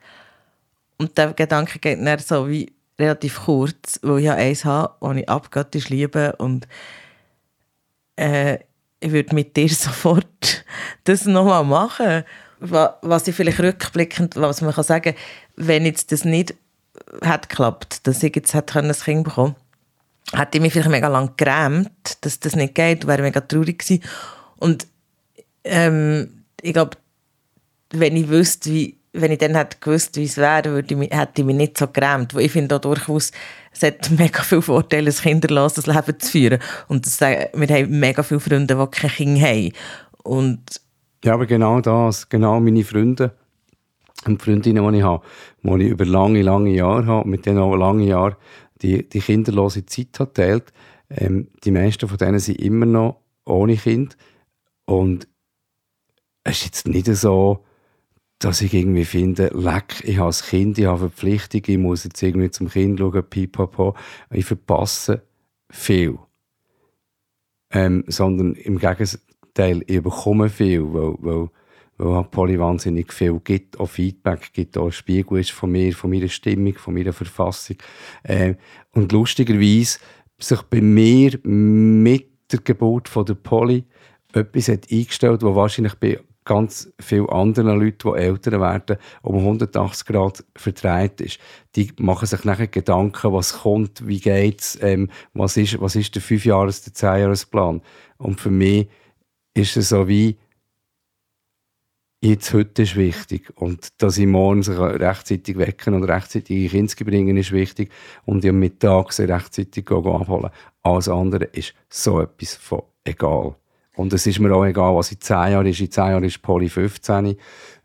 Und 0.97 1.17
der 1.17 1.33
Gedanke 1.33 1.79
geht 1.79 1.99
dann 1.99 2.19
so 2.19 2.49
wie 2.49 2.71
relativ 2.99 3.41
kurz, 3.41 3.99
weil 4.01 4.19
ich 4.19 4.25
ja 4.25 4.33
eins 4.33 4.65
habe, 4.65 4.95
das 4.99 5.17
ich 5.17 5.29
abgöttisch 5.29 5.89
liebe 5.89 6.35
und 6.37 6.67
äh, 8.15 8.57
ich 8.99 9.11
würde 9.11 9.35
mit 9.35 9.55
dir 9.55 9.69
sofort 9.73 10.65
das 11.03 11.25
nochmal 11.25 11.63
machen. 11.63 12.23
Was 12.59 13.27
ich 13.27 13.35
vielleicht 13.35 13.59
rückblickend, 13.59 14.35
was 14.35 14.61
man 14.61 14.73
kann 14.73 14.83
sagen, 14.83 15.13
wenn 15.55 15.85
jetzt 15.85 16.11
das 16.11 16.25
nicht 16.25 16.55
hat 17.21 17.49
geklappt, 17.49 18.07
dass 18.07 18.23
ich 18.23 18.35
jetzt 18.35 18.55
ein 18.55 18.91
Kind 18.91 19.23
bekommen 19.23 19.55
hätte 20.33 20.57
ich 20.57 20.61
mich 20.61 20.73
vielleicht 20.73 20.89
mega 20.89 21.07
lange 21.07 21.33
gerämt, 21.37 22.17
dass 22.21 22.39
das 22.39 22.55
nicht 22.55 22.75
geht, 22.75 23.07
wäre 23.07 23.21
mega 23.21 23.41
traurig 23.41 23.79
gewesen. 23.79 24.03
Und 24.57 24.87
ähm, 25.63 26.43
ich 26.61 26.73
glaube, 26.73 26.97
wenn 27.91 28.15
ich 28.15 28.27
wüsste, 28.27 28.71
wie 28.71 28.96
wenn 29.21 29.31
ich 29.31 29.39
dann 29.39 29.55
hätte 29.55 29.77
gewusst, 29.79 30.15
wie 30.17 30.23
es 30.23 30.37
wäre, 30.37 30.71
würde 30.71 30.93
ich, 30.93 31.11
hätte 31.11 31.41
ich 31.41 31.45
mich 31.45 31.55
nicht 31.55 31.77
so 31.77 31.87
gerämt. 31.87 32.33
Ich 32.37 32.51
finde 32.51 32.75
auch 32.75 32.81
durchaus, 32.81 33.31
es 33.71 33.83
hat 33.83 34.09
mega 34.17 34.41
viele 34.43 34.61
Vorteile, 34.61 35.09
ein 35.09 35.15
kinderloses 35.15 35.87
Leben 35.87 36.19
zu 36.19 36.31
führen. 36.31 36.59
Und 36.87 37.05
das, 37.05 37.19
wir 37.21 37.67
haben 37.67 37.99
mega 37.99 38.23
viele 38.23 38.39
Freunde, 38.39 38.75
die 38.75 38.99
keine 38.99 39.13
Kinder 39.13 39.41
haben. 39.41 39.71
Und 40.23 40.81
ja, 41.23 41.33
aber 41.33 41.45
genau 41.45 41.81
das, 41.81 42.29
genau 42.29 42.59
meine 42.59 42.83
Freunde 42.83 43.31
und 44.25 44.41
Freundinnen, 44.41 44.91
die 44.91 44.99
ich 44.99 45.03
habe, 45.03 45.23
die 45.63 45.83
ich 45.83 45.89
über 45.89 46.05
lange, 46.05 46.41
lange 46.41 46.71
Jahre 46.71 47.05
habe, 47.05 47.29
mit 47.29 47.45
denen 47.45 47.59
auch 47.59 47.75
lange 47.75 48.05
Jahre 48.05 48.37
die, 48.81 49.07
die 49.07 49.19
kinderlose 49.19 49.85
Zeit 49.85 50.19
hat 50.19 50.35
teilt, 50.35 50.73
ähm, 51.09 51.49
die 51.63 51.71
meisten 51.71 52.07
von 52.07 52.17
denen 52.17 52.39
sind 52.39 52.59
immer 52.61 52.85
noch 52.85 53.21
ohne 53.45 53.75
Kind. 53.75 54.17
Und 54.85 55.27
es 56.43 56.57
ist 56.57 56.65
jetzt 56.65 56.87
nicht 56.87 57.07
so, 57.07 57.65
dass 58.39 58.61
ich 58.61 58.73
irgendwie 58.73 59.05
finde, 59.05 59.49
leck, 59.53 60.03
ich 60.03 60.17
habe 60.17 60.29
ein 60.29 60.49
Kind, 60.49 60.77
ich 60.77 60.85
habe 60.85 60.99
Verpflichtungen, 60.99 61.63
ich 61.67 61.77
muss 61.77 62.03
jetzt 62.03 62.21
irgendwie 62.21 62.51
zum 62.51 62.69
Kind 62.69 62.99
schauen, 62.99 63.23
pipapo. 63.23 63.95
Ich 64.31 64.45
verpasse 64.45 65.23
viel. 65.71 66.19
Ähm, 67.71 68.03
sondern 68.07 68.53
im 68.53 68.77
Gegenteil, 68.77 69.83
ich 69.87 70.01
bekomme 70.01 70.49
viel, 70.49 70.83
weil, 70.93 71.15
weil, 71.19 71.49
weil 71.97 72.15
halt 72.15 72.31
Polly 72.31 72.59
wahnsinnig 72.59 73.11
viel 73.11 73.39
gibt, 73.43 73.79
auch 73.79 73.89
Feedback 73.89 74.53
gibt, 74.53 74.77
auch 74.77 74.91
Spiegel 74.91 75.39
ist 75.39 75.51
von 75.51 75.71
mir, 75.71 75.93
von 75.93 76.11
meiner 76.11 76.29
Stimmung, 76.29 76.75
von 76.75 76.93
meiner 76.93 77.13
Verfassung. 77.13 77.77
Ähm, 78.23 78.55
und 78.91 79.11
lustigerweise 79.11 79.99
sich 80.37 80.61
bei 80.63 80.79
mir 80.79 81.39
mit 81.43 82.51
der 82.51 82.59
Geburt 82.59 83.09
von 83.09 83.25
der 83.25 83.33
Polly 83.33 83.83
etwas 84.33 84.67
hat 84.69 84.91
eingestellt, 84.91 85.41
was 85.41 85.55
wahrscheinlich 85.55 85.95
bei 85.95 86.19
ganz 86.47 86.91
viele 86.99 87.29
andere 87.29 87.75
Leute, 87.75 88.09
die 88.09 88.17
älter 88.17 88.59
werden, 88.59 88.97
um 89.21 89.37
180 89.37 90.07
Grad 90.07 90.43
verdreht 90.55 91.21
ist. 91.21 91.39
Die 91.75 91.91
machen 91.99 92.25
sich 92.25 92.43
nachher 92.45 92.67
Gedanken, 92.67 93.33
was 93.33 93.59
kommt, 93.59 94.07
wie 94.07 94.19
geht's, 94.19 94.79
ähm, 94.81 95.09
was 95.33 95.57
ist, 95.57 95.79
was 95.79 95.95
ist 95.95 96.15
der 96.15 96.21
5-Jahres-, 96.21 96.83
der 96.85 96.93
10-Jahres-Plan. 96.93 97.81
Und 98.17 98.39
für 98.39 98.49
mich 98.49 98.87
ist 99.53 99.75
es 99.75 99.89
so 99.89 100.07
wie, 100.07 100.37
jetzt 102.21 102.53
heute 102.53 102.83
ist 102.83 102.95
wichtig. 102.95 103.51
Und 103.55 104.01
dass 104.01 104.17
ich 104.17 104.25
morgens 104.25 104.69
rechtzeitig 104.69 105.57
wecken 105.57 105.93
und 105.93 106.05
rechtzeitig 106.05 106.73
ins 106.73 106.95
Kind 106.95 107.09
bringen, 107.09 107.37
ist 107.37 107.51
wichtig. 107.51 107.91
Und 108.25 108.43
ich 108.43 108.49
am 108.49 108.59
Mittag 108.59 109.17
rechtzeitig 109.19 109.91
abholen. 109.91 110.49
Alles 110.81 111.09
andere 111.09 111.45
ist 111.45 111.73
so 111.89 112.21
etwas 112.21 112.55
von 112.55 112.83
egal. 113.03 113.55
Und 113.97 114.13
es 114.13 114.25
ist 114.27 114.39
mir 114.39 114.53
auch 114.53 114.65
egal, 114.65 114.95
was 114.95 115.11
in 115.11 115.19
10 115.19 115.35
Jahren 115.35 115.65
ist. 115.65 115.79
In 115.79 115.91
10 115.91 116.03
Jahren 116.11 116.23
ist 116.23 116.41
Poli 116.41 116.69
15. 116.69 117.35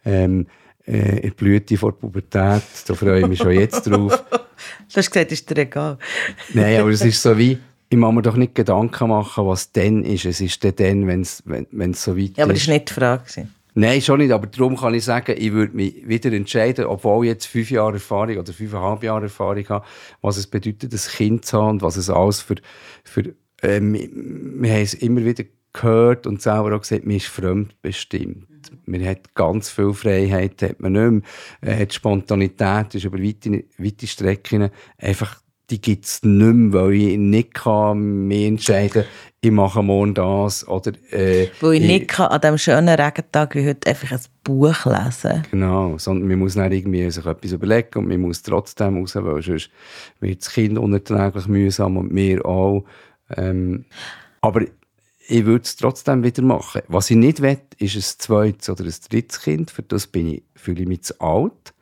Ähm, 0.05 0.47
äh, 0.85 1.31
Blüte 1.31 1.77
vor 1.77 1.93
der 1.93 1.99
Pubertät. 1.99 2.63
Da 2.87 2.95
freue 2.95 3.21
ich 3.21 3.27
mich 3.27 3.39
schon 3.39 3.53
jetzt 3.53 3.83
drauf. 3.91 4.23
Du 4.93 4.99
hast 4.99 5.11
gesagt, 5.11 5.33
ist 5.33 5.51
dir 5.51 5.63
egal. 5.63 5.99
Nein, 6.55 6.81
aber 6.81 6.91
es 6.91 7.05
ist 7.05 7.21
so 7.21 7.37
wie, 7.37 7.59
ich 7.89 7.99
muss 7.99 8.15
mir 8.15 8.23
doch 8.23 8.37
nicht 8.37 8.55
Gedanken 8.55 9.09
machen, 9.09 9.45
was 9.45 9.73
dann 9.73 10.05
ist. 10.05 10.25
Es 10.25 10.41
ist 10.41 10.63
dann, 10.63 11.07
wenn's, 11.09 11.43
wenn 11.45 11.91
es 11.91 12.05
so 12.05 12.17
weit 12.17 12.31
ist. 12.31 12.37
Ja, 12.37 12.45
aber 12.45 12.53
das 12.53 12.69
war 12.69 12.75
nicht 12.75 12.89
die 12.89 12.93
Frage. 12.93 13.49
Nein, 13.75 14.01
schon 14.03 14.19
nicht. 14.19 14.31
Aber 14.31 14.47
darum 14.47 14.77
kann 14.77 14.95
ich 14.95 15.05
sagen, 15.05 15.35
ich 15.37 15.53
würde 15.53 15.75
mich 15.75 16.07
wieder 16.07 16.33
entscheiden, 16.33 16.85
obwohl 16.85 17.25
ich 17.25 17.33
jetzt 17.33 17.47
fünf 17.47 17.71
Jahre 17.71 17.95
Erfahrung 17.95 18.37
oder 18.37 18.53
fünfeinhalb 18.53 19.03
Jahre 19.03 19.25
Erfahrung 19.25 19.69
habe, 19.69 19.85
was 20.21 20.37
es 20.37 20.47
bedeutet, 20.47 20.93
ein 20.93 21.01
Kind 21.17 21.45
zu 21.45 21.61
haben 21.61 21.71
und 21.71 21.83
was 21.83 21.97
es 21.97 22.09
alles 22.09 22.41
für, 22.41 22.57
für 23.03 23.35
äh, 23.63 23.81
wir, 23.81 24.09
wir 24.13 24.73
haben 24.73 24.83
es 24.83 24.95
immer 24.95 25.25
wieder 25.25 25.45
gehört 25.73 26.27
und 26.27 26.43
selber 26.43 26.75
auch 26.75 26.81
gesagt, 26.81 27.07
man 27.07 27.17
ist 27.17 27.27
fremdbestimmt. 27.27 28.47
Man 28.87 29.05
hat 29.05 29.35
ganz 29.35 29.71
viel 29.71 29.93
Freiheit, 29.93 30.63
hat 30.63 30.81
man 30.81 30.93
nicht 30.93 31.25
mehr. 31.63 31.79
Äh, 31.81 31.87
die 31.87 31.95
Spontanität 31.95 32.95
ist 32.95 33.05
über 33.05 33.19
weite, 33.19 33.65
weite 33.79 34.07
Strecken 34.07 34.71
einfach 34.99 35.41
die 35.71 35.81
gibt 35.81 36.05
es 36.05 36.23
nicht 36.23 36.55
mehr, 36.55 36.83
weil 36.83 36.93
ich 36.93 37.17
nicht 37.17 37.55
kann 37.55 38.27
mich 38.27 38.47
entscheiden 38.47 39.05
ich 39.45 39.51
mache 39.51 39.83
morgen 39.83 40.15
das. 40.15 40.67
Oder, 40.69 40.93
äh, 41.11 41.49
weil 41.61 41.75
ich, 41.75 41.81
ich 41.83 41.87
nicht 41.89 42.09
kann 42.09 42.29
an 42.29 42.41
diesem 42.41 42.59
schönen 42.59 42.89
Regentag 42.89 43.57
wie 43.57 43.67
heute 43.67 43.91
einfach 43.91 44.13
ein 44.13 44.21
Buch 44.45 44.87
lesen 44.87 45.43
Genau, 45.51 45.99
sondern 45.99 46.29
man 46.29 46.39
muss 46.39 46.55
dann 46.55 46.71
irgendwie 46.71 47.11
sich 47.11 47.27
etwas 47.27 47.51
überlegen 47.51 47.99
und 47.99 48.07
man 48.07 48.21
muss 48.21 48.43
trotzdem 48.43 48.99
raus, 48.99 49.17
weil 49.17 49.43
sonst 49.43 49.71
wird 50.21 50.43
das 50.43 50.53
Kind 50.53 50.79
unerträglich 50.79 51.49
mühsam 51.49 51.97
und 51.97 52.13
mir 52.13 52.47
auch. 52.47 52.85
Ähm, 53.37 53.85
aber 54.41 54.63
ich 55.29 55.45
würde 55.45 55.65
es 55.65 55.77
trotzdem 55.77 56.25
wieder 56.25 56.43
machen. 56.43 56.83
Was 56.89 57.11
ich 57.11 57.17
nicht 57.17 57.43
will, 57.43 57.59
ist 57.79 57.97
ein 57.97 58.19
zweites 58.19 58.69
oder 58.69 58.85
ein 58.85 58.95
drittes 59.11 59.41
Kind. 59.41 59.71
Für 59.71 59.83
das 59.83 60.07
bin 60.07 60.27
ich, 60.29 60.43
fühle 60.55 60.83
ich 60.83 60.89
mich 60.89 61.03
zu 61.03 61.21
alt. 61.21 61.75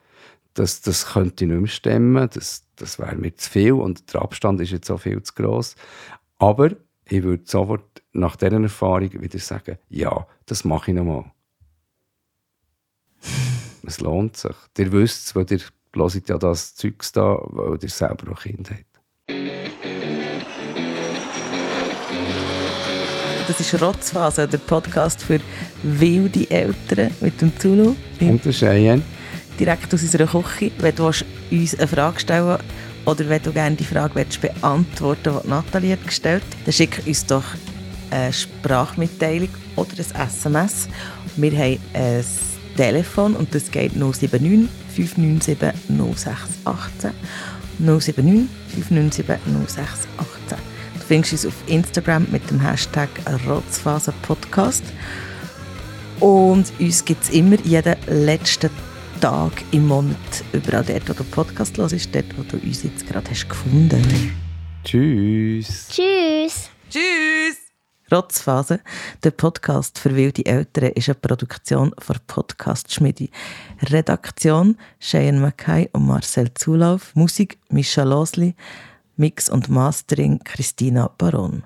Das, 0.54 0.80
das 0.82 1.12
könnte 1.12 1.44
ich 1.44 1.50
nicht 1.50 1.60
mehr 1.60 1.68
stemmen. 1.68 2.28
Das, 2.32 2.64
das 2.76 2.98
wäre 2.98 3.16
mir 3.16 3.34
zu 3.34 3.50
viel 3.50 3.72
und 3.72 4.12
der 4.12 4.22
Abstand 4.22 4.60
ist 4.60 4.72
jetzt 4.72 4.90
auch 4.90 5.00
viel 5.00 5.22
zu 5.22 5.34
groß. 5.34 5.74
Aber 6.38 6.70
ich 7.06 7.22
würde 7.22 7.44
sofort 7.46 8.02
nach 8.12 8.36
dieser 8.36 8.60
Erfahrung 8.60 9.12
wieder 9.20 9.38
sagen, 9.38 9.78
ja, 9.88 10.26
das 10.46 10.64
mache 10.64 10.90
ich 10.90 10.96
nochmal. 10.96 11.30
es 13.86 14.00
lohnt 14.00 14.36
sich. 14.36 14.56
Ihr 14.78 14.92
wisst 14.92 15.26
es, 15.26 15.34
weil 15.34 15.46
ihr 15.50 15.60
hört 15.94 16.28
ja 16.28 16.38
das 16.38 16.74
Zeugs 16.74 17.12
da, 17.12 17.38
weil 17.42 17.78
ihr 17.82 17.88
selber 17.88 18.30
noch 18.30 18.42
Kind 18.42 18.70
habt. 18.70 18.89
Das 23.50 23.58
ist 23.58 23.82
Rotzphase, 23.82 24.46
der 24.46 24.58
Podcast 24.58 25.24
für 25.24 25.40
wilde 25.82 26.48
Eltern 26.48 27.10
mit 27.20 27.40
dem 27.40 27.50
Zulu. 27.58 27.96
Und 28.20 28.44
der 28.44 28.52
Cheyenne. 28.52 29.02
Direkt 29.58 29.92
aus 29.92 30.02
unserer 30.02 30.26
Küche. 30.26 30.70
Wenn 30.78 30.94
du 30.94 31.06
uns 31.08 31.24
eine 31.76 31.88
Frage 31.88 32.20
stellen 32.20 32.58
oder 33.06 33.28
wenn 33.28 33.42
du 33.42 33.50
gerne 33.50 33.74
die 33.74 33.82
Frage 33.82 34.14
willst, 34.14 34.40
beantworten 34.40 35.34
willst, 35.34 35.46
die 35.46 35.48
Nathalie 35.48 35.92
hat 35.94 36.06
gestellt 36.06 36.44
dann 36.64 36.72
schick 36.72 37.02
uns 37.04 37.26
doch 37.26 37.42
eine 38.12 38.32
Sprachmitteilung 38.32 39.48
oder 39.74 39.94
ein 39.98 40.28
SMS. 40.28 40.88
Wir 41.34 41.50
haben 41.50 41.78
ein 41.92 42.24
Telefon 42.76 43.34
und 43.34 43.52
das 43.52 43.68
geht 43.68 43.96
079 43.96 44.68
597 44.94 45.58
0618. 45.98 47.10
079 47.80 48.48
597 48.76 49.26
0618. 49.66 50.39
Du 51.10 51.14
findest 51.16 51.44
uns 51.44 51.46
auf 51.46 51.54
Instagram 51.66 52.24
mit 52.30 52.48
dem 52.50 52.60
Hashtag 52.60 53.08
Rotzphasenpodcast. 53.44 54.84
Und 56.20 56.72
uns 56.78 57.04
gibt 57.04 57.24
es 57.24 57.30
immer 57.30 57.56
jeden 57.64 57.96
letzten 58.06 58.70
Tag 59.20 59.50
im 59.72 59.88
Monat 59.88 60.16
überall 60.52 60.84
dort, 60.84 61.08
wo 61.08 61.12
du 61.14 61.24
Podcast 61.24 61.76
hörst, 61.78 62.14
dort, 62.14 62.38
wo 62.38 62.44
du 62.44 62.64
uns 62.64 62.84
jetzt 62.84 63.08
gerade 63.08 63.28
hast 63.28 63.48
gefunden. 63.48 64.06
Tschüss. 64.84 65.88
Tschüss. 65.88 66.70
Tschüss. 66.88 67.56
Rotzphase, 68.12 68.78
der 69.24 69.32
Podcast 69.32 69.98
für 69.98 70.14
wilde 70.14 70.46
Eltern, 70.46 70.92
ist 70.92 71.08
eine 71.08 71.16
Produktion 71.16 71.92
von 71.98 72.16
Podcast 72.28 72.94
Schmidi. 72.94 73.30
Redaktion 73.82 74.76
Cheyenne 75.00 75.40
Mackay 75.40 75.88
und 75.90 76.06
Marcel 76.06 76.54
Zulauf. 76.54 77.16
Musik 77.16 77.58
Mischa 77.68 78.04
Losli. 78.04 78.54
Mix 79.20 79.50
und 79.50 79.68
Mastering 79.68 80.38
Christina 80.44 81.10
Baron. 81.18 81.64